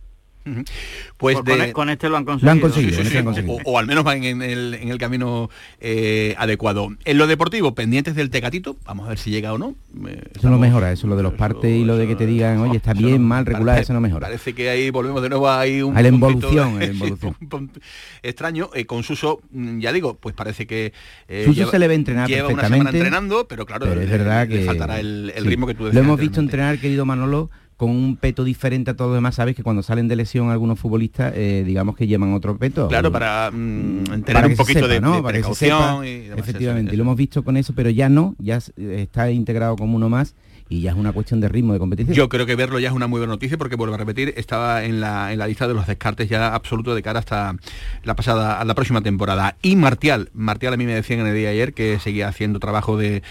Pues 1.19 1.37
Con- 1.37 1.45
de- 1.45 1.53
con, 1.53 1.61
e- 1.63 1.73
con 1.73 1.91
este 1.91 2.09
lo 2.09 2.17
han 2.17 2.23
Lo 2.25 2.27
conseguido. 2.33 2.53
han 2.53 2.61
conseguido, 2.61 2.91
Sí, 2.93 2.97
sí, 2.97 3.07
en 3.07 3.11
sí, 3.13 3.17
han 3.19 3.25
conseguido. 3.25 3.57
O, 3.65 3.73
o 3.73 3.79
al 3.79 3.87
menos 3.87 4.03
van 4.05 4.23
en 4.25 4.41
el, 4.41 4.75
en 4.75 4.89
el 4.89 4.97
camino 4.99 5.51
eh, 5.81 6.35
adecuado. 6.39 6.89
En 7.05 7.19
lo 7.19 7.27
deportivo, 7.27 7.75
pendientes 7.75 8.15
del 8.15 8.31
Tecatito, 8.31 8.77
vamos 8.87 9.07
a 9.07 9.11
ver 9.11 9.19
si 9.19 9.31
llega 9.31 9.53
o 9.53 9.59
no. 9.59 9.75
Eh, 10.07 10.23
Eso 10.37 10.49
no 10.49 10.59
mejora, 10.59 10.91
eso 10.93 11.07
lo 11.07 11.17
de 11.17 11.23
los 11.23 11.35
partes 11.35 11.71
y 11.71 11.85
lo 11.85 11.97
de 11.99 12.07
que 12.07 12.17
te 12.17 12.25
digan, 12.27 12.59
oye, 12.61 12.77
está 12.79 12.95
bien, 12.95 13.23
mal, 13.23 13.45
regular, 13.45 13.75
parece- 13.75 13.83
eso 13.85 13.93
no 13.95 14.01
mejora. 14.01 14.27
Parece 14.29 14.55
que 14.55 14.71
ahí 14.71 14.91
volvemos 14.91 15.23
de 15.23 15.29
nuevo 15.29 15.51
ahí 15.51 15.83
un 15.83 15.97
A 15.97 16.03
la 16.03 16.09
involución, 16.09 16.79
extraño. 18.23 18.71
Eh, 18.75 18.87
con 18.87 19.03
Suso, 19.03 19.41
mm, 19.51 19.81
ya 19.81 19.93
digo, 19.93 20.15
pues 20.15 20.35
parece 20.35 20.67
que 20.67 20.93
eh, 21.29 21.43
Suso 21.45 21.71
se 21.71 21.79
le 21.79 21.89
ve 21.89 21.95
entrenar 21.95 22.29
lleva 22.29 22.49
una 22.49 22.57
perfectamente, 22.63 22.93
semana 22.93 22.99
entrenando, 22.99 23.49
pero 23.49 23.67
claro, 23.67 23.87
Pero 23.87 24.01
es 24.01 24.11
verdad 24.11 24.49
le 24.49 24.59
que 24.61 24.65
faltará 24.65 24.99
el, 25.01 25.33
el 25.35 25.43
sí. 25.43 25.49
ritmo 25.49 25.67
que 25.67 25.75
tú 25.75 25.85
Lo 25.93 26.01
hemos 26.01 26.19
visto 26.19 26.41
entrenar, 26.41 26.79
querido 26.79 27.05
Manolo, 27.05 27.51
con 27.79 27.89
un 27.91 28.17
peto 28.17 28.45
diferente 28.45 28.91
a 28.91 28.95
todos 28.97 29.09
los 29.13 29.17
demás. 29.17 29.37
Sabes 29.37 29.55
que 29.57 29.63
cuando 29.63 29.83
salen 29.83 30.09
de 30.09 30.17
lesión 30.17 30.51
algunos 30.51 30.79
futbolistas, 30.79 31.33
eh, 31.35 31.63
digamos 31.65 31.97
que 31.97 32.07
llevan 32.07 32.35
otro 32.35 32.59
peto. 32.59 32.89
Claro, 32.89 33.11
para 33.11 33.51
mm, 33.51 34.05
tener 34.05 34.25
para 34.35 34.47
un 34.49 34.57
poquito 34.57 34.81
sepa, 34.81 34.93
de, 34.93 35.01
¿no? 35.01 35.17
de 35.17 35.23
Para 35.23 35.39
que 35.39 35.45
se 35.45 35.49
precaución 35.67 36.05
sepa. 36.05 36.07
y. 36.37 36.39
Efectivamente, 36.41 36.93
y 36.95 36.97
lo 36.99 37.05
hemos 37.05 37.17
visto 37.17 37.43
con 37.43 37.57
eso, 37.57 37.73
pero 37.75 37.89
ya 37.89 38.09
no, 38.11 38.35
ya 38.39 38.57
s- 38.57 38.73
está 38.77 39.31
integrado 39.31 39.77
como 39.77 39.97
uno 39.97 40.09
más 40.11 40.35
y 40.71 40.81
ya 40.83 40.91
es 40.91 40.97
una 40.97 41.13
cuestión 41.13 41.41
de 41.41 41.49
ritmo 41.49 41.73
de 41.73 41.79
competición. 41.79 42.15
Yo 42.15 42.29
creo 42.29 42.45
que 42.47 42.55
verlo 42.57 42.79
ya 42.79 42.89
es 42.89 42.95
una 42.95 43.07
muy 43.07 43.19
buena 43.21 43.33
noticia 43.33 43.57
porque 43.57 43.77
vuelvo 43.77 43.95
a 43.95 43.99
repetir, 43.99 44.35
estaba 44.37 44.85
en 44.85 45.01
la, 45.01 45.33
en 45.33 45.39
la 45.39 45.47
lista 45.47 45.67
de 45.67 45.75
los 45.75 45.87
descartes 45.87 46.29
ya 46.29 46.55
absoluto 46.55 46.95
de 46.95 47.03
cara 47.03 47.19
hasta 47.21 47.57
la 48.05 48.15
pasada, 48.17 48.61
a 48.61 48.65
la 48.65 48.75
próxima 48.75 49.01
temporada. 49.01 49.57
Y 49.63 49.77
Martial, 49.77 50.31
Martial 50.35 50.75
a 50.75 50.77
mí 50.77 50.85
me 50.85 50.95
decían 50.95 51.21
en 51.21 51.27
el 51.29 51.35
día 51.35 51.49
de 51.49 51.55
ayer 51.55 51.75
que 51.75 51.99
seguía 51.99 52.29
haciendo 52.29 52.59
trabajo 52.61 52.97
de, 52.97 53.23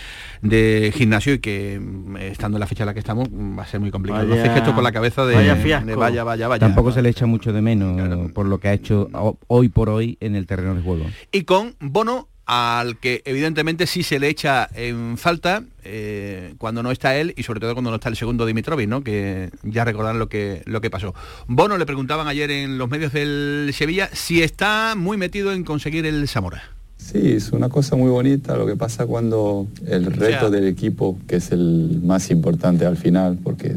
de 0.41 0.91
gimnasio 0.95 1.33
y 1.33 1.39
que 1.39 1.79
mm, 1.79 2.17
estando 2.17 2.57
en 2.57 2.59
la 2.61 2.67
fecha 2.67 2.83
en 2.83 2.87
la 2.87 2.93
que 2.93 2.99
estamos 2.99 3.29
mm, 3.31 3.57
va 3.59 3.63
a 3.63 3.67
ser 3.67 3.79
muy 3.79 3.91
complicado. 3.91 4.27
Vaya- 4.27 4.41
Hace 4.43 4.53
gesto 4.53 4.73
con 4.75 4.83
la 4.83 4.91
cabeza 4.91 5.25
de, 5.25 5.35
vaya 5.35 5.55
de 5.81 5.95
vaya, 5.95 6.23
vaya, 6.23 6.47
vaya. 6.47 6.59
Tampoco 6.59 6.91
se 6.91 7.01
le 7.01 7.09
echa 7.09 7.25
mucho 7.25 7.53
de 7.53 7.61
menos 7.61 8.31
por 8.31 8.45
lo 8.45 8.59
que 8.59 8.67
ha 8.69 8.73
hecho 8.73 9.09
ho- 9.13 9.37
hoy 9.47 9.69
por 9.69 9.89
hoy 9.89 10.17
en 10.21 10.35
el 10.35 10.45
terreno 10.47 10.75
de 10.75 10.81
juego. 10.81 11.05
Y 11.31 11.43
con 11.43 11.75
Bono, 11.79 12.27
al 12.47 12.97
que 12.97 13.21
evidentemente 13.25 13.85
sí 13.87 14.03
se 14.03 14.19
le 14.19 14.29
echa 14.29 14.69
en 14.73 15.17
falta 15.17 15.63
eh, 15.83 16.53
cuando 16.57 16.81
no 16.81 16.91
está 16.91 17.17
él 17.17 17.33
y 17.35 17.43
sobre 17.43 17.59
todo 17.59 17.73
cuando 17.73 17.91
no 17.91 17.97
está 17.97 18.07
el 18.07 18.15
segundo 18.15 18.45
Dimitrovic, 18.45 18.87
¿no? 18.87 19.03
Que 19.03 19.51
ya 19.63 19.83
recordarán 19.83 20.17
lo 20.17 20.29
que, 20.29 20.63
lo 20.65 20.79
que 20.79 20.89
pasó. 20.89 21.13
Bono 21.47 21.77
le 21.77 21.85
preguntaban 21.85 22.27
ayer 22.27 22.49
en 22.49 22.77
los 22.77 22.89
medios 22.89 23.11
del 23.11 23.71
Sevilla 23.73 24.09
si 24.13 24.41
está 24.41 24.95
muy 24.97 25.17
metido 25.17 25.51
en 25.51 25.65
conseguir 25.65 26.05
el 26.05 26.25
Zamora. 26.29 26.63
Sí, 26.95 27.33
es 27.33 27.51
una 27.51 27.67
cosa 27.67 27.97
muy 27.97 28.09
bonita 28.09 28.55
lo 28.55 28.65
que 28.65 28.77
pasa 28.77 29.05
cuando 29.05 29.67
el 29.85 30.05
reto 30.05 30.49
del 30.49 30.67
equipo, 30.67 31.19
que 31.27 31.35
es 31.35 31.51
el 31.51 31.99
más 32.03 32.31
importante 32.31 32.85
al 32.85 32.97
final, 32.97 33.37
porque 33.43 33.75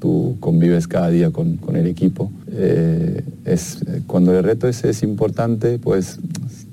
tú 0.00 0.36
convives 0.40 0.88
cada 0.88 1.10
día 1.10 1.30
con, 1.30 1.56
con 1.56 1.76
el 1.76 1.86
equipo, 1.86 2.32
eh, 2.52 3.22
es, 3.44 3.78
cuando 4.06 4.36
el 4.36 4.42
reto 4.42 4.66
ese 4.68 4.90
es 4.90 5.02
importante, 5.02 5.78
pues 5.78 6.18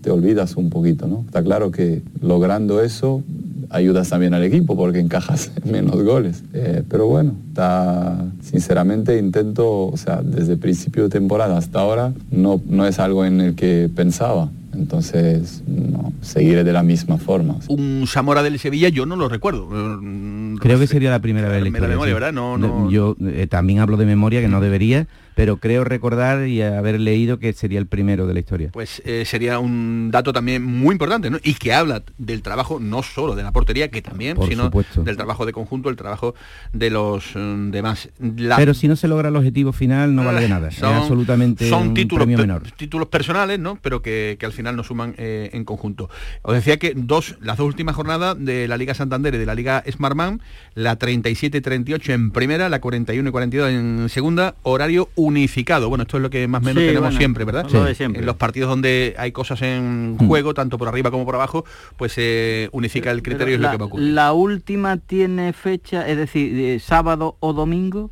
te 0.10 0.14
olvidas 0.14 0.56
un 0.56 0.72
poquito, 0.72 1.08
¿no? 1.08 1.24
Está 1.28 1.44
claro 1.44 1.70
que 1.70 2.02
logrando 2.20 2.82
eso 2.82 3.24
ayudas 3.70 4.10
también 4.10 4.34
al 4.34 4.44
equipo 4.44 4.76
porque 4.76 4.98
encajas 5.00 5.52
menos 5.64 6.02
goles. 6.02 6.44
Eh, 6.52 6.82
pero 6.90 7.06
bueno, 7.06 7.34
está, 7.50 8.18
sinceramente 8.42 9.20
intento, 9.20 9.86
o 9.86 9.98
sea, 9.98 10.24
desde 10.24 10.58
principio 10.58 11.04
de 11.04 11.10
temporada 11.10 11.60
hasta 11.60 11.80
ahora, 11.82 12.12
no, 12.32 12.60
no 12.68 12.88
es 12.88 12.98
algo 12.98 13.24
en 13.24 13.40
el 13.40 13.54
que 13.54 13.88
pensaba. 13.96 14.50
Entonces, 14.74 15.62
no, 15.68 16.12
seguiré 16.22 16.64
de 16.64 16.74
la 16.74 16.82
misma 16.82 17.18
forma. 17.18 17.58
Un 17.68 18.06
Zamora 18.08 18.42
del 18.42 18.58
Sevilla 18.58 18.90
yo 18.90 19.06
no 19.06 19.16
lo 19.16 19.30
recuerdo. 19.30 19.68
Mm, 19.70 20.56
Creo 20.58 20.80
que 20.80 20.88
sería 20.88 21.12
la 21.12 21.20
primera 21.20 21.50
vez 21.50 21.62
la 21.64 21.70
memoria. 21.70 22.14
¿verdad? 22.16 22.34
No, 22.34 22.58
no- 22.58 22.90
Yo 22.90 23.16
eh, 23.22 23.46
también 23.48 23.78
hablo 23.80 23.98
de 23.98 24.06
memoria, 24.08 24.42
que 24.42 24.48
no 24.48 24.60
debería, 24.62 25.06
pero 25.40 25.56
creo 25.56 25.86
recordar 25.86 26.48
y 26.50 26.62
haber 26.62 27.00
leído 27.00 27.40
que 27.40 27.54
sería 27.54 27.80
el 27.80 27.88
primero 27.88 28.28
de 28.28 28.34
la 28.34 28.42
historia. 28.42 28.70
pues 28.74 29.02
eh, 29.06 29.24
sería 29.26 29.58
un 29.60 30.10
dato 30.12 30.34
también 30.34 30.62
muy 30.66 30.92
importante, 30.92 31.30
¿no? 31.30 31.38
Y 31.42 31.54
que 31.54 31.72
habla 31.72 32.04
del 32.18 32.42
trabajo 32.42 32.78
no 32.82 33.04
solo 33.04 33.36
de 33.36 33.44
la 33.44 33.54
portería, 33.54 33.90
que 33.90 34.02
también, 34.02 34.36
Por 34.36 34.50
sino 34.50 34.66
supuesto. 34.66 35.02
del 35.04 35.16
trabajo 35.16 35.46
de 35.46 35.54
conjunto, 35.54 35.90
el 35.90 35.96
trabajo 35.96 36.36
de 36.74 36.90
los 36.90 37.24
mm, 37.36 37.72
demás. 37.72 38.10
La- 38.20 38.58
Pero 38.58 38.74
si 38.74 38.90
no 38.90 38.98
se 38.98 39.08
logra 39.08 39.30
el 39.30 39.36
objetivo 39.38 39.72
final, 39.72 40.14
no 40.14 40.26
vale 40.26 40.42
de 40.42 40.50
nada. 40.50 40.72
Son- 40.72 40.92
es 40.92 40.98
absolutamente 41.04 41.70
son 41.70 41.88
un 41.90 41.94
títulos, 41.94 42.26
premio 42.26 42.36
pe- 42.38 42.44
menor. 42.44 42.64
títulos 42.76 43.08
personales, 43.08 43.60
¿no? 43.60 43.78
Pero 43.82 44.02
que, 44.02 44.36
que 44.38 44.46
al 44.46 44.52
final 44.52 44.76
nos 44.76 44.88
suman 44.88 45.16
eh, 45.18 45.52
en 45.54 45.64
conjunto. 45.64 46.10
Os 46.42 46.54
decía 46.54 46.76
que 46.76 46.92
dos, 46.98 47.38
las 47.40 47.56
dos 47.56 47.66
últimas 47.66 47.96
jornadas 47.96 48.36
de 48.38 48.68
la 48.68 48.76
Liga 48.76 48.94
Santander 48.94 49.34
y 49.36 49.38
de 49.38 49.46
la 49.46 49.56
Liga 49.56 49.86
Smartman, 49.90 50.42
la 50.76 51.00
37-38 51.00 52.10
en 52.14 52.32
primera, 52.32 52.68
la 52.68 52.82
41 52.82 53.30
y 53.30 53.32
42 53.32 53.70
en 53.70 54.10
segunda, 54.10 54.56
horario 54.64 55.08
unificado. 55.30 55.88
Bueno, 55.90 56.02
esto 56.04 56.18
es 56.18 56.24
lo 56.24 56.30
que 56.30 56.48
más 56.48 56.62
o 56.62 56.66
menos 56.66 56.82
Sí, 56.82 56.88
tenemos 56.88 57.08
bueno, 57.08 57.18
siempre, 57.18 57.46
¿verdad? 57.46 57.66
lo 57.72 57.84
de 57.86 57.96
siempre. 57.96 58.20
En 58.20 58.26
los 58.26 58.36
partidos 58.36 58.70
donde 58.70 59.16
hay 59.18 59.32
cosas 59.32 59.62
en 59.62 60.16
Mm. 60.20 60.28
juego, 60.28 60.54
tanto 60.54 60.78
por 60.78 60.88
arriba 60.90 61.10
como 61.10 61.24
por 61.26 61.36
abajo, 61.36 61.64
pues 61.98 62.12
se 62.14 62.68
unifica 62.74 63.10
el 63.12 63.24
criterio 63.24 63.54
y 63.54 63.56
es 63.56 63.60
lo 63.62 63.68
la, 63.68 63.72
que 63.72 63.78
va 63.78 63.84
a 63.86 63.88
ocurrir. 63.88 64.10
la 64.14 64.34
última 64.34 64.98
tiene 64.98 65.54
fecha, 65.54 66.08
es 66.08 66.18
decir, 66.18 66.54
eh, 66.60 66.80
sábado 66.80 67.38
o 67.40 67.54
domingo, 67.54 68.12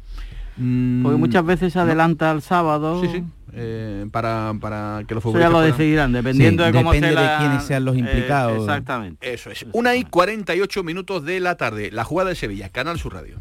porque 0.56 1.18
muchas 1.18 1.46
veces 1.46 1.74
se 1.74 1.80
adelanta 1.80 2.32
al 2.32 2.42
sábado. 2.42 2.96
Mm, 2.96 3.02
Sí, 3.02 3.08
sí. 3.18 3.24
eh, 3.54 4.06
para, 4.12 4.54
para 4.60 5.04
que 5.08 5.14
los 5.14 5.24
futbolistas 5.24 5.52
lo 5.52 5.58
puedan- 5.60 5.72
decidirán, 5.72 6.12
dependiendo 6.14 6.64
Sí, 6.64 6.72
de 6.72 6.78
cómo 6.78 6.92
depende 6.94 7.10
de 7.10 7.16
la- 7.28 7.38
quiénes 7.40 7.64
sean 7.64 7.86
los 7.86 7.96
eh, 7.96 8.00
implicados. 8.00 8.60
exactamente. 8.62 9.34
Eso 9.34 9.52
es. 9.52 9.66
Una 9.74 9.96
y 9.96 10.04
48 10.04 10.84
minutos 10.84 11.24
de 11.26 11.40
la 11.40 11.56
tarde. 11.58 11.90
La 11.92 12.04
jugada 12.04 12.30
de 12.32 12.36
Sevilla, 12.36 12.70
Canal 12.70 12.98
Sur 13.00 13.14
Radio. 13.14 13.36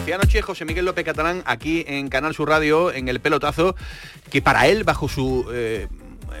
Decía 0.00 0.14
anoche 0.14 0.40
José 0.40 0.64
Miguel 0.64 0.86
López 0.86 1.04
Catalán 1.04 1.42
aquí 1.44 1.84
en 1.86 2.08
Canal 2.08 2.34
Sur 2.34 2.48
Radio, 2.48 2.90
en 2.90 3.08
el 3.08 3.20
pelotazo, 3.20 3.76
que 4.30 4.40
para 4.40 4.66
él, 4.66 4.82
bajo 4.82 5.10
su 5.10 5.44
eh, 5.52 5.88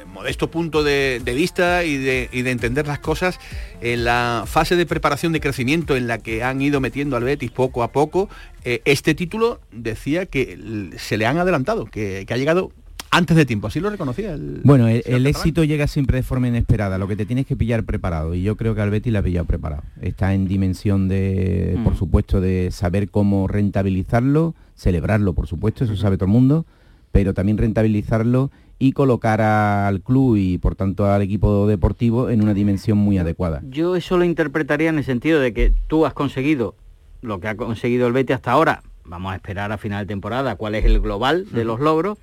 modesto 0.06 0.50
punto 0.50 0.82
de, 0.82 1.20
vista 1.26 1.84
y 1.84 1.98
de, 1.98 2.30
entender 2.32 2.86
las 2.86 3.00
cosas, 3.00 3.38
en 3.82 4.04
la 4.04 4.44
fase 4.46 4.76
de 4.76 4.86
preparación 4.86 5.34
de 5.34 5.40
crecimiento 5.40 5.94
en 5.94 6.06
la 6.06 6.16
que 6.16 6.42
han 6.42 6.62
ido 6.62 6.80
metiendo 6.80 7.18
al 7.18 7.24
Betis 7.24 7.50
poco 7.50 7.82
a 7.82 7.92
poco, 7.92 8.30
eh, 8.64 8.80
este 8.86 9.14
título 9.14 9.60
decía 9.72 10.24
que 10.24 10.90
se 10.96 11.18
le 11.18 11.26
han 11.26 11.36
adelantado, 11.36 11.84
que 11.84 12.26
ha 12.26 12.36
llegado 12.38 12.72
antes 13.10 13.36
de 13.36 13.46
tiempo. 13.46 13.66
Así 13.66 13.80
lo 13.80 13.90
reconocía 13.90 14.32
el, 14.34 14.60
Bueno, 14.64 14.88
el, 14.88 15.26
éxito 15.26 15.64
llega 15.64 15.86
siempre 15.86 16.18
de 16.18 16.22
forma 16.22 16.48
inesperada, 16.48 16.98
lo 16.98 17.08
que 17.08 17.16
te 17.16 17.26
tienes 17.26 17.46
que 17.46 17.56
pillar 17.56 17.84
preparado 17.84 18.34
y 18.34 18.42
yo 18.42 18.56
creo 18.56 18.74
que 18.74 18.80
al 18.80 18.90
Betis 18.90 19.12
la 19.12 19.18
ha 19.18 19.22
pillado 19.22 19.46
preparado. 19.46 19.82
Está 20.00 20.34
en 20.34 20.46
dimensión 20.46 21.08
de, 21.08 21.76
Mm. 21.78 21.84
por 21.84 21.96
supuesto, 21.96 22.40
de 22.40 22.70
saber 22.70 23.10
cómo 23.10 23.48
rentabilizarlo, 23.48 24.54
celebrarlo, 24.76 25.32
por 25.32 25.46
supuesto, 25.46 25.84
eso 25.84 25.96
sabe 25.96 26.16
todo 26.16 26.26
el 26.26 26.32
mundo, 26.32 26.66
pero 27.12 27.34
también 27.34 27.58
rentabilizarlo 27.58 28.50
y 28.78 28.92
colocar 28.92 29.40
al 29.42 30.00
club 30.00 30.36
y 30.36 30.58
por 30.58 30.74
tanto 30.74 31.06
al 31.06 31.20
equipo 31.22 31.66
deportivo 31.66 32.30
en 32.30 32.42
una 32.42 32.54
dimensión 32.54 32.96
muy 32.96 33.18
adecuada. 33.18 33.60
Yo 33.68 33.94
eso 33.96 34.16
lo 34.16 34.24
interpretaría 34.24 34.88
en 34.88 34.98
el 34.98 35.04
sentido 35.04 35.40
de 35.40 35.52
que 35.52 35.74
tú 35.86 36.06
has 36.06 36.14
conseguido 36.14 36.74
lo 37.20 37.40
que 37.40 37.48
ha 37.48 37.56
conseguido 37.56 38.06
el 38.06 38.14
Betis 38.14 38.36
hasta 38.36 38.52
ahora. 38.52 38.82
Vamos 39.04 39.32
a 39.32 39.36
esperar 39.36 39.72
a 39.72 39.76
final 39.78 40.06
de 40.06 40.08
temporada 40.08 40.54
cuál 40.54 40.74
es 40.76 40.84
el 40.84 41.00
global 41.00 41.46
de 41.50 41.64
los 41.64 41.80
logros, 41.80 42.16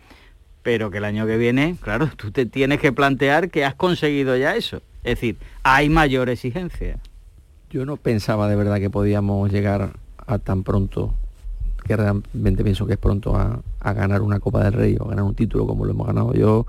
pero 0.67 0.91
que 0.91 0.97
el 0.97 1.05
año 1.05 1.25
que 1.25 1.37
viene, 1.37 1.77
claro, 1.81 2.09
tú 2.17 2.29
te 2.29 2.45
tienes 2.45 2.81
que 2.81 2.91
plantear 2.91 3.49
que 3.49 3.63
has 3.63 3.73
conseguido 3.75 4.35
ya 4.35 4.57
eso. 4.57 4.81
Es 5.01 5.15
decir, 5.15 5.37
hay 5.63 5.87
mayor 5.87 6.27
exigencia. 6.27 6.99
Yo 7.69 7.85
no 7.85 7.95
pensaba 7.95 8.49
de 8.49 8.57
verdad 8.57 8.77
que 8.77 8.89
podíamos 8.89 9.49
llegar 9.49 9.93
a 10.17 10.39
tan 10.39 10.63
pronto, 10.63 11.13
que 11.85 11.95
realmente 11.95 12.65
pienso 12.65 12.85
que 12.85 12.95
es 12.95 12.99
pronto 12.99 13.37
a, 13.37 13.61
ganar 13.93 14.21
una 14.21 14.41
Copa 14.41 14.61
del 14.61 14.73
Rey 14.73 14.97
o 14.99 15.05
a 15.05 15.09
ganar 15.11 15.23
un 15.23 15.35
título 15.35 15.65
como 15.65 15.85
lo 15.85 15.91
hemos 15.91 16.05
ganado. 16.05 16.33
Yo, 16.33 16.67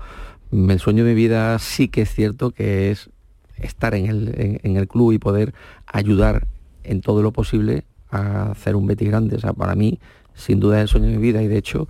mm, 0.51 0.71
el 0.71 0.79
sueño 0.79 1.03
de 1.03 1.09
mi 1.09 1.15
vida 1.17 1.59
sí 1.59 1.89
que 1.89 2.03
es 2.03 2.13
cierto 2.13 2.51
que 2.51 2.91
es 2.91 3.09
estar 3.57 3.95
en 3.95 4.05
el, 4.05 4.61
en 4.63 4.77
el 4.77 4.87
club 4.87 5.11
y 5.11 5.19
poder 5.19 5.53
ayudar 5.85 6.47
en 6.85 7.01
todo 7.01 7.21
lo 7.21 7.33
posible 7.33 7.83
a 8.11 8.51
hacer 8.51 8.77
un 8.77 8.87
Betis 8.87 9.09
grande. 9.09 9.35
O 9.35 9.39
sea, 9.39 9.51
para 9.51 9.75
mí, 9.75 9.99
sin 10.35 10.61
duda 10.61 10.77
es 10.77 10.83
el 10.83 10.87
sueño 10.87 11.07
de 11.07 11.17
mi 11.17 11.21
vida 11.21 11.43
y 11.43 11.49
de 11.49 11.57
hecho 11.57 11.89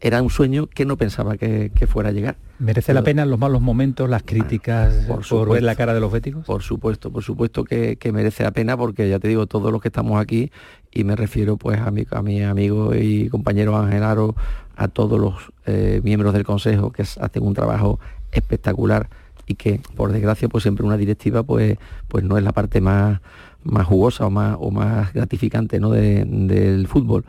era 0.00 0.22
un 0.22 0.30
sueño 0.30 0.66
que 0.66 0.86
no 0.86 0.96
pensaba 0.96 1.36
que, 1.36 1.70
que 1.74 1.86
fuera 1.86 2.08
a 2.08 2.12
llegar. 2.12 2.36
¿Merece 2.58 2.94
la 2.94 3.02
pena 3.02 3.22
en 3.24 3.30
los 3.30 3.38
malos 3.38 3.60
momentos 3.60 4.08
las 4.08 4.22
críticas 4.22 4.94
por, 5.06 5.18
ver 5.18 5.24
supuesto. 5.24 5.66
la 5.66 5.74
cara 5.74 5.92
de 5.92 6.00
los 6.00 6.10
béticos? 6.10 6.46
Por 6.46 6.62
supuesto, 6.62 7.10
por 7.10 7.22
supuesto 7.22 7.64
que, 7.64 7.96
que 7.96 8.10
merece 8.12 8.42
la 8.42 8.50
pena 8.50 8.76
porque 8.76 9.08
ya 9.10 9.18
te 9.18 9.28
digo, 9.28 9.46
todos 9.46 9.70
los 9.72 9.82
que 9.82 9.88
estamos 9.88 10.18
aquí, 10.20 10.50
y 10.90 11.04
me 11.04 11.16
refiero 11.16 11.56
pues 11.58 11.78
a 11.80 11.90
mi, 11.90 12.04
a 12.10 12.22
mi 12.22 12.42
amigo 12.42 12.94
y 12.94 13.28
compañero 13.28 13.76
Ángel 13.76 14.02
Aro, 14.02 14.34
a 14.76 14.88
todos 14.88 15.20
los 15.20 15.34
eh, 15.66 16.00
miembros 16.02 16.32
del 16.32 16.44
Consejo 16.44 16.90
que 16.92 17.02
hacen 17.02 17.42
un 17.42 17.52
trabajo 17.54 18.00
espectacular 18.32 19.08
y 19.46 19.54
que 19.56 19.80
por 19.96 20.12
desgracia 20.12 20.48
pues 20.48 20.62
siempre 20.62 20.86
una 20.86 20.96
directiva 20.96 21.42
pues, 21.42 21.76
pues 22.08 22.24
no 22.24 22.38
es 22.38 22.44
la 22.44 22.52
parte 22.52 22.80
más, 22.80 23.20
más 23.64 23.86
jugosa 23.86 24.26
o 24.26 24.30
más, 24.30 24.56
o 24.58 24.70
más 24.70 25.12
gratificante 25.12 25.78
¿no? 25.80 25.90
de- 25.90 26.24
del 26.24 26.86
fútbol 26.86 27.24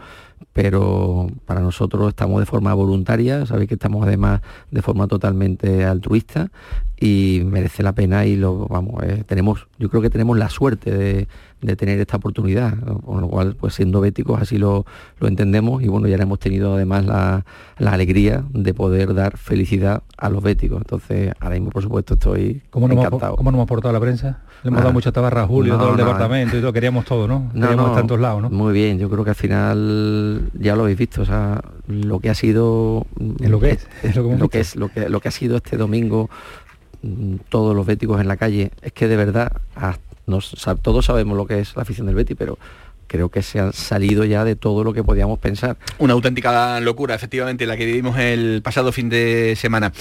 pero 0.53 1.27
para 1.45 1.61
nosotros 1.61 2.09
estamos 2.09 2.39
de 2.39 2.45
forma 2.45 2.73
voluntaria, 2.73 3.45
sabéis 3.45 3.67
que 3.67 3.75
estamos 3.75 4.05
además 4.05 4.41
de 4.69 4.81
forma 4.81 5.07
totalmente 5.07 5.85
altruista 5.85 6.51
y 7.03 7.41
merece 7.43 7.81
la 7.81 7.93
pena 7.93 8.27
y 8.27 8.35
lo 8.35 8.67
vamos, 8.67 9.01
eh, 9.03 9.23
tenemos, 9.25 9.67
yo 9.79 9.89
creo 9.89 10.03
que 10.03 10.11
tenemos 10.11 10.37
la 10.37 10.49
suerte 10.49 10.91
de, 10.91 11.27
de 11.59 11.75
tener 11.75 11.99
esta 11.99 12.17
oportunidad, 12.17 12.75
¿no? 12.75 12.99
con 12.99 13.21
lo 13.21 13.27
cual 13.27 13.55
pues 13.55 13.73
siendo 13.73 14.01
béticos 14.01 14.39
así 14.39 14.59
lo, 14.59 14.85
lo 15.19 15.27
entendemos 15.27 15.81
y 15.81 15.87
bueno, 15.87 16.07
ya 16.07 16.17
hemos 16.17 16.37
tenido 16.37 16.75
además 16.75 17.03
la, 17.05 17.43
la 17.79 17.93
alegría 17.93 18.43
de 18.53 18.75
poder 18.75 19.15
dar 19.15 19.37
felicidad 19.37 20.03
a 20.15 20.29
los 20.29 20.43
béticos, 20.43 20.77
entonces 20.77 21.33
ahora 21.39 21.55
mismo 21.55 21.71
por 21.71 21.81
supuesto 21.81 22.13
estoy 22.13 22.61
¿Cómo 22.69 22.85
hemos, 22.85 23.03
encantado. 23.03 23.35
¿Cómo 23.35 23.49
nos 23.49 23.57
hemos 23.57 23.67
portado 23.67 23.93
la 23.93 23.99
prensa? 23.99 24.43
Le 24.61 24.67
hemos 24.67 24.81
Ah, 24.81 24.83
dado 24.83 24.93
mucha 24.93 25.11
tabarra 25.11 25.41
a 25.41 25.47
Julio, 25.47 25.73
no, 25.73 25.79
todo 25.79 25.91
el 25.93 25.97
no, 25.97 26.05
departamento 26.05 26.55
y 26.55 26.61
todo, 26.61 26.71
queríamos 26.71 27.05
todo, 27.05 27.27
¿no? 27.27 27.49
No, 27.51 27.61
queríamos 27.61 27.77
no, 27.77 27.87
estar 27.87 28.01
en 28.01 28.07
todos 28.07 28.21
lados, 28.21 28.43
¿no? 28.43 28.49
Muy 28.51 28.73
bien, 28.73 28.99
yo 28.99 29.09
creo 29.09 29.23
que 29.23 29.31
al 29.31 29.35
final 29.35 30.51
ya 30.53 30.75
lo 30.75 30.83
habéis 30.83 30.99
visto, 30.99 31.23
o 31.23 31.25
sea, 31.25 31.61
lo 31.87 32.19
que 32.19 32.29
ha 32.29 32.35
sido 32.35 33.07
Es 33.39 33.49
lo 33.49 33.59
que 33.59 33.71
es, 33.71 33.87
es 34.03 34.15
lo 34.15 34.21
que 34.23 34.29
hemos 34.29 34.39
lo 34.39 34.49
que 34.49 34.59
es 34.59 34.75
lo 34.75 34.89
que 34.89 35.09
lo 35.09 35.19
que 35.19 35.27
ha 35.27 35.31
sido 35.31 35.57
este 35.57 35.77
domingo 35.77 36.29
todos 37.49 37.75
los 37.75 37.85
béticos 37.85 38.21
en 38.21 38.27
la 38.27 38.37
calle, 38.37 38.71
es 38.81 38.91
que 38.93 39.07
de 39.07 39.15
verdad 39.17 39.51
ah, 39.75 39.97
nos- 40.27 40.55
todos 40.81 41.05
sabemos 41.05 41.35
lo 41.37 41.45
que 41.45 41.59
es 41.59 41.75
la 41.75 41.81
afición 41.81 42.07
del 42.07 42.15
Betis, 42.15 42.35
pero 42.37 42.57
creo 43.07 43.29
que 43.29 43.41
se 43.41 43.59
han 43.59 43.73
salido 43.73 44.23
ya 44.23 44.45
de 44.45 44.55
todo 44.55 44.83
lo 44.83 44.93
que 44.93 45.03
podíamos 45.03 45.37
pensar. 45.39 45.77
Una 45.99 46.13
auténtica 46.13 46.79
locura, 46.79 47.13
efectivamente, 47.15 47.65
la 47.65 47.75
que 47.75 47.85
vivimos 47.85 48.17
el 48.17 48.61
pasado 48.63 48.91
fin 48.91 49.09
de 49.09 49.55
semana. 49.57 49.91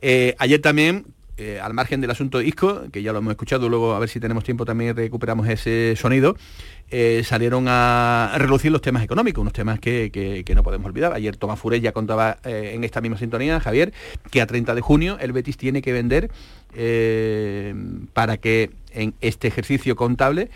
Eh, 0.00 0.36
ayer 0.38 0.60
también, 0.60 1.06
eh, 1.36 1.58
al 1.60 1.74
margen 1.74 2.00
del 2.00 2.10
asunto 2.10 2.40
Isco, 2.42 2.82
que 2.92 3.02
ya 3.02 3.12
lo 3.12 3.18
hemos 3.18 3.32
escuchado, 3.32 3.68
luego 3.68 3.94
a 3.94 3.98
ver 3.98 4.08
si 4.08 4.20
tenemos 4.20 4.44
tiempo 4.44 4.64
también 4.66 4.94
recuperamos 4.94 5.48
ese 5.48 5.96
sonido, 5.96 6.36
eh, 6.90 7.22
salieron 7.24 7.66
a 7.68 8.32
relucir 8.38 8.72
los 8.72 8.82
temas 8.82 9.02
económicos, 9.02 9.40
unos 9.42 9.52
temas 9.52 9.78
que, 9.80 10.10
que- 10.12 10.44
que 10.44 10.54
no 10.54 10.62
podemos 10.62 10.86
olvidar. 10.86 11.12
Ayer 11.12 11.36
Tomás 11.36 11.58
Furé 11.58 11.80
ya 11.80 11.92
contaba 11.92 12.38
eh, 12.44 12.72
en 12.74 12.84
esta 12.84 13.00
misma 13.00 13.18
sintonía, 13.18 13.60
Javier, 13.60 13.92
que 14.30 14.40
a 14.40 14.46
30 14.46 14.74
de 14.74 14.80
junio 14.80 15.16
el 15.20 15.32
Betis 15.32 15.56
tiene 15.56 15.82
que 15.82 15.92
vender 15.92 16.30
eh, 16.74 17.74
para 18.12 18.36
que 18.36 18.70
en 18.92 19.14
este 19.20 19.46
ejercicio 19.46 19.94
contable, 19.94 20.50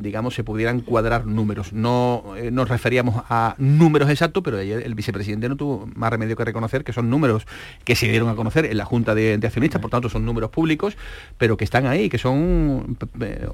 digamos, 0.00 0.34
se 0.34 0.42
pudieran 0.42 0.80
cuadrar 0.80 1.24
números. 1.26 1.72
No 1.72 2.24
nos 2.50 2.68
referíamos 2.68 3.22
a 3.28 3.54
números 3.58 4.10
exactos, 4.10 4.42
pero 4.42 4.58
ayer 4.58 4.82
el 4.84 4.96
vicepresidente 4.96 5.48
no 5.48 5.54
tuvo 5.54 5.88
más 5.94 6.10
remedio 6.10 6.34
que 6.34 6.44
reconocer 6.44 6.82
que 6.82 6.92
son 6.92 7.08
números 7.08 7.46
que 7.84 7.94
se 7.94 8.08
dieron 8.08 8.28
a 8.28 8.34
conocer 8.34 8.64
en 8.64 8.76
la 8.76 8.84
Junta 8.84 9.14
de, 9.14 9.38
de 9.38 9.46
Accionistas, 9.46 9.80
por 9.80 9.88
tanto 9.88 10.08
son 10.08 10.24
números 10.26 10.50
públicos, 10.50 10.96
pero 11.38 11.56
que 11.56 11.62
están 11.62 11.86
ahí, 11.86 12.08
que 12.08 12.18
son 12.18 12.98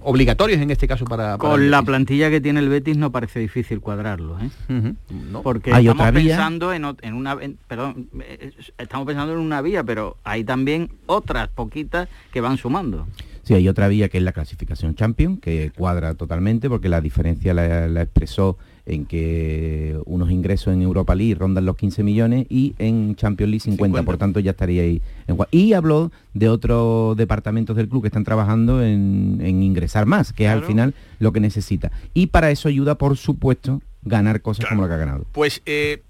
obligatorios 0.02 0.62
en 0.62 0.70
este 0.70 0.88
caso 0.88 1.04
para... 1.04 1.36
para 1.36 1.50
Con 1.50 1.70
la 1.70 1.80
Betis. 1.80 1.86
Plantilla 2.06 2.30
que 2.30 2.40
tiene 2.40 2.60
el 2.60 2.68
Betis 2.68 2.96
no 2.96 3.10
parece 3.10 3.40
difícil 3.40 3.80
cuadrarlo, 3.80 4.38
¿eh? 4.40 4.48
Ujú, 4.72 4.94
no. 5.32 5.42
Porque 5.42 5.72
Hay 5.72 5.86
estamos 5.88 6.06
otra 6.08 6.18
vía. 6.20 6.36
pensando 6.36 6.72
en, 6.72 6.84
en 7.02 7.14
una 7.14 7.36
en- 7.40 7.58
perdón, 7.66 8.08
eh, 8.20 8.52
estamos 8.78 9.06
pensando 9.06 9.32
en 9.32 9.40
una 9.40 9.60
vía, 9.60 9.82
pero 9.82 10.16
hay 10.22 10.44
también 10.44 10.90
otras 11.06 11.48
poquitas 11.48 12.08
que 12.32 12.40
van 12.40 12.56
sumando. 12.58 13.06
Sí, 13.42 13.54
hay 13.54 13.68
otra 13.68 13.88
vía 13.88 14.08
que 14.08 14.18
es 14.18 14.24
la 14.24 14.32
clasificación 14.32 14.94
Champion, 14.94 15.36
que 15.38 15.72
cuadra 15.76 16.14
totalmente 16.14 16.68
porque 16.68 16.88
la 16.88 17.00
diferencia 17.00 17.52
la, 17.54 17.88
la 17.88 18.02
expresó 18.02 18.56
en 18.86 19.04
que 19.04 19.98
unos 20.06 20.30
ingresos 20.30 20.72
en 20.72 20.80
Europa 20.80 21.14
League 21.14 21.34
rondan 21.34 21.64
los 21.66 21.76
15 21.76 22.02
millones 22.04 22.46
y 22.48 22.74
en 22.78 23.16
Champions 23.16 23.50
League 23.50 23.60
50, 23.60 23.84
50. 23.84 24.06
por 24.06 24.16
tanto 24.16 24.40
ya 24.40 24.52
estaría 24.52 24.82
ahí. 24.82 25.02
en 25.26 25.36
Y 25.50 25.72
habló 25.72 26.12
de 26.34 26.48
otros 26.48 27.16
departamentos 27.16 27.76
del 27.76 27.88
club 27.88 28.02
que 28.02 28.08
están 28.08 28.24
trabajando 28.24 28.82
en, 28.82 29.40
en 29.42 29.62
ingresar 29.62 30.06
más, 30.06 30.32
que 30.32 30.44
es 30.44 30.50
al 30.50 30.64
final 30.64 30.94
lo 31.18 31.32
que 31.32 31.40
necesita. 31.40 31.90
Y 32.14 32.28
para 32.28 32.50
eso 32.50 32.68
ayuda, 32.68 32.96
por 32.96 33.16
supuesto, 33.16 33.82
ganar 34.02 34.40
cosas 34.40 34.66
como 34.66 34.82
lo 34.82 34.88
que 34.88 34.94
ha 34.94 34.98
ganado. 34.98 35.26
Pues 35.32 35.62
eh, 35.66 36.02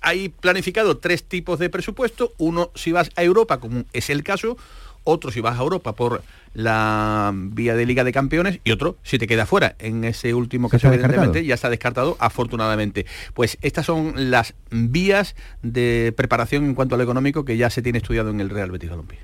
hay 0.00 0.30
planificado 0.30 0.98
tres 0.98 1.24
tipos 1.24 1.58
de 1.58 1.70
presupuesto. 1.70 2.32
Uno 2.38 2.70
si 2.74 2.92
vas 2.92 3.10
a 3.16 3.22
Europa, 3.22 3.58
como 3.60 3.84
es 3.92 4.10
el 4.10 4.22
caso. 4.22 4.56
Otro 5.04 5.30
si 5.30 5.40
vas 5.40 5.58
a 5.58 5.62
Europa 5.62 5.94
por 5.94 6.22
la 6.54 7.32
vía 7.34 7.74
de 7.74 7.86
Liga 7.86 8.04
de 8.04 8.12
Campeones. 8.12 8.60
Y 8.64 8.72
otro 8.72 8.96
si 9.02 9.18
te 9.18 9.26
queda 9.26 9.46
fuera. 9.46 9.76
En 9.78 10.04
ese 10.04 10.34
último 10.34 10.68
¿Ya 10.68 10.72
caso, 10.72 10.88
evidentemente, 10.88 11.44
ya 11.44 11.54
está 11.54 11.70
descartado, 11.70 12.16
afortunadamente. 12.18 13.06
Pues 13.34 13.58
estas 13.62 13.86
son 13.86 14.30
las 14.30 14.54
vías 14.70 15.34
de 15.62 16.12
preparación 16.16 16.64
en 16.64 16.74
cuanto 16.74 16.94
a 16.94 16.98
lo 16.98 17.04
económico 17.04 17.44
que 17.44 17.56
ya 17.56 17.70
se 17.70 17.82
tiene 17.82 17.98
estudiado 17.98 18.30
en 18.30 18.40
el 18.40 18.50
Real 18.50 18.70
Betis 18.70 18.90
Balompié. 18.90 19.18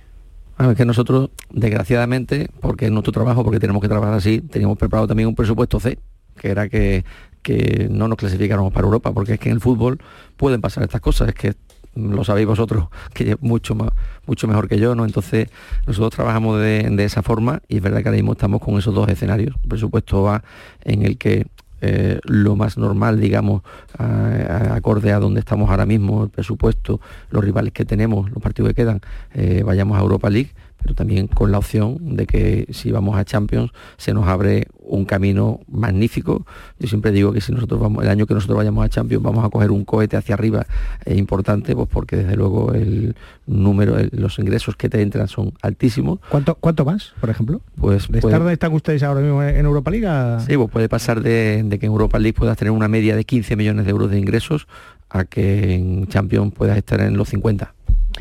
Bueno, 0.56 0.72
es 0.72 0.78
que 0.78 0.86
nosotros, 0.86 1.30
desgraciadamente, 1.50 2.48
porque 2.60 2.86
es 2.86 2.90
nuestro 2.90 3.12
trabajo, 3.12 3.44
porque 3.44 3.60
tenemos 3.60 3.82
que 3.82 3.88
trabajar 3.88 4.14
así, 4.14 4.40
teníamos 4.40 4.78
preparado 4.78 5.06
también 5.06 5.28
un 5.28 5.34
presupuesto 5.34 5.78
C, 5.80 5.98
que 6.36 6.48
era 6.48 6.68
que, 6.68 7.04
que 7.42 7.88
no 7.90 8.08
nos 8.08 8.16
clasificáramos 8.16 8.72
para 8.72 8.86
Europa, 8.86 9.12
porque 9.12 9.34
es 9.34 9.40
que 9.40 9.50
en 9.50 9.56
el 9.56 9.60
fútbol 9.60 10.00
pueden 10.38 10.62
pasar 10.62 10.82
estas 10.82 11.02
cosas, 11.02 11.28
es 11.28 11.34
que 11.34 11.54
lo 11.96 12.24
sabéis 12.24 12.46
vosotros 12.46 12.88
que 13.12 13.36
mucho 13.40 13.74
más 13.74 13.90
mucho 14.26 14.46
mejor 14.46 14.68
que 14.68 14.78
yo 14.78 14.94
no 14.94 15.04
entonces 15.04 15.48
nosotros 15.86 16.14
trabajamos 16.14 16.60
de, 16.60 16.88
de 16.90 17.04
esa 17.04 17.22
forma 17.22 17.62
y 17.68 17.76
es 17.76 17.82
verdad 17.82 18.02
que 18.02 18.08
ahora 18.08 18.16
mismo 18.16 18.32
estamos 18.32 18.60
con 18.60 18.78
esos 18.78 18.94
dos 18.94 19.08
escenarios. 19.08 19.56
El 19.62 19.68
presupuesto 19.68 20.28
A 20.28 20.42
en 20.84 21.02
el 21.02 21.18
que 21.18 21.46
eh, 21.82 22.20
lo 22.24 22.56
más 22.56 22.78
normal, 22.78 23.20
digamos, 23.20 23.62
acorde 23.98 25.12
a 25.12 25.18
donde 25.18 25.40
estamos 25.40 25.70
ahora 25.70 25.84
mismo, 25.84 26.24
el 26.24 26.30
presupuesto, 26.30 27.00
los 27.30 27.44
rivales 27.44 27.72
que 27.72 27.84
tenemos, 27.84 28.30
los 28.30 28.42
partidos 28.42 28.70
que 28.70 28.74
quedan, 28.74 29.00
eh, 29.34 29.62
vayamos 29.64 29.98
a 29.98 30.00
Europa 30.00 30.30
League, 30.30 30.52
pero 30.82 30.94
también 30.94 31.26
con 31.26 31.50
la 31.50 31.58
opción 31.58 32.16
de 32.16 32.26
que 32.26 32.66
si 32.70 32.90
vamos 32.92 33.16
a 33.16 33.24
Champions 33.24 33.70
se 33.96 34.14
nos 34.14 34.26
abre 34.28 34.66
un 34.88 35.04
camino 35.04 35.60
magnífico. 35.68 36.46
Yo 36.78 36.86
siempre 36.86 37.10
digo 37.10 37.32
que 37.32 37.40
si 37.40 37.50
nosotros 37.52 37.80
vamos, 37.80 38.04
el 38.04 38.10
año 38.10 38.24
que 38.26 38.34
nosotros 38.34 38.56
vayamos 38.56 38.84
a 38.84 38.88
Champions 38.88 39.22
vamos 39.24 39.44
a 39.44 39.48
coger 39.50 39.72
un 39.72 39.84
cohete 39.84 40.16
hacia 40.16 40.34
arriba 40.36 40.64
eh, 41.04 41.16
importante, 41.16 41.74
pues 41.74 41.88
porque 41.90 42.16
desde 42.16 42.36
luego 42.36 42.72
el 42.72 43.16
número, 43.46 43.98
el- 43.98 44.10
los 44.12 44.38
ingresos 44.38 44.76
que 44.76 44.88
te 44.88 45.02
entran 45.02 45.26
son 45.26 45.52
altísimos. 45.62 46.20
¿Cuánto, 46.28 46.54
¿Cuánto 46.54 46.84
más, 46.84 47.14
por 47.20 47.30
ejemplo? 47.30 47.60
Pues 47.80 48.06
¿De 48.08 48.20
puede- 48.20 48.34
estar 48.36 48.52
están 48.52 48.72
ustedes 48.74 49.02
ahora 49.02 49.20
mismo 49.22 49.42
en 49.42 49.64
Europa 49.66 49.90
League? 49.90 50.06
a- 50.06 50.38
Sí, 50.40 50.56
pues 50.56 50.70
puede 50.70 50.88
pasar 50.88 51.20
de, 51.20 51.62
de 51.64 51.78
que 51.80 51.86
en 51.86 51.92
Europa 51.92 52.18
League 52.20 52.34
puedas 52.38 52.56
tener 52.56 52.70
una 52.70 52.86
media 52.86 53.16
de 53.16 53.24
15 53.24 53.56
millones 53.56 53.86
de 53.86 53.90
euros 53.90 54.10
de 54.10 54.18
ingresos 54.20 54.68
a 55.10 55.24
que 55.24 55.74
en 55.74 56.06
Champions 56.06 56.52
puedas 56.54 56.76
estar 56.76 57.00
en 57.00 57.16
los 57.16 57.28
50. 57.30 57.74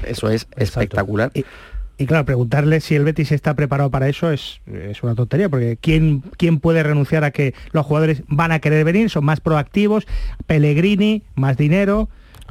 Eso 0.08 0.30
es 0.30 0.48
espectacular. 0.58 1.32
Y 1.36 1.46
claro, 2.06 2.26
preguntarle 2.26 2.82
si 2.82 2.96
el 2.96 3.06
Betis 3.06 3.32
está 3.32 3.54
preparado 3.54 3.90
para 3.90 4.10
eso 4.10 4.32
es, 4.32 4.60
es 4.68 5.02
una 5.04 5.16
tontería, 5.16 5.48
porque 5.48 5.78
¿quién, 5.80 6.22
¿quién 6.38 6.60
puede 6.60 6.84
renunciar 6.84 7.24
a 7.24 7.32
que 7.32 7.54
los 7.72 7.86
jugadores 7.86 8.24
van 8.28 8.52
a 8.52 8.60
querer 8.60 8.84
venir? 8.84 9.10
Son 9.10 9.24
más 9.24 9.40
proactivos, 9.40 10.06
Pellegrini, 10.46 11.24
más 11.36 11.58
dinero. 11.58 12.10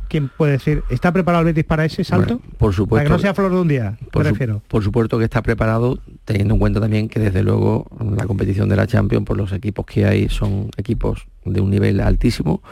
¿Quién 0.09 0.29
puede 0.29 0.53
decir, 0.53 0.83
¿está 0.91 1.13
preparado 1.13 1.41
el 1.43 1.47
Betis 1.47 1.65
para 1.65 1.85
ese 1.85 2.05
salto? 2.05 2.37
Bueno, 2.39 2.55
por 2.59 2.73
supuesto. 2.75 2.95
Para 2.97 3.05
que 3.05 3.11
no 3.11 3.19
sea 3.19 3.35
flor 3.35 3.53
de 3.53 3.61
un 3.61 3.69
día, 3.69 3.97
me 4.01 4.07
por, 4.09 4.23
su- 4.25 4.31
refiero. 4.31 4.63
por 4.69 4.85
supuesto 4.85 5.19
que 5.19 5.25
está 5.25 5.43
preparado, 5.43 5.99
teniendo 6.25 6.55
en 6.55 6.61
cuenta 6.61 6.81
también 6.81 7.09
que 7.09 7.19
desde 7.21 7.43
luego 7.43 7.87
la 8.17 8.25
competición 8.27 8.69
de 8.69 8.77
la 8.77 8.87
Champions, 8.87 9.25
por 9.27 9.37
los 9.37 9.51
equipos 9.53 9.85
que 9.87 10.05
hay, 10.07 10.29
son 10.29 10.71
equipos 10.77 11.27
de 11.45 11.61
un 11.61 11.71
nivel 11.71 12.01
altísimo, 12.01 12.63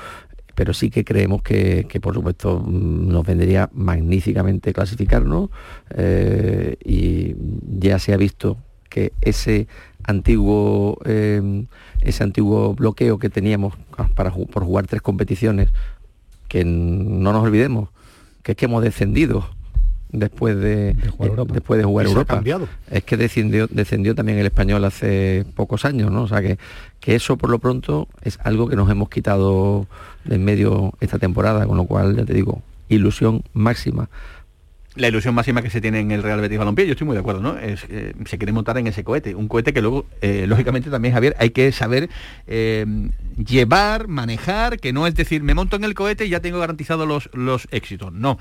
pero 0.54 0.74
sí 0.74 0.90
que 0.90 1.04
creemos 1.04 1.42
que, 1.42 1.86
que, 1.88 2.00
por 2.00 2.14
supuesto 2.14 2.60
mm, 2.66 3.08
nos 3.08 3.24
vendría 3.26 3.70
magníficamente 3.72 4.72
clasificarnos 4.72 5.50
eh, 5.96 6.76
y 6.84 7.34
ya 7.78 7.98
se 7.98 8.12
ha 8.12 8.16
visto 8.16 8.56
que 8.88 9.12
ese 9.22 9.66
antiguo 10.04 10.98
eh, 11.04 11.64
ese 12.00 12.22
antiguo 12.24 12.74
bloqueo 12.74 13.18
que 13.18 13.30
teníamos 13.30 13.74
para 14.14 14.30
ju- 14.30 14.46
por 14.48 14.64
jugar 14.64 14.86
tres 14.86 15.00
competiciones 15.02 15.70
que 16.48 16.64
no 16.64 17.32
nos 17.32 17.42
olvidemos 17.44 17.88
que 18.42 18.52
es 18.52 18.56
que 18.58 18.66
hemos 18.66 18.82
descendido 18.82 19.48
después 20.10 20.56
de, 20.58 20.90
eh, 20.90 20.96
después 21.54 21.78
de 21.78 21.84
jugar 21.84 22.04
Y 22.04 22.08
se 22.08 22.12
ha 22.12 22.18
Europa. 22.18 22.34
cambiado. 22.34 22.68
es 22.90 23.02
que 23.04 23.16
descendió 23.16 23.66
descendió 23.68 24.14
también 24.14 24.38
el 24.38 24.44
español 24.46 24.84
hace 24.84 25.46
pocos 25.54 25.86
años 25.86 26.10
no 26.12 26.24
o 26.24 26.28
sea 26.28 26.42
que 26.42 26.58
que 27.00 27.14
eso 27.14 27.38
por 27.38 27.48
lo 27.48 27.58
pronto 27.60 28.08
es 28.22 28.38
algo 28.42 28.68
que 28.68 28.76
nos 28.76 28.90
hemos 28.90 29.08
quitado 29.08 29.86
en 30.28 30.44
medio 30.44 30.92
esta 31.00 31.18
temporada 31.18 31.66
con 31.66 31.76
lo 31.76 31.84
cual 31.84 32.16
ya 32.16 32.24
te 32.24 32.34
digo 32.34 32.62
ilusión 32.88 33.42
máxima 33.52 34.08
la 34.94 35.08
ilusión 35.08 35.34
máxima 35.34 35.62
que 35.62 35.70
se 35.70 35.80
tiene 35.80 36.00
en 36.00 36.10
el 36.10 36.22
Real 36.22 36.40
Betis 36.40 36.58
Balompié, 36.58 36.86
yo 36.86 36.92
estoy 36.92 37.06
muy 37.06 37.14
de 37.14 37.20
acuerdo, 37.20 37.40
¿no? 37.40 37.58
Es, 37.58 37.86
eh, 37.88 38.12
se 38.26 38.36
quiere 38.36 38.52
montar 38.52 38.76
en 38.76 38.86
ese 38.86 39.04
cohete, 39.04 39.34
un 39.34 39.48
cohete 39.48 39.72
que 39.72 39.80
luego, 39.80 40.04
eh, 40.20 40.44
lógicamente 40.46 40.90
también, 40.90 41.14
Javier, 41.14 41.34
hay 41.38 41.50
que 41.50 41.72
saber 41.72 42.10
eh, 42.46 42.84
llevar, 43.38 44.08
manejar, 44.08 44.78
que 44.78 44.92
no 44.92 45.06
es 45.06 45.14
decir, 45.14 45.42
me 45.42 45.54
monto 45.54 45.76
en 45.76 45.84
el 45.84 45.94
cohete 45.94 46.26
y 46.26 46.28
ya 46.28 46.40
tengo 46.40 46.58
garantizados 46.58 47.08
los, 47.08 47.30
los 47.32 47.68
éxitos. 47.70 48.12
No, 48.12 48.38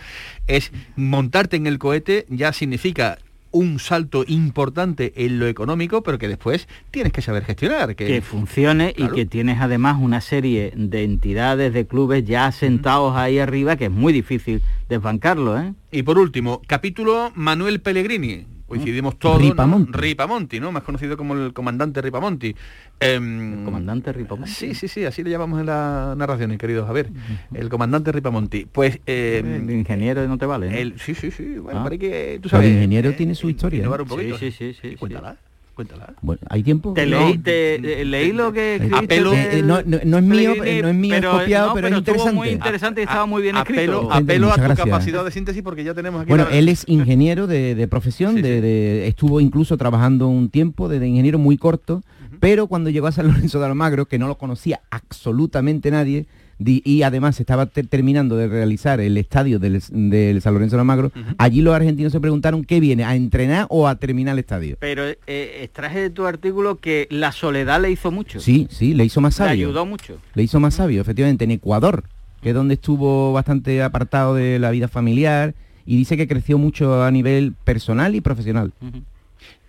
es 0.48 0.72
montarte 0.98 1.56
en 1.56 1.68
el 1.68 1.80
cohete 1.80 2.26
ya 2.28 2.52
significa 2.52 3.18
un 3.52 3.80
salto 3.80 4.24
importante 4.28 5.14
en 5.26 5.40
lo 5.40 5.48
económico, 5.48 6.04
pero 6.04 6.18
que 6.18 6.28
después 6.28 6.68
tienes 6.90 7.12
que 7.14 7.22
saber 7.22 7.44
gestionar. 7.46 7.96
Que, 7.96 8.06
que 8.08 8.22
funcione 8.22 8.94
Claro. 8.94 9.14
y 9.14 9.16
que 9.16 9.26
tienes 9.26 9.60
además 9.60 9.98
una 10.00 10.22
serie 10.22 10.72
de 10.76 11.04
entidades, 11.04 11.74
de 11.74 11.86
clubes 11.86 12.26
ya 12.26 12.46
asentados 12.48 13.16
ahí 13.16 13.40
arriba, 13.40 13.76
que 13.76 13.86
es 13.86 13.92
muy 13.92 14.14
difícil 14.14 14.62
desbancarlo, 14.90 15.60
¿eh? 15.60 15.74
Y 15.92 16.04
por 16.04 16.18
último, 16.18 16.62
capítulo 16.68 17.32
Manuel 17.36 17.82
Pellegrini. 17.82 18.46
Coincidimos 18.72 19.20
todos, 19.20 19.42
Ripamonti. 19.42 19.92
¿no? 19.92 19.98
Ripamonti, 19.98 20.60
¿no? 20.60 20.72
Más 20.72 20.84
conocido 20.84 21.18
como 21.18 21.34
el 21.36 21.52
comandante 21.54 22.02
Ripamonti. 22.02 22.56
el 23.00 23.62
comandante 23.66 24.14
Ripamonti. 24.14 24.50
Sí, 24.52 24.74
sí, 24.76 24.88
sí, 24.88 25.04
así 25.06 25.24
le 25.24 25.30
llamamos 25.30 25.60
en 25.60 25.66
la 25.66 26.16
narración, 26.18 26.58
querido 26.58 26.86
Javier. 26.86 27.10
El 27.54 27.70
comandante 27.70 28.12
Ripamonti. 28.12 28.66
Pues... 28.72 29.00
el 29.06 29.70
ingeniero 29.70 30.26
no 30.28 30.38
te 30.38 30.46
vale. 30.46 30.70
¿no? 30.70 30.78
El, 30.78 31.00
sí, 31.00 31.16
sí, 31.16 31.32
sí. 31.32 31.56
Bueno, 31.58 31.82
Ah. 31.82 31.84
para 31.84 31.98
que, 31.98 32.40
tú 32.42 32.48
El 32.48 32.52
sabes... 32.52 32.72
ingeniero 32.72 33.14
tiene 33.14 33.36
su 33.36 33.50
historia. 33.50 33.84
¿eh? 33.84 33.88
un 33.88 34.08
poquito. 34.08 34.38
Sí, 34.38 34.52
sí, 34.52 34.74
sí, 34.74 34.90
sí, 34.92 34.96
Cuéntala, 34.96 35.36
cuéntala. 35.76 36.14
Bueno, 36.22 36.42
¿hay 36.50 36.64
tiempo? 36.64 36.94
Te 36.94 37.06
leí, 37.06 37.38
te, 37.38 38.02
eh, 38.02 38.06
leí 38.06 38.32
lo 38.34 38.52
que 38.54 38.76
escribiste 38.76 39.16
Apelo- 39.20 39.34
Eh, 39.34 39.60
eh, 39.60 39.64
no- 39.64 39.82
no- 39.84 40.00
no 40.04 40.18
es 40.18 40.24
mío, 40.24 40.54
eh, 40.64 40.82
no 40.82 40.90
es 40.90 40.96
mío, 40.96 41.16
es 41.16 41.26
copiado, 41.26 41.68
no, 41.70 41.74
pero 41.76 41.88
es 41.88 41.94
estuvo 41.94 42.14
muy 42.34 42.50
interesante. 42.50 42.52
interesante 42.54 43.02
y 43.02 43.04
estaba 43.06 43.26
muy 43.26 43.42
bien 43.42 43.56
Apelo, 43.58 43.82
escrito. 43.82 44.12
apelo 44.14 44.52
a 44.52 44.56
tu 44.56 44.62
gracias. 44.62 44.86
capacidad 44.86 45.26
de 45.26 45.32
síntesis 45.32 45.62
porque 45.64 45.84
ya 45.84 45.94
tenemos 45.94 46.22
aquí... 46.22 46.30
Bueno, 46.30 46.46
la- 46.50 46.58
él 46.58 46.70
es 46.70 46.84
ingeniero 46.88 47.48
de, 47.48 47.76
de 47.76 47.88
profesión, 47.88 48.36
de, 48.42 48.62
de- 48.62 49.08
estuvo 49.08 49.40
incluso 49.40 49.78
trabajando 49.78 50.28
un 50.28 50.50
tiempo 50.50 50.90
de, 50.90 51.00
de 51.00 51.08
ingeniero 51.08 51.40
muy 51.40 51.58
corto, 51.58 52.02
pero 52.40 52.68
cuando 52.68 52.90
llegó 52.90 53.08
a 53.08 53.12
San 53.12 53.28
Lorenzo 53.28 53.60
de 53.60 53.66
Almagro, 53.66 54.06
que 54.08 54.18
no 54.20 54.28
lo 54.28 54.38
conocía 54.38 54.82
absolutamente 54.90 55.92
nadie, 55.92 56.26
di- 56.58 56.82
y 56.86 57.04
además 57.04 57.40
estaba 57.40 57.66
te- 57.66 57.84
terminando 57.84 58.36
de 58.38 58.48
realizar 58.48 59.00
el 59.00 59.18
estadio 59.18 59.60
del, 59.60 59.82
del 59.92 60.42
San 60.42 60.54
Lorenzo 60.54 60.76
de 60.76 60.80
Almagro, 60.82 61.12
allí 61.38 61.62
los 61.62 61.74
argentinos 61.76 62.12
se 62.12 62.20
preguntaron 62.20 62.64
qué 62.64 62.80
viene, 62.80 63.04
a 63.04 63.16
entrenar 63.16 63.66
o 63.70 63.88
a 63.88 63.96
terminar 63.96 64.34
el 64.34 64.40
estadio. 64.40 64.78
Pero 64.80 65.04
eh, 65.06 65.60
extraje 65.64 66.00
de 66.00 66.10
tu 66.10 66.26
artículo 66.26 66.78
que 66.78 67.08
la 67.10 67.32
soledad 67.32 67.82
le 67.82 67.92
hizo 67.92 68.12
mucho. 68.12 68.40
Sí, 68.40 68.68
sí, 68.70 68.94
le 68.94 69.06
hizo 69.06 69.22
más 69.22 69.34
Le 69.36 69.38
sabio. 69.48 69.68
ayudó 69.68 69.86
mucho. 69.86 70.18
Le 70.34 70.44
hizo 70.44 70.60
más 70.60 70.76
sabio, 70.76 71.02
efectivamente, 71.02 71.44
en 71.46 71.52
Ecuador, 71.52 72.04
que 72.42 72.50
es 72.50 72.56
donde 72.56 72.74
estuvo 72.76 73.34
bastante 73.34 73.84
apartado 73.84 74.36
de 74.36 74.58
la 74.60 74.72
vida 74.72 74.88
familiar, 74.88 75.54
y 75.86 75.98
dice 75.98 76.16
que 76.16 76.28
creció 76.28 76.58
mucho 76.60 77.04
a 77.04 77.10
nivel 77.12 77.54
personal 77.64 78.14
y 78.16 78.22
profesional. 78.22 78.72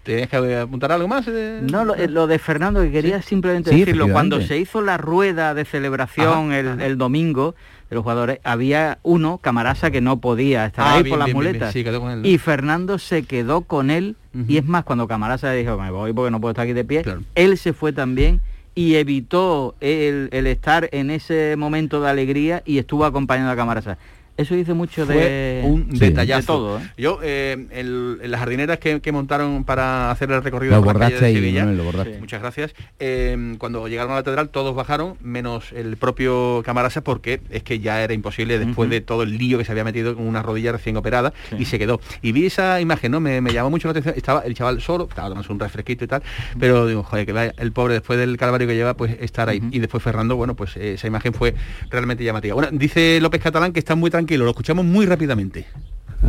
¿Tienes 0.02 0.28
que 0.28 0.56
apuntar 0.56 0.90
algo 0.90 1.06
más? 1.06 1.26
eh? 1.28 1.60
No, 1.62 1.84
lo, 1.84 1.94
eh, 1.94 2.08
lo 2.08 2.26
de 2.26 2.38
Fernando, 2.40 2.80
que 2.82 2.90
quería 2.90 3.22
simplemente 3.22 3.70
Sí, 3.70 3.78
decirlo, 3.80 4.08
cuando 4.08 4.40
se 4.40 4.58
hizo 4.58 4.82
la 4.82 4.96
rueda 4.98 5.54
de 5.54 5.64
celebración 5.64 6.52
el, 6.52 6.80
el 6.80 6.98
domingo 6.98 7.54
de 7.88 7.94
los 7.96 8.02
jugadores, 8.02 8.40
había 8.42 8.98
uno, 9.02 9.38
Camarasa, 9.38 9.90
que 9.92 10.00
no 10.00 10.16
podía 10.18 10.66
estar 10.66 10.86
Ah, 10.86 10.94
ahí 10.94 11.02
bien, 11.04 11.10
por 11.12 11.18
las 11.20 11.26
bien, 11.26 11.36
muletas. 11.36 11.60
bien, 11.60 11.72
sí, 11.72 11.84
quedó 11.84 12.00
con 12.00 12.10
él, 12.10 12.22
¿no? 12.22 12.28
Y 12.28 12.38
Fernando 12.38 12.98
se 12.98 13.22
quedó 13.24 13.60
con 13.60 13.90
él, 13.90 14.16
y 14.48 14.56
es 14.56 14.64
más, 14.64 14.82
cuando 14.84 15.06
Camarasa 15.06 15.52
dijo, 15.52 15.76
me 15.78 15.90
voy 15.90 16.12
porque 16.12 16.30
no 16.30 16.40
puedo 16.40 16.52
estar 16.52 16.64
aquí 16.64 16.72
de 16.72 16.84
pie, 16.84 17.04
él 17.34 17.58
se 17.58 17.72
fue 17.72 17.92
también 17.92 18.40
y 18.74 18.94
evitó 18.94 19.74
el, 19.80 20.30
el 20.32 20.46
estar 20.46 20.88
en 20.92 21.10
ese 21.10 21.54
momento 21.58 22.00
de 22.00 22.08
alegría 22.08 22.62
y 22.64 22.78
estuvo 22.78 23.04
acompañando 23.04 23.52
a 23.52 23.56
Camarasa. 23.56 23.98
Eso 24.36 24.54
dice 24.54 24.72
mucho 24.72 25.04
de, 25.04 25.60
un 25.64 25.90
de 25.90 26.06
detallazo. 26.06 26.46
todo. 26.46 26.78
¿eh? 26.78 26.90
Yo, 26.96 27.20
eh, 27.22 27.66
el- 27.70 28.18
en 28.22 28.30
las 28.30 28.40
jardineras 28.40 28.78
que, 28.78 29.00
que 29.00 29.12
montaron 29.12 29.64
para 29.64 30.10
hacer 30.10 30.30
el 30.30 30.42
recorrido 30.42 30.74
Lo 30.76 30.82
por 30.82 30.94
la 30.94 31.00
calle 31.06 31.20
de 31.20 31.26
ahí, 31.26 31.34
Sevilla, 31.34 31.64
lo 31.66 31.84
muchas 32.18 32.40
gracias, 32.40 32.74
eh, 32.98 33.56
cuando 33.58 33.86
llegaron 33.88 34.12
a 34.12 34.16
la 34.16 34.20
catedral 34.22 34.48
todos 34.48 34.74
bajaron, 34.74 35.16
menos 35.20 35.72
el 35.72 35.96
propio 35.96 36.62
Camarasa, 36.64 37.02
porque 37.02 37.40
es 37.50 37.62
que 37.62 37.80
ya 37.80 38.02
era 38.02 38.14
imposible 38.14 38.58
después 38.58 38.88
de 38.88 39.00
todo 39.02 39.22
el 39.22 39.36
lío 39.36 39.58
que 39.58 39.64
se 39.64 39.72
había 39.72 39.84
metido 39.84 40.14
con 40.14 40.26
una 40.26 40.42
rodilla 40.42 40.72
recién 40.72 40.96
operada 40.96 41.32
y 41.58 41.66
se 41.66 41.78
quedó. 41.78 42.00
Y 42.22 42.32
vi 42.32 42.46
esa 42.46 42.80
imagen, 42.80 43.12
¿no? 43.12 43.20
Me, 43.20 43.40
me 43.40 43.52
llamó 43.52 43.68
mucho 43.70 43.88
la 43.88 43.92
atención, 43.92 44.14
estaba 44.16 44.40
el 44.40 44.54
chaval 44.54 44.80
solo, 44.80 45.06
estaba 45.08 45.28
tomando 45.28 45.52
un 45.52 45.60
refresquito 45.60 46.04
y 46.04 46.08
tal, 46.08 46.22
pero 46.58 46.86
digo, 46.86 47.02
joder, 47.02 47.26
que 47.26 47.32
vaya 47.32 47.52
el 47.58 47.72
pobre 47.72 47.94
después 47.94 48.18
del 48.18 48.36
calvario 48.38 48.66
que 48.66 48.74
lleva, 48.74 48.94
pues 48.94 49.16
estar 49.20 49.48
ahí. 49.48 49.60
Y 49.70 49.78
después 49.78 50.02
Fernando, 50.02 50.36
bueno, 50.36 50.54
pues 50.56 50.76
eh, 50.76 50.94
esa 50.94 51.06
imagen 51.06 51.34
fue 51.34 51.54
realmente 51.90 52.24
llamativa. 52.24 52.54
Bueno, 52.54 52.70
dice 52.72 53.18
López 53.20 53.42
Catalán 53.42 53.72
que 53.72 53.78
está 53.80 53.94
muy 53.94 54.08
tranquilo, 54.10 54.21
lo 54.38 54.48
escuchamos 54.48 54.84
muy 54.84 55.06
rápidamente. 55.06 55.66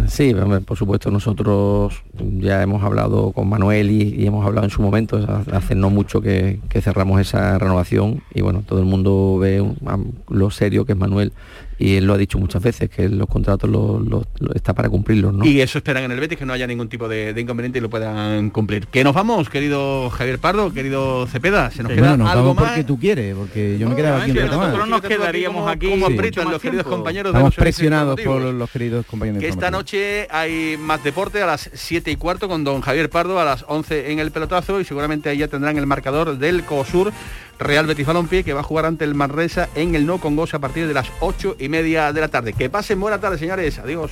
Sí, 0.07 0.33
por 0.65 0.75
supuesto, 0.77 1.11
nosotros 1.11 2.01
ya 2.39 2.63
hemos 2.63 2.83
hablado 2.83 3.31
con 3.31 3.47
Manuel 3.47 3.91
y, 3.91 4.25
hemos 4.25 4.43
hablado 4.45 4.65
en 4.65 4.71
su 4.71 4.81
momento, 4.81 5.17
ha- 5.17 5.55
hace 5.55 5.75
no 5.75 5.91
mucho 5.91 6.19
que, 6.19 6.59
cerramos 6.81 7.21
esa 7.21 7.59
renovación 7.59 8.23
y 8.33 8.41
bueno, 8.41 8.63
todo 8.67 8.79
el 8.79 8.85
mundo 8.85 9.37
ve 9.39 9.63
lo 10.29 10.49
serio 10.49 10.85
que 10.85 10.93
es 10.93 10.97
Manuel 10.97 11.31
y 11.79 11.95
él 11.95 12.05
lo 12.05 12.13
ha 12.13 12.17
dicho 12.17 12.37
muchas 12.37 12.61
veces, 12.61 12.89
que 12.89 13.09
los 13.09 13.27
contratos 13.27 13.69
los- 13.69 14.25
está 14.55 14.73
para 14.73 14.89
cumplirlos, 14.89 15.33
¿no? 15.33 15.45
Y 15.45 15.61
eso 15.61 15.77
esperan 15.79 16.03
en 16.03 16.11
el 16.11 16.19
Betis, 16.19 16.37
que 16.37 16.45
no 16.45 16.53
haya 16.53 16.67
ningún 16.67 16.87
tipo 16.89 17.07
de, 17.07 17.33
de 17.33 17.41
inconveniente 17.41 17.79
y 17.79 17.81
lo 17.81 17.89
puedan 17.89 18.49
cumplir. 18.51 18.87
Que 18.87 19.03
nos 19.03 19.13
vamos, 19.13 19.49
querido 19.49 20.09
Javier 20.09 20.39
Pardo, 20.39 20.71
querido 20.73 21.27
Cepeda, 21.27 21.71
se 21.71 21.83
nos 21.83 21.91
queda 21.91 22.09
Bueno, 22.09 22.17
nos 22.23 22.29
algo 22.31 22.43
vamos 22.49 22.55
más. 22.57 22.65
porque 22.71 22.83
tú 22.83 22.99
quieres, 22.99 23.35
porque 23.35 23.77
yo 23.77 23.89
me 23.89 23.95
quedaba 23.95 24.21
aquí 24.21 24.31
un 24.31 24.37
que 24.37 24.43
rato 24.43 24.57
más. 24.57 24.67
nosotros 24.67 24.89
nos 24.89 25.01
quedaríamos 25.01 25.69
aquí 25.71 25.89
como 25.89 26.07
Sí. 26.07 26.13
aprietan 26.13 26.51
los 26.51 26.61
queridos 26.61 26.85
compañeros 26.85 27.33
de 27.33 27.39
Estamos 27.39 27.47
los 27.49 27.55
servicios 27.55 27.75
presionados 27.77 28.21
por 28.21 28.41
los 28.41 28.69
queridos 28.69 29.05
compañeros 29.05 29.41
Que 29.41 29.47
esta 29.49 29.71
noche 29.71 30.27
hay 30.31 30.77
más 30.77 31.03
deporte 31.03 31.41
a 31.41 31.45
las 31.45 31.69
7 31.73 32.11
y 32.11 32.15
cuarto 32.15 32.47
con 32.47 32.63
don 32.63 32.81
Javier 32.81 33.09
Pardo 33.09 33.39
a 33.39 33.45
las 33.45 33.65
11 33.67 34.11
en 34.11 34.19
el 34.19 34.31
pelotazo 34.31 34.79
y 34.79 34.85
seguramente 34.85 35.29
ahí 35.29 35.37
ya 35.39 35.47
tendrán 35.47 35.77
el 35.77 35.85
marcador 35.87 36.37
del 36.37 36.63
COSUR 36.63 37.11
Real 37.59 37.85
Betis 37.85 38.05
Balompié 38.07 38.43
que 38.43 38.53
va 38.53 38.61
a 38.61 38.63
jugar 38.63 38.85
ante 38.85 39.05
el 39.05 39.13
Manresa 39.15 39.69
en 39.75 39.95
el 39.95 40.05
No 40.05 40.17
Congos 40.17 40.53
a 40.53 40.59
partir 40.59 40.87
de 40.87 40.93
las 40.93 41.07
8 41.19 41.55
y 41.59 41.62
media 41.69 42.11
de 42.13 42.21
la 42.21 42.27
tarde. 42.27 42.53
Que 42.53 42.69
pasen 42.69 42.99
buena 42.99 43.19
tarde, 43.19 43.37
señores. 43.37 43.79
Adiós. 43.79 44.11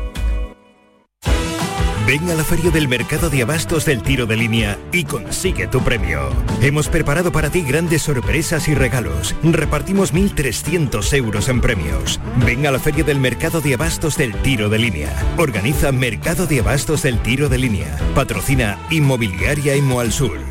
Ven 2.11 2.29
a 2.29 2.35
la 2.35 2.43
feria 2.43 2.69
del 2.71 2.89
mercado 2.89 3.29
de 3.29 3.41
abastos 3.41 3.85
del 3.85 4.03
tiro 4.03 4.25
de 4.25 4.35
línea 4.35 4.77
y 4.91 5.05
consigue 5.05 5.67
tu 5.67 5.81
premio. 5.81 6.29
Hemos 6.61 6.89
preparado 6.89 7.31
para 7.31 7.49
ti 7.49 7.61
grandes 7.61 8.01
sorpresas 8.01 8.67
y 8.67 8.75
regalos. 8.75 9.33
Repartimos 9.43 10.13
1.300 10.13 11.13
euros 11.13 11.47
en 11.47 11.61
premios. 11.61 12.19
Ven 12.45 12.67
a 12.67 12.71
la 12.71 12.79
feria 12.79 13.05
del 13.05 13.21
mercado 13.21 13.61
de 13.61 13.75
abastos 13.75 14.17
del 14.17 14.35
tiro 14.41 14.67
de 14.67 14.79
línea. 14.79 15.15
Organiza 15.37 15.93
Mercado 15.93 16.47
de 16.47 16.59
Abastos 16.59 17.03
del 17.03 17.17
Tiro 17.21 17.47
de 17.47 17.59
Línea. 17.59 17.97
Patrocina 18.13 18.77
Inmobiliaria 18.89 19.77
Imo 19.77 20.01
al 20.01 20.11
Sur. 20.11 20.50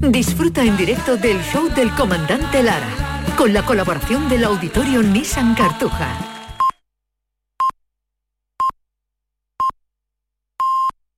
Disfruta 0.00 0.62
en 0.62 0.76
directo 0.76 1.16
del 1.16 1.42
show 1.42 1.68
del 1.74 1.90
comandante 1.90 2.62
Lara, 2.62 2.86
con 3.36 3.52
la 3.52 3.64
colaboración 3.64 4.28
del 4.28 4.44
Auditorio 4.44 5.02
Nissan 5.02 5.56
Cartuja. 5.56 6.37